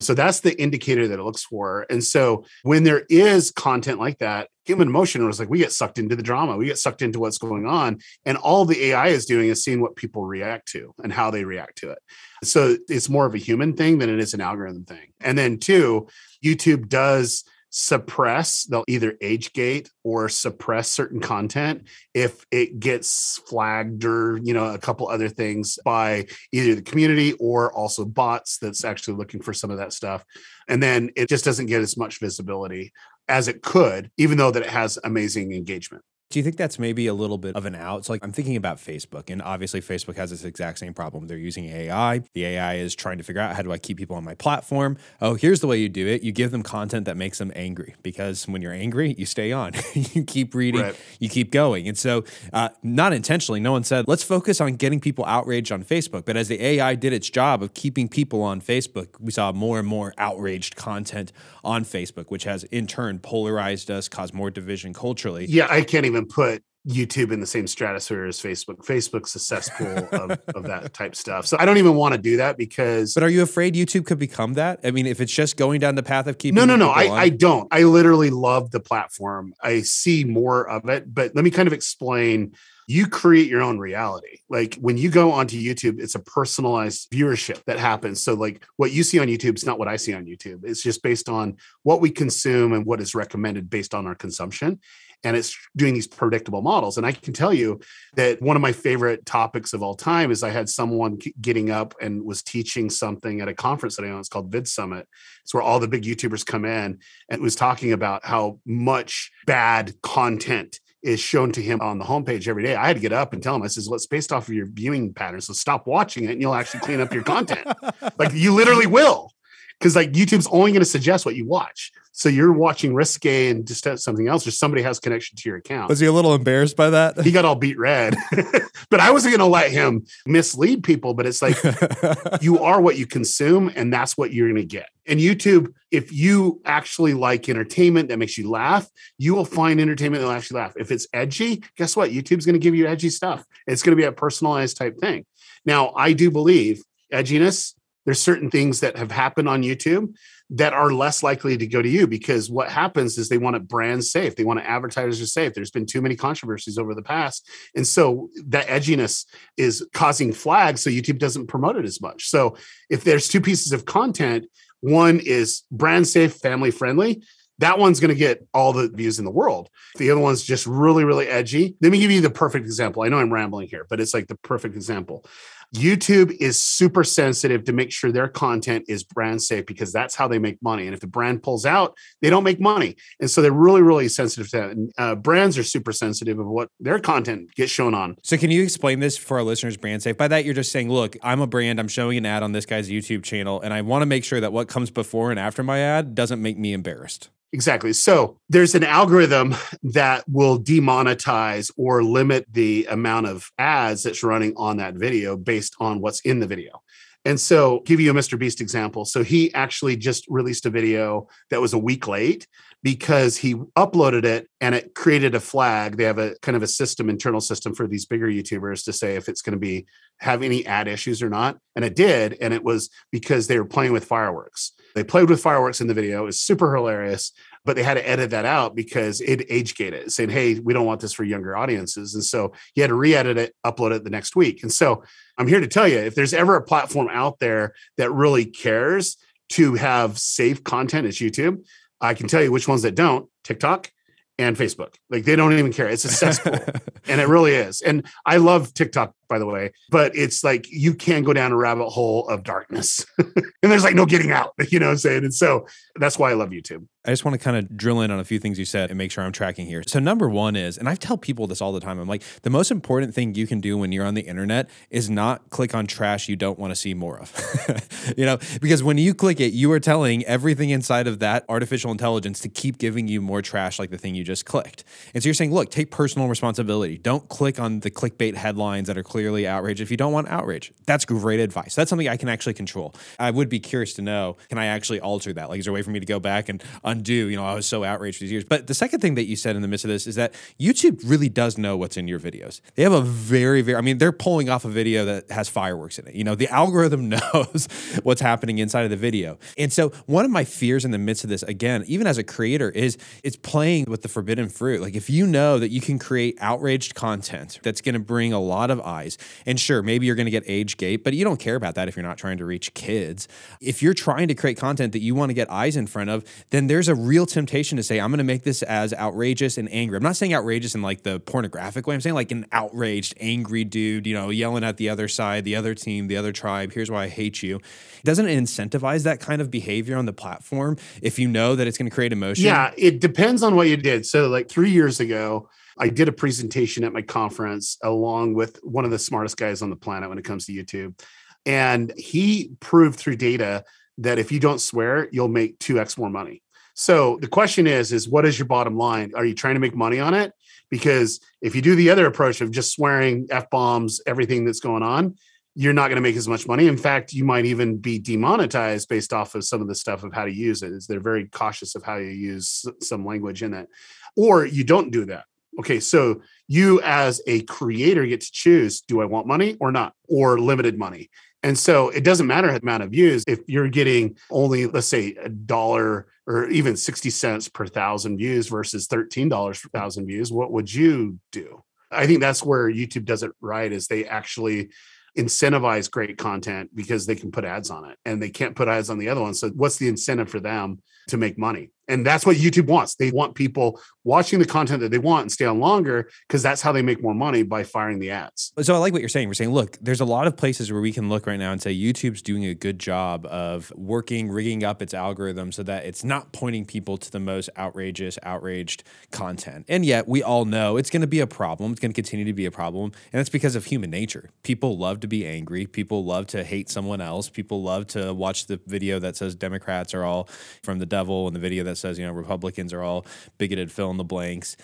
So, 0.00 0.14
that's 0.14 0.40
the 0.40 0.58
indicator 0.60 1.08
that 1.08 1.18
it 1.18 1.22
looks 1.22 1.42
for. 1.42 1.86
And 1.90 2.02
so, 2.02 2.44
when 2.62 2.84
there 2.84 3.04
is 3.10 3.50
content 3.50 3.98
like 3.98 4.18
that, 4.18 4.48
human 4.64 4.88
emotion 4.88 5.26
was 5.26 5.40
like 5.40 5.50
we 5.50 5.58
get 5.58 5.72
sucked 5.72 5.98
into 5.98 6.16
the 6.16 6.22
drama, 6.22 6.56
we 6.56 6.66
get 6.66 6.78
sucked 6.78 7.02
into 7.02 7.18
what's 7.18 7.38
going 7.38 7.66
on. 7.66 7.98
And 8.24 8.38
all 8.38 8.64
the 8.64 8.86
AI 8.86 9.08
is 9.08 9.26
doing 9.26 9.48
is 9.48 9.64
seeing 9.64 9.80
what 9.80 9.96
people 9.96 10.24
react 10.24 10.68
to 10.68 10.94
and 11.02 11.12
how 11.12 11.30
they 11.30 11.44
react 11.44 11.78
to 11.78 11.90
it. 11.90 11.98
So, 12.44 12.76
it's 12.88 13.08
more 13.08 13.26
of 13.26 13.34
a 13.34 13.38
human 13.38 13.74
thing 13.74 13.98
than 13.98 14.08
it 14.08 14.20
is 14.20 14.34
an 14.34 14.40
algorithm 14.40 14.84
thing. 14.84 15.12
And 15.20 15.36
then, 15.36 15.58
two, 15.58 16.08
YouTube 16.44 16.88
does 16.88 17.44
suppress 17.70 18.64
they'll 18.64 18.84
either 18.88 19.16
age 19.20 19.52
gate 19.52 19.90
or 20.02 20.28
suppress 20.28 20.90
certain 20.90 21.20
content 21.20 21.86
if 22.14 22.44
it 22.50 22.80
gets 22.80 23.40
flagged 23.46 24.04
or 24.04 24.40
you 24.42 24.52
know 24.52 24.74
a 24.74 24.78
couple 24.78 25.08
other 25.08 25.28
things 25.28 25.78
by 25.84 26.26
either 26.52 26.74
the 26.74 26.82
community 26.82 27.32
or 27.34 27.72
also 27.72 28.04
bots 28.04 28.58
that's 28.58 28.84
actually 28.84 29.16
looking 29.16 29.40
for 29.40 29.54
some 29.54 29.70
of 29.70 29.78
that 29.78 29.92
stuff. 29.92 30.24
And 30.68 30.82
then 30.82 31.10
it 31.16 31.28
just 31.28 31.44
doesn't 31.44 31.66
get 31.66 31.80
as 31.80 31.96
much 31.96 32.18
visibility 32.18 32.92
as 33.28 33.46
it 33.46 33.62
could 33.62 34.10
even 34.16 34.36
though 34.36 34.50
that 34.50 34.64
it 34.64 34.70
has 34.70 34.98
amazing 35.04 35.52
engagement 35.52 36.02
do 36.30 36.38
you 36.38 36.44
think 36.44 36.56
that's 36.56 36.78
maybe 36.78 37.08
a 37.08 37.14
little 37.14 37.38
bit 37.38 37.56
of 37.56 37.66
an 37.66 37.74
out? 37.74 38.04
So, 38.04 38.12
like, 38.12 38.24
I'm 38.24 38.30
thinking 38.30 38.54
about 38.54 38.76
Facebook, 38.76 39.30
and 39.30 39.42
obviously, 39.42 39.80
Facebook 39.80 40.14
has 40.14 40.30
this 40.30 40.44
exact 40.44 40.78
same 40.78 40.94
problem. 40.94 41.26
They're 41.26 41.36
using 41.36 41.64
AI. 41.64 42.22
The 42.34 42.44
AI 42.46 42.74
is 42.76 42.94
trying 42.94 43.18
to 43.18 43.24
figure 43.24 43.42
out 43.42 43.56
how 43.56 43.62
do 43.62 43.72
I 43.72 43.78
keep 43.78 43.98
people 43.98 44.14
on 44.14 44.22
my 44.22 44.34
platform? 44.34 44.96
Oh, 45.20 45.34
here's 45.34 45.58
the 45.58 45.66
way 45.66 45.78
you 45.78 45.88
do 45.88 46.06
it 46.06 46.22
you 46.22 46.30
give 46.30 46.52
them 46.52 46.62
content 46.62 47.04
that 47.06 47.16
makes 47.16 47.38
them 47.38 47.50
angry 47.56 47.96
because 48.02 48.46
when 48.46 48.62
you're 48.62 48.72
angry, 48.72 49.14
you 49.18 49.26
stay 49.26 49.50
on. 49.50 49.72
you 49.94 50.22
keep 50.22 50.54
reading, 50.54 50.80
right. 50.80 50.96
you 51.18 51.28
keep 51.28 51.50
going. 51.50 51.88
And 51.88 51.98
so, 51.98 52.24
uh, 52.52 52.68
not 52.84 53.12
intentionally, 53.12 53.58
no 53.58 53.72
one 53.72 53.82
said, 53.82 54.06
let's 54.06 54.22
focus 54.22 54.60
on 54.60 54.74
getting 54.74 55.00
people 55.00 55.24
outraged 55.24 55.72
on 55.72 55.82
Facebook. 55.82 56.24
But 56.24 56.36
as 56.36 56.46
the 56.46 56.64
AI 56.64 56.94
did 56.94 57.12
its 57.12 57.28
job 57.28 57.60
of 57.60 57.74
keeping 57.74 58.08
people 58.08 58.42
on 58.42 58.60
Facebook, 58.60 59.08
we 59.18 59.32
saw 59.32 59.50
more 59.50 59.80
and 59.80 59.88
more 59.88 60.14
outraged 60.16 60.76
content 60.76 61.32
on 61.64 61.84
Facebook, 61.84 62.26
which 62.28 62.44
has 62.44 62.62
in 62.64 62.86
turn 62.86 63.18
polarized 63.18 63.90
us, 63.90 64.08
caused 64.08 64.32
more 64.32 64.50
division 64.50 64.94
culturally. 64.94 65.46
Yeah, 65.46 65.66
I 65.68 65.82
can't 65.82 66.06
even 66.06 66.19
put 66.28 66.62
YouTube 66.88 67.30
in 67.30 67.40
the 67.40 67.46
same 67.46 67.66
stratosphere 67.66 68.24
as 68.24 68.40
Facebook. 68.40 68.78
Facebook's 68.78 69.34
a 69.34 69.38
cesspool 69.38 70.08
of, 70.12 70.30
of 70.54 70.62
that 70.64 70.94
type 70.94 71.14
stuff. 71.14 71.46
So 71.46 71.56
I 71.58 71.66
don't 71.66 71.76
even 71.76 71.94
want 71.94 72.14
to 72.14 72.20
do 72.20 72.38
that 72.38 72.56
because. 72.56 73.12
But 73.14 73.22
are 73.22 73.28
you 73.28 73.42
afraid 73.42 73.74
YouTube 73.74 74.06
could 74.06 74.18
become 74.18 74.54
that? 74.54 74.80
I 74.82 74.90
mean, 74.90 75.06
if 75.06 75.20
it's 75.20 75.32
just 75.32 75.56
going 75.56 75.80
down 75.80 75.94
the 75.94 76.02
path 76.02 76.26
of 76.26 76.38
keeping. 76.38 76.54
No, 76.54 76.64
no, 76.64 76.76
no. 76.76 76.90
I, 76.90 77.10
I 77.10 77.28
don't. 77.28 77.68
I 77.70 77.82
literally 77.82 78.30
love 78.30 78.70
the 78.70 78.80
platform. 78.80 79.52
I 79.62 79.82
see 79.82 80.24
more 80.24 80.68
of 80.68 80.88
it. 80.88 81.12
But 81.12 81.34
let 81.34 81.44
me 81.44 81.50
kind 81.50 81.66
of 81.66 81.74
explain 81.74 82.54
you 82.90 83.06
create 83.06 83.46
your 83.46 83.62
own 83.62 83.78
reality. 83.78 84.38
Like 84.48 84.74
when 84.80 84.96
you 84.96 85.10
go 85.10 85.30
onto 85.30 85.56
YouTube, 85.56 86.00
it's 86.00 86.16
a 86.16 86.18
personalized 86.18 87.08
viewership 87.12 87.62
that 87.66 87.78
happens. 87.78 88.20
So, 88.20 88.34
like 88.34 88.64
what 88.78 88.90
you 88.90 89.04
see 89.04 89.20
on 89.20 89.28
YouTube 89.28 89.56
is 89.56 89.64
not 89.64 89.78
what 89.78 89.86
I 89.86 89.94
see 89.94 90.12
on 90.12 90.24
YouTube. 90.24 90.64
It's 90.64 90.82
just 90.82 91.00
based 91.00 91.28
on 91.28 91.58
what 91.84 92.00
we 92.00 92.10
consume 92.10 92.72
and 92.72 92.84
what 92.84 93.00
is 93.00 93.14
recommended 93.14 93.70
based 93.70 93.94
on 93.94 94.08
our 94.08 94.16
consumption. 94.16 94.80
And 95.22 95.36
it's 95.36 95.56
doing 95.76 95.94
these 95.94 96.06
predictable 96.06 96.62
models. 96.62 96.96
And 96.96 97.06
I 97.06 97.12
can 97.12 97.32
tell 97.32 97.52
you 97.52 97.80
that 98.14 98.40
one 98.40 98.56
of 98.56 98.62
my 98.62 98.72
favorite 98.72 99.26
topics 99.26 99.72
of 99.72 99.82
all 99.82 99.94
time 99.94 100.30
is 100.30 100.42
I 100.42 100.50
had 100.50 100.68
someone 100.68 101.18
getting 101.40 101.70
up 101.70 101.94
and 102.00 102.24
was 102.24 102.42
teaching 102.42 102.88
something 102.88 103.40
at 103.40 103.48
a 103.48 103.54
conference 103.54 103.96
that 103.96 104.04
I 104.04 104.08
know. 104.08 104.18
It's 104.18 104.28
called 104.28 104.50
Vid 104.50 104.66
Summit. 104.66 105.06
It's 105.42 105.52
where 105.52 105.62
all 105.62 105.78
the 105.78 105.88
big 105.88 106.04
YouTubers 106.04 106.44
come 106.46 106.64
in 106.64 107.00
and 107.28 107.42
was 107.42 107.54
talking 107.54 107.92
about 107.92 108.24
how 108.24 108.60
much 108.64 109.30
bad 109.46 110.00
content 110.02 110.80
is 111.02 111.20
shown 111.20 111.50
to 111.52 111.62
him 111.62 111.80
on 111.80 111.98
the 111.98 112.04
homepage 112.04 112.46
every 112.46 112.62
day. 112.62 112.74
I 112.74 112.86
had 112.86 112.96
to 112.96 113.00
get 113.00 113.12
up 113.12 113.32
and 113.32 113.42
tell 113.42 113.54
him, 113.54 113.62
I 113.62 113.68
says, 113.68 113.88
well, 113.88 113.96
it's 113.96 114.06
based 114.06 114.32
off 114.32 114.48
of 114.48 114.54
your 114.54 114.66
viewing 114.66 115.14
patterns. 115.14 115.46
So 115.46 115.54
stop 115.54 115.86
watching 115.86 116.24
it 116.24 116.32
and 116.32 116.40
you'll 116.40 116.54
actually 116.54 116.80
clean 116.80 117.00
up 117.00 117.12
your 117.12 117.22
content. 117.22 117.66
like 118.18 118.34
you 118.34 118.54
literally 118.54 118.86
will. 118.86 119.32
Because 119.80 119.96
like 119.96 120.12
YouTube's 120.12 120.46
only 120.48 120.72
going 120.72 120.82
to 120.82 120.86
suggest 120.86 121.24
what 121.24 121.34
you 121.34 121.46
watch. 121.46 121.90
So 122.12 122.28
you're 122.28 122.52
watching 122.52 122.92
risque 122.92 123.48
and 123.48 123.66
just 123.66 123.86
something 123.98 124.28
else, 124.28 124.46
or 124.46 124.50
somebody 124.50 124.82
has 124.82 125.00
connection 125.00 125.38
to 125.38 125.48
your 125.48 125.56
account. 125.56 125.88
Was 125.88 126.00
he 126.00 126.06
a 126.06 126.12
little 126.12 126.34
embarrassed 126.34 126.76
by 126.76 126.90
that? 126.90 127.18
He 127.22 127.32
got 127.32 127.44
all 127.44 127.54
beet 127.54 127.78
red. 127.78 128.14
but 128.90 129.00
I 129.00 129.10
wasn't 129.10 129.32
going 129.32 129.46
to 129.48 129.50
let 129.50 129.70
him 129.70 130.04
mislead 130.26 130.82
people. 130.82 131.14
But 131.14 131.26
it's 131.26 131.40
like 131.40 131.56
you 132.42 132.58
are 132.58 132.80
what 132.80 132.98
you 132.98 133.06
consume, 133.06 133.72
and 133.74 133.92
that's 133.92 134.18
what 134.18 134.34
you're 134.34 134.48
going 134.48 134.60
to 134.60 134.66
get. 134.66 134.88
And 135.06 135.18
YouTube, 135.18 135.72
if 135.90 136.12
you 136.12 136.60
actually 136.64 137.14
like 137.14 137.48
entertainment 137.48 138.10
that 138.10 138.18
makes 138.18 138.36
you 138.36 138.50
laugh, 138.50 138.88
you 139.16 139.34
will 139.34 139.46
find 139.46 139.80
entertainment 139.80 140.20
that 140.20 140.26
will 140.26 140.34
actually 140.34 140.60
laugh. 140.60 140.74
If 140.76 140.90
it's 140.90 141.06
edgy, 141.14 141.62
guess 141.76 141.96
what? 141.96 142.10
YouTube's 142.10 142.44
going 142.44 142.54
to 142.54 142.60
give 142.60 142.74
you 142.74 142.86
edgy 142.86 143.08
stuff. 143.08 143.44
It's 143.66 143.82
going 143.82 143.96
to 143.96 144.00
be 144.00 144.06
a 144.06 144.12
personalized 144.12 144.76
type 144.76 144.98
thing. 144.98 145.24
Now, 145.64 145.92
I 145.96 146.12
do 146.12 146.30
believe 146.30 146.82
edginess. 147.12 147.74
There's 148.04 148.20
certain 148.20 148.50
things 148.50 148.80
that 148.80 148.96
have 148.96 149.10
happened 149.10 149.48
on 149.48 149.62
YouTube 149.62 150.14
that 150.50 150.72
are 150.72 150.92
less 150.92 151.22
likely 151.22 151.56
to 151.56 151.66
go 151.66 151.80
to 151.80 151.88
you 151.88 152.06
because 152.06 152.50
what 152.50 152.68
happens 152.68 153.16
is 153.18 153.28
they 153.28 153.38
want 153.38 153.56
it 153.56 153.68
brand 153.68 154.04
safe. 154.04 154.34
They 154.34 154.44
want 154.44 154.58
it 154.58 154.66
advertisers 154.66 155.32
safe. 155.32 155.54
There's 155.54 155.70
been 155.70 155.86
too 155.86 156.02
many 156.02 156.16
controversies 156.16 156.76
over 156.76 156.94
the 156.94 157.02
past. 157.02 157.48
And 157.76 157.86
so 157.86 158.30
that 158.46 158.66
edginess 158.66 159.26
is 159.56 159.86
causing 159.92 160.32
flags. 160.32 160.82
So 160.82 160.90
YouTube 160.90 161.18
doesn't 161.18 161.46
promote 161.46 161.76
it 161.76 161.84
as 161.84 162.00
much. 162.00 162.28
So 162.28 162.56
if 162.88 163.04
there's 163.04 163.28
two 163.28 163.40
pieces 163.40 163.72
of 163.72 163.84
content, 163.84 164.46
one 164.80 165.20
is 165.20 165.62
brand 165.70 166.08
safe, 166.08 166.34
family 166.34 166.72
friendly. 166.72 167.22
That 167.58 167.78
one's 167.78 168.00
going 168.00 168.08
to 168.08 168.18
get 168.18 168.46
all 168.54 168.72
the 168.72 168.88
views 168.88 169.18
in 169.18 169.26
the 169.26 169.30
world. 169.30 169.68
The 169.96 170.10
other 170.10 170.20
one's 170.20 170.42
just 170.42 170.66
really, 170.66 171.04
really 171.04 171.28
edgy. 171.28 171.76
Let 171.82 171.92
me 171.92 172.00
give 172.00 172.10
you 172.10 172.22
the 172.22 172.30
perfect 172.30 172.64
example. 172.64 173.02
I 173.02 173.08
know 173.08 173.18
I'm 173.18 173.32
rambling 173.32 173.68
here, 173.68 173.86
but 173.88 174.00
it's 174.00 174.14
like 174.14 174.28
the 174.28 174.36
perfect 174.36 174.74
example. 174.74 175.26
YouTube 175.74 176.32
is 176.40 176.60
super 176.60 177.04
sensitive 177.04 177.64
to 177.64 177.72
make 177.72 177.92
sure 177.92 178.10
their 178.10 178.28
content 178.28 178.84
is 178.88 179.04
brand 179.04 179.42
safe 179.42 179.66
because 179.66 179.92
that's 179.92 180.16
how 180.16 180.26
they 180.26 180.38
make 180.38 180.60
money. 180.62 180.86
And 180.86 180.94
if 180.94 181.00
the 181.00 181.06
brand 181.06 181.42
pulls 181.42 181.64
out, 181.64 181.96
they 182.22 182.30
don't 182.30 182.42
make 182.42 182.60
money. 182.60 182.96
And 183.20 183.30
so 183.30 183.40
they're 183.40 183.52
really, 183.52 183.82
really 183.82 184.08
sensitive 184.08 184.50
to 184.50 184.56
that. 184.56 184.70
And 184.70 184.92
uh, 184.98 185.14
brands 185.14 185.56
are 185.58 185.62
super 185.62 185.92
sensitive 185.92 186.38
of 186.38 186.46
what 186.46 186.70
their 186.80 186.98
content 186.98 187.54
gets 187.54 187.70
shown 187.70 187.94
on. 187.94 188.16
So, 188.22 188.36
can 188.36 188.50
you 188.50 188.62
explain 188.62 189.00
this 189.00 189.16
for 189.16 189.38
our 189.38 189.44
listeners, 189.44 189.76
brand 189.76 190.02
safe? 190.02 190.16
By 190.16 190.28
that, 190.28 190.44
you're 190.44 190.54
just 190.54 190.72
saying, 190.72 190.90
look, 190.90 191.16
I'm 191.22 191.40
a 191.40 191.46
brand, 191.46 191.78
I'm 191.78 191.88
showing 191.88 192.18
an 192.18 192.26
ad 192.26 192.42
on 192.42 192.52
this 192.52 192.66
guy's 192.66 192.90
YouTube 192.90 193.22
channel, 193.22 193.60
and 193.60 193.72
I 193.72 193.82
want 193.82 194.02
to 194.02 194.06
make 194.06 194.24
sure 194.24 194.40
that 194.40 194.52
what 194.52 194.68
comes 194.68 194.90
before 194.90 195.30
and 195.30 195.38
after 195.38 195.62
my 195.62 195.78
ad 195.78 196.14
doesn't 196.14 196.42
make 196.42 196.58
me 196.58 196.72
embarrassed. 196.72 197.30
Exactly. 197.52 197.92
So 197.92 198.38
there's 198.48 198.76
an 198.76 198.84
algorithm 198.84 199.56
that 199.82 200.24
will 200.28 200.58
demonetize 200.58 201.70
or 201.76 202.02
limit 202.04 202.46
the 202.52 202.86
amount 202.88 203.26
of 203.26 203.50
ads 203.58 204.04
that's 204.04 204.22
running 204.22 204.52
on 204.56 204.76
that 204.76 204.94
video 204.94 205.36
based 205.36 205.74
on 205.80 206.00
what's 206.00 206.20
in 206.20 206.38
the 206.38 206.46
video. 206.46 206.82
And 207.26 207.38
so, 207.38 207.80
give 207.84 208.00
you 208.00 208.10
a 208.10 208.14
Mr. 208.14 208.38
Beast 208.38 208.62
example. 208.62 209.04
So, 209.04 209.22
he 209.22 209.52
actually 209.52 209.94
just 209.96 210.24
released 210.30 210.64
a 210.64 210.70
video 210.70 211.28
that 211.50 211.60
was 211.60 211.74
a 211.74 211.78
week 211.78 212.08
late 212.08 212.46
because 212.82 213.36
he 213.36 213.54
uploaded 213.54 214.24
it 214.24 214.48
and 214.60 214.74
it 214.74 214.94
created 214.94 215.34
a 215.34 215.40
flag. 215.40 215.96
They 215.96 216.04
have 216.04 216.18
a 216.18 216.34
kind 216.40 216.56
of 216.56 216.62
a 216.62 216.66
system, 216.66 217.10
internal 217.10 217.40
system 217.40 217.74
for 217.74 217.86
these 217.86 218.06
bigger 218.06 218.26
YouTubers 218.26 218.84
to 218.84 218.92
say 218.92 219.16
if 219.16 219.28
it's 219.28 219.42
going 219.42 219.52
to 219.52 219.58
be 219.58 219.86
have 220.20 220.42
any 220.42 220.64
ad 220.66 220.88
issues 220.88 221.22
or 221.22 221.28
not. 221.28 221.58
And 221.76 221.84
it 221.84 221.94
did. 221.94 222.36
And 222.40 222.54
it 222.54 222.64
was 222.64 222.90
because 223.10 223.46
they 223.46 223.58
were 223.58 223.66
playing 223.66 223.92
with 223.92 224.04
fireworks. 224.04 224.72
They 224.94 225.04
played 225.04 225.28
with 225.28 225.42
fireworks 225.42 225.80
in 225.80 225.86
the 225.86 225.94
video. 225.94 226.22
It 226.22 226.26
was 226.26 226.40
super 226.40 226.74
hilarious, 226.74 227.32
but 227.64 227.76
they 227.76 227.82
had 227.82 227.94
to 227.94 228.08
edit 228.08 228.30
that 228.30 228.44
out 228.44 228.74
because 228.74 229.20
it 229.20 229.46
age 229.50 229.74
gated, 229.74 230.10
saying, 230.12 230.30
hey, 230.30 230.58
we 230.58 230.72
don't 230.72 230.86
want 230.86 231.00
this 231.00 231.12
for 231.12 231.24
younger 231.24 231.56
audiences. 231.56 232.14
And 232.14 232.24
so 232.24 232.52
he 232.74 232.80
had 232.80 232.88
to 232.88 232.94
re 232.94 233.14
edit 233.14 233.36
it, 233.36 233.54
upload 233.64 233.94
it 233.94 234.04
the 234.04 234.10
next 234.10 234.36
week. 234.36 234.62
And 234.62 234.72
so 234.72 235.04
I'm 235.38 235.46
here 235.46 235.60
to 235.60 235.68
tell 235.68 235.86
you 235.86 235.98
if 235.98 236.14
there's 236.14 236.34
ever 236.34 236.56
a 236.56 236.62
platform 236.62 237.08
out 237.10 237.38
there 237.38 237.74
that 237.98 238.10
really 238.10 238.46
cares 238.46 239.16
to 239.50 239.74
have 239.74 240.18
safe 240.18 240.64
content, 240.64 241.06
it's 241.06 241.18
YouTube. 241.18 241.64
I 242.00 242.14
can 242.14 242.28
tell 242.28 242.42
you 242.42 242.52
which 242.52 242.68
ones 242.68 242.82
that 242.82 242.94
don't 242.94 243.28
TikTok 243.44 243.90
and 244.38 244.56
Facebook. 244.56 244.94
Like 245.10 245.24
they 245.24 245.36
don't 245.36 245.52
even 245.52 245.72
care. 245.72 245.88
It's 245.88 246.04
a 246.06 246.08
cesspool. 246.08 246.58
and 247.06 247.20
it 247.20 247.28
really 247.28 247.54
is. 247.54 247.82
And 247.82 248.06
I 248.24 248.38
love 248.38 248.72
TikTok 248.74 249.14
by 249.30 249.38
the 249.38 249.46
way, 249.46 249.72
but 249.88 250.14
it's 250.14 250.44
like 250.44 250.70
you 250.70 250.92
can 250.92 251.22
go 251.22 251.32
down 251.32 251.52
a 251.52 251.56
rabbit 251.56 251.88
hole 251.88 252.28
of 252.28 252.42
darkness 252.42 253.06
and 253.18 253.32
there's 253.62 253.84
like 253.84 253.94
no 253.94 254.04
getting 254.04 254.32
out, 254.32 254.52
you 254.68 254.78
know 254.78 254.86
what 254.86 254.92
I'm 254.92 254.98
saying? 254.98 255.24
And 255.24 255.34
so 255.34 255.66
that's 255.94 256.18
why 256.18 256.30
I 256.30 256.34
love 256.34 256.50
YouTube. 256.50 256.86
I 257.06 257.10
just 257.10 257.24
want 257.24 257.34
to 257.34 257.42
kind 257.42 257.56
of 257.56 257.78
drill 257.78 258.02
in 258.02 258.10
on 258.10 258.20
a 258.20 258.24
few 258.24 258.38
things 258.38 258.58
you 258.58 258.66
said 258.66 258.90
and 258.90 258.98
make 258.98 259.10
sure 259.10 259.24
I'm 259.24 259.32
tracking 259.32 259.64
here. 259.64 259.82
So, 259.86 260.00
number 260.00 260.28
one 260.28 260.54
is, 260.54 260.76
and 260.76 260.86
I 260.86 260.96
tell 260.96 261.16
people 261.16 261.46
this 261.46 261.62
all 261.62 261.72
the 261.72 261.80
time, 261.80 261.98
I'm 261.98 262.06
like, 262.06 262.22
the 262.42 262.50
most 262.50 262.70
important 262.70 263.14
thing 263.14 263.34
you 263.34 263.46
can 263.46 263.58
do 263.58 263.78
when 263.78 263.90
you're 263.90 264.04
on 264.04 264.12
the 264.12 264.20
internet 264.20 264.68
is 264.90 265.08
not 265.08 265.48
click 265.48 265.74
on 265.74 265.86
trash 265.86 266.28
you 266.28 266.36
don't 266.36 266.58
want 266.58 266.72
to 266.72 266.76
see 266.76 266.92
more 266.92 267.18
of. 267.18 268.12
you 268.18 268.26
know, 268.26 268.38
because 268.60 268.82
when 268.82 268.98
you 268.98 269.14
click 269.14 269.40
it, 269.40 269.54
you 269.54 269.72
are 269.72 269.80
telling 269.80 270.22
everything 270.26 270.68
inside 270.68 271.06
of 271.06 271.20
that 271.20 271.46
artificial 271.48 271.90
intelligence 271.90 272.38
to 272.40 272.50
keep 272.50 272.76
giving 272.76 273.08
you 273.08 273.22
more 273.22 273.40
trash 273.40 273.78
like 273.78 273.88
the 273.88 273.98
thing 273.98 274.14
you 274.14 274.22
just 274.22 274.44
clicked. 274.44 274.84
And 275.14 275.22
so 275.22 275.28
you're 275.28 275.34
saying, 275.34 275.54
look, 275.54 275.70
take 275.70 275.90
personal 275.90 276.28
responsibility. 276.28 276.98
Don't 276.98 277.26
click 277.30 277.58
on 277.58 277.80
the 277.80 277.90
clickbait 277.90 278.34
headlines 278.34 278.88
that 278.88 278.98
are 278.98 279.02
clearly 279.20 279.46
outrage 279.46 279.82
if 279.82 279.90
you 279.90 279.96
don't 279.98 280.12
want 280.12 280.28
outrage. 280.28 280.72
That's 280.86 281.04
great 281.04 281.40
advice. 281.40 281.74
That's 281.74 281.90
something 281.90 282.08
I 282.08 282.16
can 282.16 282.30
actually 282.30 282.54
control. 282.54 282.94
I 283.18 283.30
would 283.30 283.50
be 283.50 283.60
curious 283.60 283.92
to 283.94 284.02
know, 284.02 284.38
can 284.48 284.56
I 284.56 284.66
actually 284.66 285.00
alter 285.00 285.32
that? 285.34 285.50
Like, 285.50 285.58
is 285.58 285.66
there 285.66 285.72
a 285.72 285.74
way 285.74 285.82
for 285.82 285.90
me 285.90 286.00
to 286.00 286.06
go 286.06 286.18
back 286.18 286.48
and 286.48 286.62
undo. 286.84 287.28
You 287.28 287.36
know, 287.36 287.44
I 287.44 287.54
was 287.54 287.66
so 287.66 287.84
outraged 287.84 288.18
for 288.18 288.24
these 288.24 288.32
years. 288.32 288.44
But 288.44 288.66
the 288.66 288.74
second 288.74 289.00
thing 289.00 289.14
that 289.16 289.24
you 289.24 289.36
said 289.36 289.56
in 289.56 289.62
the 289.62 289.68
midst 289.68 289.84
of 289.84 289.90
this 289.90 290.06
is 290.06 290.14
that 290.14 290.34
YouTube 290.58 291.00
really 291.04 291.28
does 291.28 291.58
know 291.58 291.76
what's 291.76 291.96
in 291.96 292.08
your 292.08 292.18
videos. 292.18 292.60
They 292.74 292.82
have 292.82 292.92
a 292.92 293.00
very, 293.00 293.62
very, 293.62 293.76
I 293.76 293.80
mean, 293.82 293.98
they're 293.98 294.12
pulling 294.12 294.48
off 294.48 294.64
a 294.64 294.68
video 294.68 295.04
that 295.04 295.30
has 295.30 295.48
fireworks 295.48 295.98
in 295.98 296.08
it. 296.08 296.14
You 296.14 296.24
know, 296.24 296.34
the 296.34 296.48
algorithm 296.60 297.08
knows 297.08 297.68
what's 298.02 298.20
happening 298.20 298.58
inside 298.58 298.84
of 298.84 298.90
the 298.90 298.96
video. 298.96 299.38
And 299.58 299.72
so 299.72 299.90
one 300.06 300.24
of 300.24 300.30
my 300.30 300.44
fears 300.44 300.84
in 300.84 300.90
the 300.90 300.98
midst 300.98 301.24
of 301.24 301.30
this, 301.30 301.42
again, 301.42 301.84
even 301.86 302.06
as 302.06 302.18
a 302.18 302.24
creator, 302.24 302.70
is 302.70 302.96
it's 303.22 303.36
playing 303.36 303.86
with 303.88 304.02
the 304.02 304.08
forbidden 304.08 304.48
fruit. 304.48 304.80
Like 304.80 304.94
if 304.94 305.08
you 305.10 305.26
know 305.26 305.58
that 305.58 305.70
you 305.70 305.80
can 305.80 305.98
create 305.98 306.36
outraged 306.40 306.94
content 306.94 307.60
that's 307.62 307.80
going 307.80 307.94
to 307.94 308.00
bring 308.00 308.32
a 308.32 308.40
lot 308.40 308.70
of 308.70 308.80
eyes, 308.80 309.09
and 309.46 309.58
sure, 309.58 309.82
maybe 309.82 310.06
you're 310.06 310.14
going 310.14 310.26
to 310.26 310.30
get 310.30 310.44
age 310.46 310.76
gate, 310.76 311.04
but 311.04 311.14
you 311.14 311.24
don't 311.24 311.38
care 311.38 311.56
about 311.56 311.74
that 311.74 311.88
if 311.88 311.96
you're 311.96 312.06
not 312.06 312.18
trying 312.18 312.38
to 312.38 312.44
reach 312.44 312.74
kids. 312.74 313.28
If 313.60 313.82
you're 313.82 313.94
trying 313.94 314.28
to 314.28 314.34
create 314.34 314.56
content 314.56 314.92
that 314.92 315.00
you 315.00 315.14
want 315.14 315.30
to 315.30 315.34
get 315.34 315.50
eyes 315.50 315.76
in 315.76 315.86
front 315.86 316.10
of, 316.10 316.24
then 316.50 316.66
there's 316.66 316.88
a 316.88 316.94
real 316.94 317.26
temptation 317.26 317.76
to 317.76 317.82
say, 317.82 318.00
I'm 318.00 318.10
going 318.10 318.18
to 318.18 318.24
make 318.24 318.42
this 318.42 318.62
as 318.62 318.92
outrageous 318.94 319.58
and 319.58 319.72
angry. 319.72 319.96
I'm 319.96 320.02
not 320.02 320.16
saying 320.16 320.34
outrageous 320.34 320.74
in 320.74 320.82
like 320.82 321.02
the 321.02 321.20
pornographic 321.20 321.86
way. 321.86 321.94
I'm 321.94 322.00
saying 322.00 322.14
like 322.14 322.30
an 322.32 322.46
outraged, 322.52 323.14
angry 323.20 323.64
dude, 323.64 324.06
you 324.06 324.14
know, 324.14 324.30
yelling 324.30 324.64
at 324.64 324.76
the 324.76 324.88
other 324.88 325.08
side, 325.08 325.44
the 325.44 325.56
other 325.56 325.74
team, 325.74 326.08
the 326.08 326.16
other 326.16 326.32
tribe. 326.32 326.72
Here's 326.72 326.90
why 326.90 327.04
I 327.04 327.08
hate 327.08 327.42
you. 327.42 327.60
Doesn't 328.04 328.28
it 328.28 328.38
incentivize 328.38 329.04
that 329.04 329.20
kind 329.20 329.42
of 329.42 329.50
behavior 329.50 329.96
on 329.96 330.06
the 330.06 330.12
platform 330.12 330.76
if 331.02 331.18
you 331.18 331.28
know 331.28 331.56
that 331.56 331.66
it's 331.66 331.78
going 331.78 331.88
to 331.88 331.94
create 331.94 332.12
emotion? 332.12 332.44
Yeah, 332.44 332.72
it 332.76 333.00
depends 333.00 333.42
on 333.42 333.54
what 333.54 333.68
you 333.68 333.76
did. 333.76 334.06
So, 334.06 334.28
like 334.28 334.48
three 334.48 334.70
years 334.70 335.00
ago, 335.00 335.48
I 335.78 335.88
did 335.88 336.08
a 336.08 336.12
presentation 336.12 336.84
at 336.84 336.92
my 336.92 337.02
conference 337.02 337.78
along 337.82 338.34
with 338.34 338.58
one 338.62 338.84
of 338.84 338.90
the 338.90 338.98
smartest 338.98 339.36
guys 339.36 339.62
on 339.62 339.70
the 339.70 339.76
planet 339.76 340.08
when 340.08 340.18
it 340.18 340.24
comes 340.24 340.46
to 340.46 340.52
YouTube. 340.52 340.98
And 341.46 341.92
he 341.96 342.52
proved 342.60 342.98
through 342.98 343.16
data 343.16 343.64
that 343.98 344.18
if 344.18 344.32
you 344.32 344.40
don't 344.40 344.60
swear, 344.60 345.08
you'll 345.12 345.28
make 345.28 345.58
2x 345.58 345.98
more 345.98 346.10
money. 346.10 346.42
So 346.74 347.18
the 347.20 347.28
question 347.28 347.66
is, 347.66 347.92
is 347.92 348.08
what 348.08 348.24
is 348.24 348.38
your 348.38 348.46
bottom 348.46 348.76
line? 348.76 349.12
Are 349.14 349.24
you 349.24 349.34
trying 349.34 349.54
to 349.54 349.60
make 349.60 349.74
money 349.74 350.00
on 350.00 350.14
it? 350.14 350.32
Because 350.70 351.20
if 351.42 351.54
you 351.54 351.62
do 351.62 351.74
the 351.74 351.90
other 351.90 352.06
approach 352.06 352.40
of 352.40 352.50
just 352.50 352.72
swearing 352.72 353.26
F 353.30 353.50
bombs, 353.50 354.00
everything 354.06 354.44
that's 354.44 354.60
going 354.60 354.82
on, 354.82 355.16
you're 355.54 355.72
not 355.72 355.88
going 355.88 355.96
to 355.96 356.02
make 356.02 356.16
as 356.16 356.28
much 356.28 356.46
money. 356.46 356.68
In 356.68 356.76
fact, 356.76 357.12
you 357.12 357.24
might 357.24 357.44
even 357.44 357.76
be 357.76 357.98
demonetized 357.98 358.88
based 358.88 359.12
off 359.12 359.34
of 359.34 359.44
some 359.44 359.60
of 359.60 359.68
the 359.68 359.74
stuff 359.74 360.04
of 360.04 360.14
how 360.14 360.24
to 360.24 360.32
use 360.32 360.62
it. 360.62 360.72
Is 360.72 360.86
they're 360.86 361.00
very 361.00 361.26
cautious 361.26 361.74
of 361.74 361.82
how 361.82 361.96
you 361.96 362.10
use 362.10 362.64
some 362.80 363.04
language 363.04 363.42
in 363.42 363.52
it. 363.52 363.68
Or 364.16 364.46
you 364.46 364.64
don't 364.64 364.92
do 364.92 365.04
that. 365.06 365.24
Okay, 365.58 365.80
so 365.80 366.22
you 366.46 366.80
as 366.82 367.20
a 367.26 367.42
creator 367.42 368.06
get 368.06 368.20
to 368.20 368.32
choose 368.32 368.80
do 368.82 369.00
I 369.00 369.04
want 369.04 369.26
money 369.26 369.56
or 369.60 369.72
not, 369.72 369.94
or 370.08 370.38
limited 370.38 370.78
money. 370.78 371.10
And 371.42 371.58
so 371.58 371.88
it 371.88 372.04
doesn't 372.04 372.26
matter 372.26 372.52
the 372.52 372.60
amount 372.60 372.82
of 372.82 372.90
views. 372.90 373.24
If 373.26 373.40
you're 373.46 373.68
getting 373.68 374.16
only, 374.30 374.66
let's 374.66 374.86
say, 374.86 375.16
a 375.22 375.28
dollar 375.28 376.06
or 376.26 376.48
even 376.48 376.76
60 376.76 377.08
cents 377.10 377.48
per 377.48 377.66
thousand 377.66 378.18
views 378.18 378.48
versus 378.48 378.86
$13 378.86 379.30
per 379.62 379.68
thousand 379.70 380.06
views, 380.06 380.30
what 380.30 380.52
would 380.52 380.72
you 380.72 381.18
do? 381.32 381.62
I 381.90 382.06
think 382.06 382.20
that's 382.20 382.44
where 382.44 382.70
YouTube 382.70 383.04
does 383.04 383.22
it 383.22 383.32
right 383.40 383.72
is 383.72 383.86
they 383.86 384.04
actually 384.04 384.70
incentivize 385.18 385.90
great 385.90 386.18
content 386.18 386.70
because 386.74 387.06
they 387.06 387.16
can 387.16 387.32
put 387.32 387.44
ads 387.44 387.70
on 387.70 387.84
it 387.90 387.98
and 388.04 388.22
they 388.22 388.30
can't 388.30 388.54
put 388.54 388.68
ads 388.68 388.90
on 388.90 388.98
the 388.98 389.08
other 389.08 389.20
one. 389.20 389.34
So 389.34 389.48
what's 389.50 389.76
the 389.76 389.88
incentive 389.88 390.30
for 390.30 390.40
them 390.40 390.80
to 391.08 391.16
make 391.16 391.36
money? 391.36 391.70
And 391.90 392.06
that's 392.06 392.24
what 392.24 392.36
YouTube 392.36 392.66
wants. 392.66 392.94
They 392.94 393.10
want 393.10 393.34
people 393.34 393.80
watching 394.04 394.38
the 394.38 394.46
content 394.46 394.80
that 394.80 394.90
they 394.90 394.98
want 394.98 395.22
and 395.22 395.32
stay 395.32 395.44
on 395.44 395.60
longer 395.60 396.08
because 396.26 396.42
that's 396.42 396.62
how 396.62 396.72
they 396.72 396.82
make 396.82 397.02
more 397.02 397.14
money 397.14 397.42
by 397.42 397.64
firing 397.64 397.98
the 397.98 398.10
ads. 398.10 398.52
So 398.62 398.74
I 398.74 398.78
like 398.78 398.92
what 398.92 399.02
you're 399.02 399.08
saying. 399.08 399.28
We're 399.28 399.34
saying, 399.34 399.52
look, 399.52 399.76
there's 399.80 400.00
a 400.00 400.06
lot 400.06 400.26
of 400.26 400.36
places 400.36 400.72
where 400.72 400.80
we 400.80 400.92
can 400.92 401.08
look 401.08 401.26
right 401.26 401.38
now 401.38 401.52
and 401.52 401.60
say 401.60 401.74
YouTube's 401.74 402.22
doing 402.22 402.46
a 402.46 402.54
good 402.54 402.78
job 402.78 403.26
of 403.26 403.72
working, 403.76 404.30
rigging 404.30 404.64
up 404.64 404.80
its 404.80 404.94
algorithm 404.94 405.52
so 405.52 405.62
that 405.64 405.84
it's 405.84 406.04
not 406.04 406.32
pointing 406.32 406.64
people 406.64 406.96
to 406.96 407.10
the 407.10 407.20
most 407.20 407.50
outrageous, 407.58 408.18
outraged 408.22 408.84
content. 409.10 409.66
And 409.68 409.84
yet 409.84 410.08
we 410.08 410.22
all 410.22 410.44
know 410.44 410.76
it's 410.76 410.90
going 410.90 411.02
to 411.02 411.06
be 411.06 411.20
a 411.20 411.26
problem. 411.26 411.72
It's 411.72 411.80
going 411.80 411.92
to 411.92 411.94
continue 411.94 412.24
to 412.24 412.32
be 412.32 412.46
a 412.46 412.50
problem. 412.50 412.92
And 413.12 413.18
that's 413.18 413.28
because 413.28 413.56
of 413.56 413.66
human 413.66 413.90
nature. 413.90 414.30
People 414.42 414.78
love 414.78 415.00
to 415.00 415.08
be 415.08 415.26
angry. 415.26 415.66
People 415.66 416.04
love 416.04 416.26
to 416.28 416.44
hate 416.44 416.70
someone 416.70 417.00
else. 417.00 417.28
People 417.28 417.62
love 417.62 417.86
to 417.88 418.14
watch 418.14 418.46
the 418.46 418.60
video 418.66 418.98
that 419.00 419.16
says 419.16 419.34
Democrats 419.34 419.92
are 419.92 420.04
all 420.04 420.28
from 420.62 420.78
the 420.78 420.86
devil 420.86 421.26
and 421.26 421.36
the 421.36 421.40
video 421.40 421.64
that 421.64 421.76
says, 421.80 421.98
you 421.98 422.06
know, 422.06 422.12
Republicans 422.12 422.72
are 422.72 422.82
all 422.82 423.06
bigoted, 423.38 423.72
fill 423.72 423.90
in 423.90 423.96
the 423.96 424.04
blanks. 424.04 424.56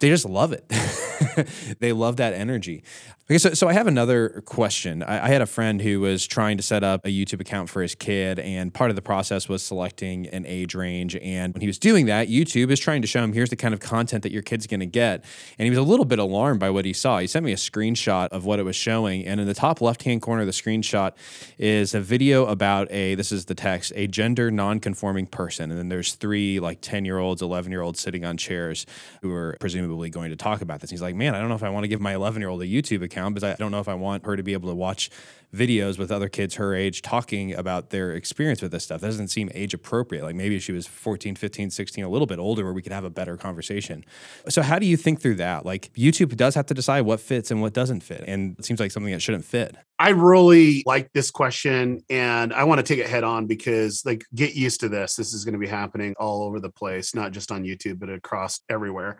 They 0.00 0.08
just 0.08 0.24
love 0.24 0.52
it. 0.52 0.68
they 1.80 1.92
love 1.92 2.16
that 2.16 2.34
energy. 2.34 2.82
Okay, 3.30 3.36
so, 3.36 3.52
so 3.52 3.68
I 3.68 3.74
have 3.74 3.86
another 3.86 4.42
question. 4.46 5.02
I, 5.02 5.26
I, 5.26 5.28
had 5.28 5.42
a 5.42 5.46
friend 5.46 5.82
who 5.82 6.00
was 6.00 6.26
trying 6.26 6.56
to 6.56 6.62
set 6.62 6.82
up 6.82 7.04
a 7.04 7.10
YouTube 7.10 7.42
account 7.42 7.68
for 7.68 7.82
his 7.82 7.94
kid, 7.94 8.38
and 8.38 8.72
part 8.72 8.88
of 8.88 8.96
the 8.96 9.02
process 9.02 9.50
was 9.50 9.62
selecting 9.62 10.26
an 10.28 10.46
age 10.46 10.74
range. 10.74 11.14
And 11.16 11.52
when 11.52 11.60
he 11.60 11.66
was 11.66 11.78
doing 11.78 12.06
that, 12.06 12.28
YouTube 12.28 12.70
is 12.70 12.80
trying 12.80 13.02
to 13.02 13.06
show 13.06 13.22
him 13.22 13.34
here's 13.34 13.50
the 13.50 13.56
kind 13.56 13.74
of 13.74 13.80
content 13.80 14.22
that 14.22 14.32
your 14.32 14.40
kid's 14.40 14.66
going 14.66 14.80
to 14.80 14.86
get. 14.86 15.26
And 15.58 15.66
he 15.66 15.70
was 15.70 15.78
a 15.78 15.82
little 15.82 16.06
bit 16.06 16.18
alarmed 16.18 16.58
by 16.58 16.70
what 16.70 16.86
he 16.86 16.94
saw. 16.94 17.18
He 17.18 17.26
sent 17.26 17.44
me 17.44 17.52
a 17.52 17.56
screenshot 17.56 18.28
of 18.28 18.46
what 18.46 18.58
it 18.60 18.62
was 18.62 18.76
showing, 18.76 19.26
and 19.26 19.40
in 19.42 19.46
the 19.46 19.52
top 19.52 19.82
left 19.82 20.04
hand 20.04 20.22
corner 20.22 20.40
of 20.40 20.46
the 20.46 20.52
screenshot 20.52 21.12
is 21.58 21.94
a 21.94 22.00
video 22.00 22.46
about 22.46 22.90
a 22.90 23.14
this 23.14 23.30
is 23.30 23.44
the 23.44 23.54
text 23.54 23.92
a 23.94 24.06
gender 24.06 24.50
non-conforming 24.50 25.26
person, 25.26 25.70
and 25.70 25.78
then 25.78 25.90
there's 25.90 26.14
three 26.14 26.57
like 26.60 26.80
ten 26.80 27.04
year 27.04 27.18
olds, 27.18 27.42
eleven 27.42 27.72
year 27.72 27.82
olds 27.82 28.00
sitting 28.00 28.24
on 28.24 28.36
chairs 28.36 28.86
who 29.22 29.32
are 29.32 29.56
presumably 29.60 30.10
going 30.10 30.30
to 30.30 30.36
talk 30.36 30.60
about 30.60 30.80
this. 30.80 30.90
he's 30.90 31.02
like, 31.02 31.14
man, 31.14 31.34
I 31.34 31.40
don't 31.40 31.48
know 31.48 31.54
if 31.54 31.62
I 31.62 31.70
want 31.70 31.84
to 31.84 31.88
give 31.88 32.00
my 32.00 32.14
11 32.14 32.40
year 32.40 32.48
old 32.48 32.62
a 32.62 32.66
YouTube 32.66 33.02
account 33.02 33.34
because 33.34 33.52
I 33.52 33.56
don't 33.56 33.70
know 33.70 33.80
if 33.80 33.88
I 33.88 33.94
want 33.94 34.24
her 34.26 34.36
to 34.36 34.42
be 34.42 34.52
able 34.52 34.68
to 34.68 34.74
watch 34.74 35.10
videos 35.54 35.98
with 35.98 36.12
other 36.12 36.28
kids 36.28 36.56
her 36.56 36.74
age 36.74 37.00
talking 37.00 37.54
about 37.54 37.90
their 37.90 38.12
experience 38.12 38.60
with 38.60 38.70
this 38.70 38.84
stuff. 38.84 39.00
That 39.00 39.08
doesn't 39.08 39.28
seem 39.28 39.48
age 39.54 39.72
appropriate. 39.72 40.22
Like 40.24 40.34
maybe 40.34 40.58
she 40.58 40.72
was 40.72 40.86
14, 40.86 41.34
15, 41.36 41.70
16, 41.70 42.04
a 42.04 42.08
little 42.08 42.26
bit 42.26 42.38
older 42.38 42.64
where 42.64 42.72
we 42.72 42.82
could 42.82 42.92
have 42.92 43.04
a 43.04 43.10
better 43.10 43.36
conversation. 43.36 44.04
So 44.48 44.62
how 44.62 44.78
do 44.78 44.86
you 44.86 44.96
think 44.96 45.20
through 45.20 45.36
that? 45.36 45.64
Like 45.64 45.92
YouTube 45.94 46.36
does 46.36 46.54
have 46.54 46.66
to 46.66 46.74
decide 46.74 47.02
what 47.02 47.20
fits 47.20 47.50
and 47.50 47.62
what 47.62 47.72
doesn't 47.72 48.00
fit. 48.02 48.24
And 48.26 48.58
it 48.58 48.64
seems 48.64 48.78
like 48.80 48.90
something 48.90 49.12
that 49.12 49.22
shouldn't 49.22 49.44
fit. 49.44 49.76
I 49.98 50.10
really 50.10 50.82
like 50.86 51.12
this 51.12 51.30
question 51.30 52.00
and 52.10 52.52
I 52.52 52.64
want 52.64 52.78
to 52.78 52.82
take 52.82 53.02
it 53.02 53.10
head 53.10 53.24
on 53.24 53.46
because 53.46 54.04
like 54.04 54.24
get 54.34 54.54
used 54.54 54.80
to 54.80 54.88
this. 54.88 55.16
This 55.16 55.32
is 55.32 55.44
going 55.44 55.54
to 55.54 55.58
be 55.58 55.66
happening 55.66 56.14
all 56.18 56.42
over 56.42 56.60
the 56.60 56.70
place, 56.70 57.14
not 57.14 57.32
just 57.32 57.50
on 57.50 57.64
YouTube, 57.64 57.98
but 57.98 58.10
across 58.10 58.60
everywhere 58.68 59.18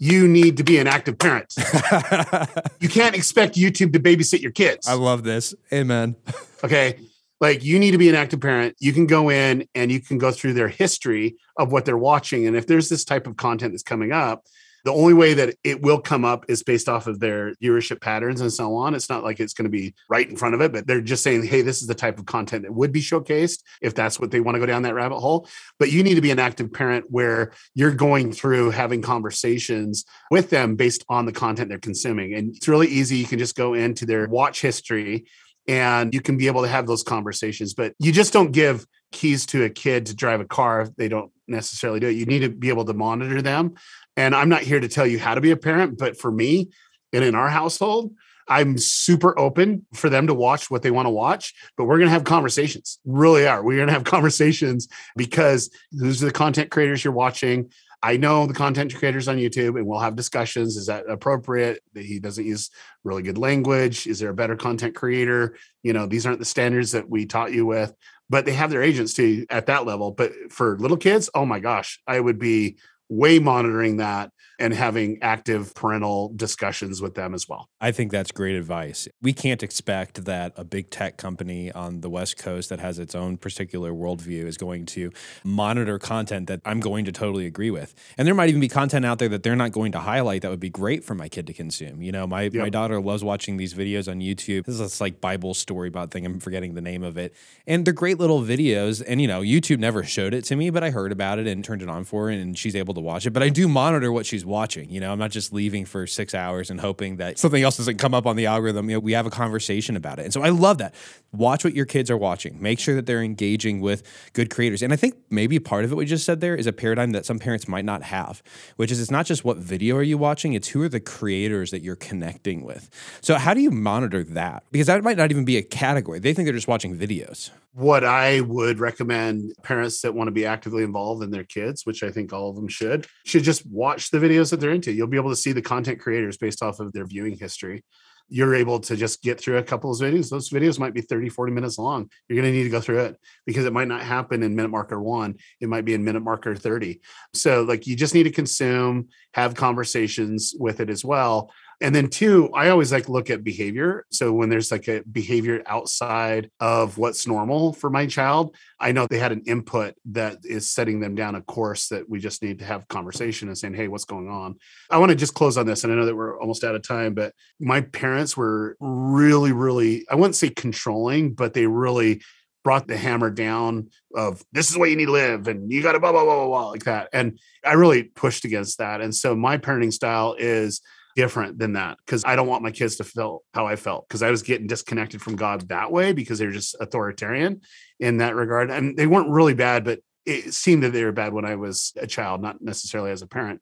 you 0.00 0.26
need 0.26 0.56
to 0.56 0.64
be 0.64 0.78
an 0.78 0.86
active 0.86 1.18
parent. 1.18 1.54
you 2.80 2.88
can't 2.88 3.14
expect 3.14 3.54
YouTube 3.54 3.92
to 3.92 4.00
babysit 4.00 4.40
your 4.40 4.50
kids. 4.50 4.88
I 4.88 4.94
love 4.94 5.24
this. 5.24 5.54
Amen. 5.72 6.16
okay. 6.64 6.98
Like 7.38 7.62
you 7.62 7.78
need 7.78 7.90
to 7.90 7.98
be 7.98 8.08
an 8.08 8.14
active 8.14 8.40
parent. 8.40 8.76
You 8.80 8.94
can 8.94 9.06
go 9.06 9.30
in 9.30 9.68
and 9.74 9.92
you 9.92 10.00
can 10.00 10.16
go 10.16 10.32
through 10.32 10.54
their 10.54 10.68
history 10.68 11.36
of 11.58 11.70
what 11.70 11.84
they're 11.84 11.98
watching. 11.98 12.46
And 12.46 12.56
if 12.56 12.66
there's 12.66 12.88
this 12.88 13.04
type 13.04 13.26
of 13.26 13.36
content 13.36 13.72
that's 13.74 13.82
coming 13.82 14.10
up, 14.10 14.44
the 14.84 14.92
only 14.92 15.14
way 15.14 15.34
that 15.34 15.56
it 15.64 15.82
will 15.82 16.00
come 16.00 16.24
up 16.24 16.44
is 16.48 16.62
based 16.62 16.88
off 16.88 17.06
of 17.06 17.20
their 17.20 17.54
viewership 17.56 18.00
patterns 18.00 18.40
and 18.40 18.52
so 18.52 18.74
on. 18.76 18.94
It's 18.94 19.08
not 19.08 19.24
like 19.24 19.40
it's 19.40 19.52
going 19.52 19.64
to 19.64 19.70
be 19.70 19.94
right 20.08 20.28
in 20.28 20.36
front 20.36 20.54
of 20.54 20.60
it, 20.60 20.72
but 20.72 20.86
they're 20.86 21.00
just 21.00 21.22
saying, 21.22 21.44
hey, 21.44 21.62
this 21.62 21.82
is 21.82 21.88
the 21.88 21.94
type 21.94 22.18
of 22.18 22.26
content 22.26 22.62
that 22.62 22.72
would 22.72 22.92
be 22.92 23.00
showcased 23.00 23.62
if 23.82 23.94
that's 23.94 24.18
what 24.18 24.30
they 24.30 24.40
want 24.40 24.56
to 24.56 24.60
go 24.60 24.66
down 24.66 24.82
that 24.82 24.94
rabbit 24.94 25.20
hole. 25.20 25.48
But 25.78 25.92
you 25.92 26.02
need 26.02 26.14
to 26.14 26.20
be 26.20 26.30
an 26.30 26.38
active 26.38 26.72
parent 26.72 27.06
where 27.08 27.52
you're 27.74 27.94
going 27.94 28.32
through 28.32 28.70
having 28.70 29.02
conversations 29.02 30.04
with 30.30 30.50
them 30.50 30.76
based 30.76 31.04
on 31.08 31.26
the 31.26 31.32
content 31.32 31.68
they're 31.68 31.78
consuming. 31.78 32.34
And 32.34 32.56
it's 32.56 32.68
really 32.68 32.88
easy. 32.88 33.16
You 33.16 33.26
can 33.26 33.38
just 33.38 33.56
go 33.56 33.74
into 33.74 34.06
their 34.06 34.28
watch 34.28 34.60
history 34.60 35.26
and 35.68 36.12
you 36.14 36.20
can 36.20 36.36
be 36.36 36.46
able 36.46 36.62
to 36.62 36.68
have 36.68 36.86
those 36.86 37.02
conversations, 37.02 37.74
but 37.74 37.94
you 37.98 38.12
just 38.12 38.32
don't 38.32 38.50
give 38.50 38.86
keys 39.12 39.46
to 39.46 39.64
a 39.64 39.70
kid 39.70 40.06
to 40.06 40.14
drive 40.14 40.40
a 40.40 40.44
car 40.44 40.82
if 40.82 40.96
they 40.96 41.08
don't 41.08 41.30
necessarily 41.46 42.00
do 42.00 42.08
it. 42.08 42.12
You 42.12 42.26
need 42.26 42.40
to 42.40 42.48
be 42.48 42.68
able 42.68 42.84
to 42.84 42.94
monitor 42.94 43.42
them 43.42 43.74
and 44.20 44.34
I'm 44.34 44.50
not 44.50 44.60
here 44.60 44.78
to 44.78 44.88
tell 44.88 45.06
you 45.06 45.18
how 45.18 45.34
to 45.34 45.40
be 45.40 45.50
a 45.50 45.56
parent, 45.56 45.96
but 45.96 46.18
for 46.18 46.30
me 46.30 46.68
and 47.14 47.24
in 47.24 47.34
our 47.34 47.48
household, 47.48 48.12
I'm 48.46 48.76
super 48.76 49.38
open 49.38 49.86
for 49.94 50.10
them 50.10 50.26
to 50.26 50.34
watch 50.34 50.70
what 50.70 50.82
they 50.82 50.90
want 50.90 51.06
to 51.06 51.10
watch, 51.10 51.54
but 51.74 51.84
we're 51.84 51.96
going 51.96 52.08
to 52.08 52.12
have 52.12 52.24
conversations. 52.24 52.98
Really 53.06 53.46
are. 53.46 53.64
We're 53.64 53.76
going 53.76 53.88
to 53.88 53.94
have 53.94 54.04
conversations 54.16 54.88
because 55.16 55.70
those 55.90 56.22
are 56.22 56.26
the 56.26 56.32
content 56.32 56.70
creators 56.70 57.02
you're 57.02 57.14
watching. 57.14 57.70
I 58.02 58.18
know 58.18 58.46
the 58.46 58.52
content 58.52 58.94
creators 58.94 59.26
on 59.26 59.38
YouTube 59.38 59.78
and 59.78 59.86
we'll 59.86 60.00
have 60.00 60.16
discussions. 60.16 60.76
Is 60.76 60.86
that 60.86 61.08
appropriate? 61.08 61.82
That 61.94 62.04
he 62.04 62.18
doesn't 62.18 62.46
use 62.46 62.70
really 63.04 63.22
good 63.22 63.38
language? 63.38 64.06
Is 64.06 64.18
there 64.18 64.30
a 64.30 64.34
better 64.34 64.56
content 64.56 64.94
creator? 64.94 65.56
You 65.82 65.94
know, 65.94 66.04
these 66.04 66.26
aren't 66.26 66.40
the 66.40 66.44
standards 66.44 66.92
that 66.92 67.08
we 67.08 67.24
taught 67.24 67.52
you 67.52 67.64
with, 67.64 67.94
but 68.28 68.44
they 68.44 68.52
have 68.52 68.70
their 68.70 68.92
too 68.92 69.46
at 69.48 69.66
that 69.66 69.86
level. 69.86 70.10
But 70.10 70.32
for 70.50 70.78
little 70.78 70.98
kids, 70.98 71.30
oh 71.34 71.46
my 71.46 71.60
gosh, 71.60 72.00
I 72.06 72.20
would 72.20 72.38
be 72.38 72.76
way 73.10 73.38
monitoring 73.38 73.98
that 73.98 74.32
and 74.60 74.74
having 74.74 75.18
active 75.22 75.74
parental 75.74 76.32
discussions 76.36 77.00
with 77.00 77.14
them 77.14 77.34
as 77.34 77.48
well. 77.48 77.68
I 77.80 77.92
think 77.92 78.12
that's 78.12 78.30
great 78.30 78.56
advice. 78.56 79.08
We 79.22 79.32
can't 79.32 79.62
expect 79.62 80.26
that 80.26 80.52
a 80.56 80.64
big 80.64 80.90
tech 80.90 81.16
company 81.16 81.72
on 81.72 82.02
the 82.02 82.10
West 82.10 82.36
Coast 82.36 82.68
that 82.68 82.78
has 82.78 82.98
its 82.98 83.14
own 83.14 83.38
particular 83.38 83.92
worldview 83.92 84.44
is 84.44 84.58
going 84.58 84.86
to 84.86 85.10
monitor 85.42 85.98
content 85.98 86.46
that 86.48 86.60
I'm 86.64 86.80
going 86.80 87.06
to 87.06 87.12
totally 87.12 87.46
agree 87.46 87.70
with. 87.70 87.94
And 88.18 88.28
there 88.28 88.34
might 88.34 88.50
even 88.50 88.60
be 88.60 88.68
content 88.68 89.06
out 89.06 89.18
there 89.18 89.30
that 89.30 89.42
they're 89.42 89.56
not 89.56 89.72
going 89.72 89.92
to 89.92 89.98
highlight 89.98 90.42
that 90.42 90.50
would 90.50 90.60
be 90.60 90.70
great 90.70 91.04
for 91.04 91.14
my 91.14 91.28
kid 91.28 91.46
to 91.46 91.52
consume. 91.54 92.02
You 92.02 92.12
know, 92.12 92.26
my, 92.26 92.42
yep. 92.42 92.54
my 92.54 92.68
daughter 92.68 93.00
loves 93.00 93.24
watching 93.24 93.56
these 93.56 93.72
videos 93.72 94.10
on 94.10 94.20
YouTube. 94.20 94.66
This 94.66 94.74
is 94.74 94.80
this 94.80 95.00
like 95.00 95.20
Bible 95.20 95.54
story 95.54 95.88
about 95.88 96.10
thing. 96.10 96.26
I'm 96.26 96.38
forgetting 96.38 96.74
the 96.74 96.82
name 96.82 97.02
of 97.02 97.16
it. 97.16 97.34
And 97.66 97.84
they're 97.84 97.94
great 97.94 98.18
little 98.18 98.42
videos. 98.42 99.02
And, 99.06 99.22
you 99.22 99.26
know, 99.26 99.40
YouTube 99.40 99.78
never 99.78 100.04
showed 100.04 100.34
it 100.34 100.44
to 100.44 100.56
me, 100.56 100.68
but 100.68 100.84
I 100.84 100.90
heard 100.90 101.12
about 101.12 101.38
it 101.38 101.46
and 101.46 101.64
turned 101.64 101.80
it 101.80 101.88
on 101.88 102.04
for 102.04 102.24
her 102.24 102.30
and 102.30 102.58
she's 102.58 102.76
able 102.76 102.92
to 102.94 103.00
watch 103.00 103.26
it. 103.26 103.30
But 103.30 103.42
I 103.42 103.48
do 103.48 103.66
monitor 103.68 104.12
what 104.12 104.26
she's 104.26 104.44
watching. 104.50 104.90
You 104.90 105.00
know, 105.00 105.12
I'm 105.12 105.18
not 105.18 105.30
just 105.30 105.52
leaving 105.52 105.86
for 105.86 106.06
six 106.06 106.34
hours 106.34 106.70
and 106.70 106.80
hoping 106.80 107.16
that 107.16 107.38
something 107.38 107.62
else 107.62 107.78
doesn't 107.78 107.96
come 107.96 108.12
up 108.12 108.26
on 108.26 108.36
the 108.36 108.46
algorithm. 108.46 108.90
You 108.90 108.96
know, 108.96 109.00
we 109.00 109.12
have 109.12 109.26
a 109.26 109.30
conversation 109.30 109.96
about 109.96 110.18
it. 110.18 110.24
And 110.24 110.32
so 110.32 110.42
I 110.42 110.50
love 110.50 110.78
that. 110.78 110.94
Watch 111.32 111.64
what 111.64 111.74
your 111.74 111.86
kids 111.86 112.10
are 112.10 112.16
watching. 112.16 112.60
Make 112.60 112.78
sure 112.78 112.94
that 112.94 113.06
they're 113.06 113.22
engaging 113.22 113.80
with 113.80 114.02
good 114.32 114.50
creators. 114.50 114.82
And 114.82 114.92
I 114.92 114.96
think 114.96 115.14
maybe 115.30 115.58
part 115.58 115.84
of 115.84 115.92
it 115.92 115.94
we 115.94 116.04
just 116.04 116.24
said 116.24 116.40
there 116.40 116.56
is 116.56 116.66
a 116.66 116.72
paradigm 116.72 117.12
that 117.12 117.24
some 117.24 117.38
parents 117.38 117.68
might 117.68 117.84
not 117.84 118.02
have, 118.02 118.42
which 118.76 118.90
is 118.90 119.00
it's 119.00 119.10
not 119.10 119.26
just 119.26 119.44
what 119.44 119.58
video 119.58 119.96
are 119.96 120.02
you 120.02 120.18
watching, 120.18 120.54
it's 120.54 120.68
who 120.68 120.82
are 120.82 120.88
the 120.88 121.00
creators 121.00 121.70
that 121.70 121.82
you're 121.82 121.96
connecting 121.96 122.64
with. 122.64 122.90
So 123.20 123.36
how 123.36 123.54
do 123.54 123.60
you 123.60 123.70
monitor 123.70 124.24
that? 124.24 124.64
Because 124.72 124.88
that 124.88 125.02
might 125.04 125.16
not 125.16 125.30
even 125.30 125.44
be 125.44 125.56
a 125.56 125.62
category. 125.62 126.18
They 126.18 126.34
think 126.34 126.46
they're 126.46 126.54
just 126.54 126.68
watching 126.68 126.96
videos 126.96 127.50
what 127.72 128.04
I 128.04 128.40
would 128.40 128.80
recommend 128.80 129.52
parents 129.62 130.00
that 130.00 130.14
want 130.14 130.28
to 130.28 130.32
be 130.32 130.44
actively 130.44 130.82
involved 130.82 131.22
in 131.22 131.30
their 131.30 131.44
kids, 131.44 131.86
which 131.86 132.02
I 132.02 132.10
think 132.10 132.32
all 132.32 132.50
of 132.50 132.56
them 132.56 132.68
should, 132.68 133.06
should 133.24 133.44
just 133.44 133.64
watch 133.66 134.10
the 134.10 134.18
videos 134.18 134.50
that 134.50 134.58
they're 134.58 134.72
into. 134.72 134.92
You'll 134.92 135.06
be 135.06 135.16
able 135.16 135.30
to 135.30 135.36
see 135.36 135.52
the 135.52 135.62
content 135.62 136.00
creators 136.00 136.36
based 136.36 136.62
off 136.62 136.80
of 136.80 136.92
their 136.92 137.06
viewing 137.06 137.38
history. 137.38 137.84
You're 138.30 138.54
able 138.54 138.80
to 138.80 138.96
just 138.96 139.22
get 139.22 139.40
through 139.40 139.58
a 139.58 139.62
couple 139.62 139.90
of 139.90 139.98
videos. 139.98 140.30
Those 140.30 140.50
videos 140.50 140.78
might 140.78 140.94
be 140.94 141.00
30, 141.00 141.28
40 141.28 141.52
minutes 141.52 141.78
long. 141.78 142.08
You're 142.28 142.40
going 142.40 142.50
to 142.50 142.56
need 142.56 142.64
to 142.64 142.70
go 142.70 142.80
through 142.80 143.00
it 143.00 143.16
because 143.44 143.66
it 143.66 143.72
might 143.72 143.88
not 143.88 144.02
happen 144.02 144.42
in 144.42 144.54
minute 144.54 144.70
marker 144.70 145.00
one. 145.00 145.34
It 145.60 145.68
might 145.68 145.84
be 145.84 145.94
in 145.94 146.04
minute 146.04 146.22
marker 146.22 146.54
30. 146.54 147.00
So, 147.34 147.62
like, 147.62 147.86
you 147.86 147.96
just 147.96 148.14
need 148.14 148.22
to 148.22 148.30
consume, 148.30 149.08
have 149.34 149.54
conversations 149.54 150.54
with 150.58 150.80
it 150.80 150.90
as 150.90 151.04
well. 151.04 151.50
And 151.82 151.94
then 151.94 152.08
two, 152.08 152.50
I 152.52 152.68
always 152.68 152.92
like 152.92 153.08
look 153.08 153.30
at 153.30 153.42
behavior. 153.42 154.04
So 154.10 154.32
when 154.32 154.50
there's 154.50 154.70
like 154.70 154.86
a 154.86 155.02
behavior 155.10 155.62
outside 155.64 156.50
of 156.60 156.98
what's 156.98 157.26
normal 157.26 157.72
for 157.72 157.88
my 157.88 158.06
child, 158.06 158.54
I 158.78 158.92
know 158.92 159.06
they 159.06 159.18
had 159.18 159.32
an 159.32 159.42
input 159.46 159.94
that 160.12 160.38
is 160.44 160.70
setting 160.70 161.00
them 161.00 161.14
down 161.14 161.36
a 161.36 161.40
course 161.40 161.88
that 161.88 162.08
we 162.08 162.18
just 162.18 162.42
need 162.42 162.58
to 162.58 162.66
have 162.66 162.86
conversation 162.88 163.48
and 163.48 163.56
saying, 163.56 163.74
hey, 163.74 163.88
what's 163.88 164.04
going 164.04 164.28
on? 164.28 164.56
I 164.90 164.98
want 164.98 165.08
to 165.10 165.16
just 165.16 165.34
close 165.34 165.56
on 165.56 165.66
this. 165.66 165.82
And 165.82 165.92
I 165.92 165.96
know 165.96 166.04
that 166.04 166.16
we're 166.16 166.38
almost 166.38 166.64
out 166.64 166.74
of 166.74 166.82
time, 166.82 167.14
but 167.14 167.32
my 167.58 167.80
parents 167.80 168.36
were 168.36 168.76
really, 168.78 169.52
really, 169.52 170.04
I 170.10 170.16
wouldn't 170.16 170.36
say 170.36 170.50
controlling, 170.50 171.32
but 171.32 171.54
they 171.54 171.66
really 171.66 172.20
brought 172.62 172.88
the 172.88 172.96
hammer 172.96 173.30
down 173.30 173.88
of 174.14 174.44
this 174.52 174.70
is 174.70 174.76
what 174.76 174.90
you 174.90 174.96
need 174.96 175.06
to 175.06 175.12
live 175.12 175.48
and 175.48 175.72
you 175.72 175.82
got 175.82 175.92
to 175.92 176.00
blah, 176.00 176.12
blah, 176.12 176.24
blah, 176.24 176.36
blah, 176.36 176.46
blah, 176.46 176.68
like 176.68 176.84
that. 176.84 177.08
And 177.14 177.38
I 177.64 177.72
really 177.72 178.02
pushed 178.02 178.44
against 178.44 178.76
that. 178.78 179.00
And 179.00 179.14
so 179.14 179.34
my 179.34 179.56
parenting 179.56 179.92
style 179.92 180.36
is 180.38 180.82
different 181.16 181.58
than 181.58 181.74
that 181.74 181.98
because 182.04 182.24
I 182.24 182.36
don't 182.36 182.46
want 182.46 182.62
my 182.62 182.70
kids 182.70 182.96
to 182.96 183.04
feel 183.04 183.42
how 183.54 183.66
I 183.66 183.76
felt 183.76 184.08
because 184.08 184.22
I 184.22 184.30
was 184.30 184.42
getting 184.42 184.66
disconnected 184.66 185.20
from 185.20 185.36
God 185.36 185.68
that 185.68 185.90
way 185.90 186.12
because 186.12 186.38
they 186.38 186.46
were 186.46 186.52
just 186.52 186.76
authoritarian 186.80 187.60
in 187.98 188.18
that 188.18 188.34
regard. 188.34 188.70
And 188.70 188.96
they 188.96 189.06
weren't 189.06 189.30
really 189.30 189.54
bad, 189.54 189.84
but 189.84 190.00
it 190.26 190.54
seemed 190.54 190.82
that 190.82 190.92
they 190.92 191.04
were 191.04 191.12
bad 191.12 191.32
when 191.32 191.44
I 191.44 191.56
was 191.56 191.92
a 191.96 192.06
child, 192.06 192.42
not 192.42 192.60
necessarily 192.60 193.10
as 193.10 193.22
a 193.22 193.26
parent. 193.26 193.60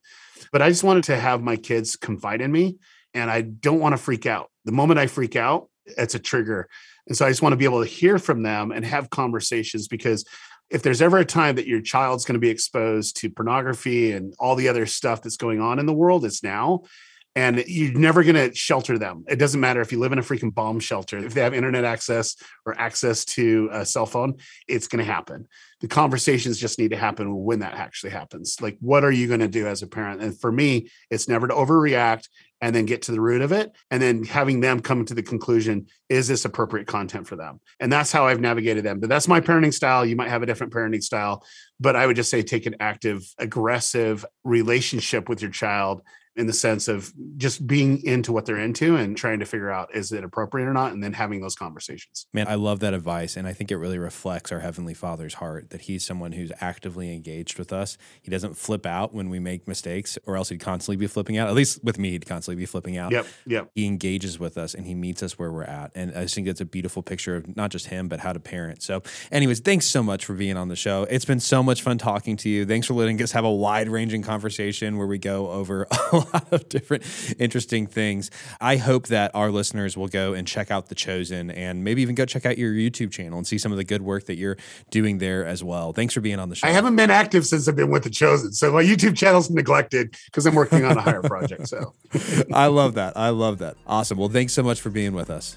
But 0.52 0.62
I 0.62 0.68
just 0.68 0.84
wanted 0.84 1.04
to 1.04 1.16
have 1.16 1.42
my 1.42 1.56
kids 1.56 1.96
confide 1.96 2.40
in 2.40 2.52
me 2.52 2.76
and 3.14 3.30
I 3.30 3.42
don't 3.42 3.80
want 3.80 3.94
to 3.94 4.02
freak 4.02 4.26
out. 4.26 4.50
The 4.64 4.72
moment 4.72 5.00
I 5.00 5.06
freak 5.06 5.36
out, 5.36 5.68
it's 5.86 6.14
a 6.14 6.18
trigger. 6.18 6.68
And 7.06 7.16
so 7.16 7.24
I 7.24 7.30
just 7.30 7.42
want 7.42 7.54
to 7.54 7.56
be 7.56 7.64
able 7.64 7.82
to 7.82 7.88
hear 7.88 8.18
from 8.18 8.42
them 8.42 8.70
and 8.70 8.84
have 8.84 9.08
conversations 9.10 9.88
because 9.88 10.24
if 10.70 10.82
there's 10.82 11.00
ever 11.00 11.18
a 11.18 11.24
time 11.24 11.56
that 11.56 11.66
your 11.66 11.80
child's 11.80 12.26
going 12.26 12.34
to 12.34 12.40
be 12.40 12.50
exposed 12.50 13.16
to 13.16 13.30
pornography 13.30 14.12
and 14.12 14.34
all 14.38 14.54
the 14.54 14.68
other 14.68 14.84
stuff 14.84 15.22
that's 15.22 15.38
going 15.38 15.60
on 15.60 15.78
in 15.78 15.86
the 15.86 15.94
world, 15.94 16.24
it's 16.24 16.42
now 16.42 16.82
and 17.34 17.62
you're 17.66 17.92
never 17.92 18.24
going 18.24 18.34
to 18.34 18.54
shelter 18.54 18.98
them. 18.98 19.24
It 19.28 19.36
doesn't 19.36 19.60
matter 19.60 19.80
if 19.80 19.92
you 19.92 19.98
live 19.98 20.12
in 20.12 20.18
a 20.18 20.22
freaking 20.22 20.52
bomb 20.52 20.80
shelter. 20.80 21.18
If 21.18 21.34
they 21.34 21.42
have 21.42 21.54
internet 21.54 21.84
access 21.84 22.36
or 22.66 22.78
access 22.80 23.24
to 23.26 23.68
a 23.72 23.86
cell 23.86 24.06
phone, 24.06 24.34
it's 24.66 24.88
going 24.88 25.04
to 25.04 25.10
happen. 25.10 25.46
The 25.80 25.88
conversations 25.88 26.58
just 26.58 26.78
need 26.78 26.90
to 26.90 26.96
happen 26.96 27.44
when 27.44 27.60
that 27.60 27.74
actually 27.74 28.10
happens. 28.10 28.60
Like, 28.60 28.76
what 28.80 29.04
are 29.04 29.12
you 29.12 29.28
going 29.28 29.40
to 29.40 29.48
do 29.48 29.66
as 29.66 29.82
a 29.82 29.86
parent? 29.86 30.20
And 30.20 30.38
for 30.38 30.50
me, 30.50 30.90
it's 31.10 31.28
never 31.28 31.46
to 31.46 31.54
overreact 31.54 32.28
and 32.60 32.74
then 32.74 32.86
get 32.86 33.02
to 33.02 33.12
the 33.12 33.20
root 33.20 33.40
of 33.40 33.52
it 33.52 33.72
and 33.90 34.02
then 34.02 34.24
having 34.24 34.60
them 34.60 34.80
come 34.80 35.04
to 35.04 35.14
the 35.14 35.22
conclusion 35.22 35.86
is 36.08 36.26
this 36.26 36.44
appropriate 36.44 36.86
content 36.86 37.26
for 37.26 37.36
them 37.36 37.60
and 37.78 37.92
that's 37.92 38.10
how 38.10 38.26
i've 38.26 38.40
navigated 38.40 38.84
them 38.84 38.98
but 38.98 39.08
that's 39.08 39.28
my 39.28 39.40
parenting 39.40 39.72
style 39.72 40.04
you 40.04 40.16
might 40.16 40.28
have 40.28 40.42
a 40.42 40.46
different 40.46 40.72
parenting 40.72 41.02
style 41.02 41.44
but 41.78 41.94
i 41.94 42.06
would 42.06 42.16
just 42.16 42.30
say 42.30 42.42
take 42.42 42.66
an 42.66 42.74
active 42.80 43.22
aggressive 43.38 44.24
relationship 44.44 45.28
with 45.28 45.40
your 45.40 45.50
child 45.50 46.02
in 46.38 46.46
the 46.46 46.52
sense 46.52 46.86
of 46.86 47.12
just 47.36 47.66
being 47.66 48.02
into 48.04 48.32
what 48.32 48.46
they're 48.46 48.58
into 48.58 48.96
and 48.96 49.16
trying 49.16 49.40
to 49.40 49.44
figure 49.44 49.70
out 49.70 49.94
is 49.94 50.12
it 50.12 50.22
appropriate 50.22 50.66
or 50.66 50.72
not? 50.72 50.92
And 50.92 51.02
then 51.02 51.12
having 51.12 51.40
those 51.40 51.56
conversations. 51.56 52.26
Man 52.32 52.46
i 52.48 52.54
love 52.54 52.80
that 52.80 52.94
advice 52.94 53.36
and 53.36 53.46
i 53.46 53.52
think 53.52 53.70
it 53.70 53.76
really 53.76 53.98
reflects 53.98 54.52
our 54.52 54.60
heavenly 54.60 54.94
father's 54.94 55.34
heart 55.34 55.70
that 55.70 55.82
he's 55.82 56.06
someone 56.06 56.32
who's 56.32 56.52
actively 56.60 57.14
engaged 57.14 57.58
with 57.58 57.72
us. 57.72 57.98
He 58.22 58.30
doesn't 58.30 58.56
flip 58.56 58.86
out 58.86 59.12
when 59.12 59.28
we 59.28 59.40
make 59.40 59.66
mistakes 59.66 60.16
or 60.24 60.36
else 60.36 60.48
he'd 60.48 60.60
constantly 60.60 60.96
be 60.96 61.06
flipping 61.06 61.36
out. 61.36 61.48
At 61.48 61.54
least 61.54 61.82
with 61.82 61.98
me 61.98 62.10
he'd 62.10 62.26
constantly 62.26 62.60
be 62.60 62.66
flipping 62.66 62.96
out. 62.96 63.10
Yep 63.10 63.26
yep. 63.46 63.70
He 63.74 63.86
engages 63.86 64.38
with 64.38 64.56
us 64.56 64.74
and 64.74 64.86
he 64.86 64.94
meets 64.94 65.22
us 65.22 65.38
where 65.38 65.50
we're 65.50 65.64
at. 65.64 65.90
And 65.94 66.16
i 66.16 66.26
think 66.26 66.46
that's 66.46 66.60
a 66.60 66.64
beautiful 66.64 67.02
picture 67.02 67.36
of 67.36 67.56
not 67.56 67.70
just 67.70 67.86
him 67.86 68.08
but 68.08 68.20
how 68.20 68.32
to 68.32 68.40
parent. 68.40 68.82
So 68.82 69.02
anyways 69.32 69.60
thanks 69.60 69.86
so 69.86 70.02
much 70.02 70.24
for 70.24 70.34
being 70.34 70.56
on 70.56 70.68
the 70.68 70.76
show. 70.76 71.02
It's 71.10 71.24
been 71.24 71.40
so 71.40 71.62
much 71.62 71.82
fun 71.82 71.98
talking 71.98 72.36
to 72.38 72.48
you. 72.48 72.64
Thanks 72.64 72.86
for 72.86 72.94
letting 72.94 73.20
us 73.22 73.32
have 73.32 73.44
a 73.44 73.52
wide 73.52 73.88
ranging 73.88 74.22
conversation 74.22 74.98
where 74.98 75.06
we 75.06 75.18
go 75.18 75.50
over 75.50 75.86
lot 76.32 76.52
of 76.52 76.68
different 76.68 77.04
interesting 77.38 77.86
things. 77.86 78.30
I 78.60 78.76
hope 78.76 79.08
that 79.08 79.30
our 79.34 79.50
listeners 79.50 79.96
will 79.96 80.08
go 80.08 80.34
and 80.34 80.46
check 80.46 80.70
out 80.70 80.88
The 80.88 80.94
Chosen 80.94 81.50
and 81.50 81.84
maybe 81.84 82.02
even 82.02 82.14
go 82.14 82.24
check 82.24 82.46
out 82.46 82.58
your 82.58 82.72
YouTube 82.72 83.10
channel 83.10 83.38
and 83.38 83.46
see 83.46 83.58
some 83.58 83.72
of 83.72 83.78
the 83.78 83.84
good 83.84 84.02
work 84.02 84.26
that 84.26 84.36
you're 84.36 84.56
doing 84.90 85.18
there 85.18 85.44
as 85.44 85.62
well. 85.62 85.92
Thanks 85.92 86.14
for 86.14 86.20
being 86.20 86.38
on 86.38 86.48
the 86.48 86.54
show. 86.54 86.66
I 86.66 86.70
haven't 86.70 86.96
been 86.96 87.10
active 87.10 87.46
since 87.46 87.68
I've 87.68 87.76
been 87.76 87.90
with 87.90 88.04
The 88.04 88.10
Chosen. 88.10 88.52
So 88.52 88.72
my 88.72 88.82
YouTube 88.82 89.16
channel's 89.16 89.50
neglected 89.50 90.16
because 90.26 90.46
I'm 90.46 90.54
working 90.54 90.84
on 90.84 90.96
a 90.96 91.00
higher 91.00 91.22
project. 91.22 91.68
So 91.68 91.94
I 92.52 92.66
love 92.66 92.94
that. 92.94 93.16
I 93.16 93.30
love 93.30 93.58
that. 93.58 93.76
Awesome. 93.86 94.18
Well, 94.18 94.28
thanks 94.28 94.52
so 94.52 94.62
much 94.62 94.80
for 94.80 94.90
being 94.90 95.12
with 95.12 95.30
us. 95.30 95.56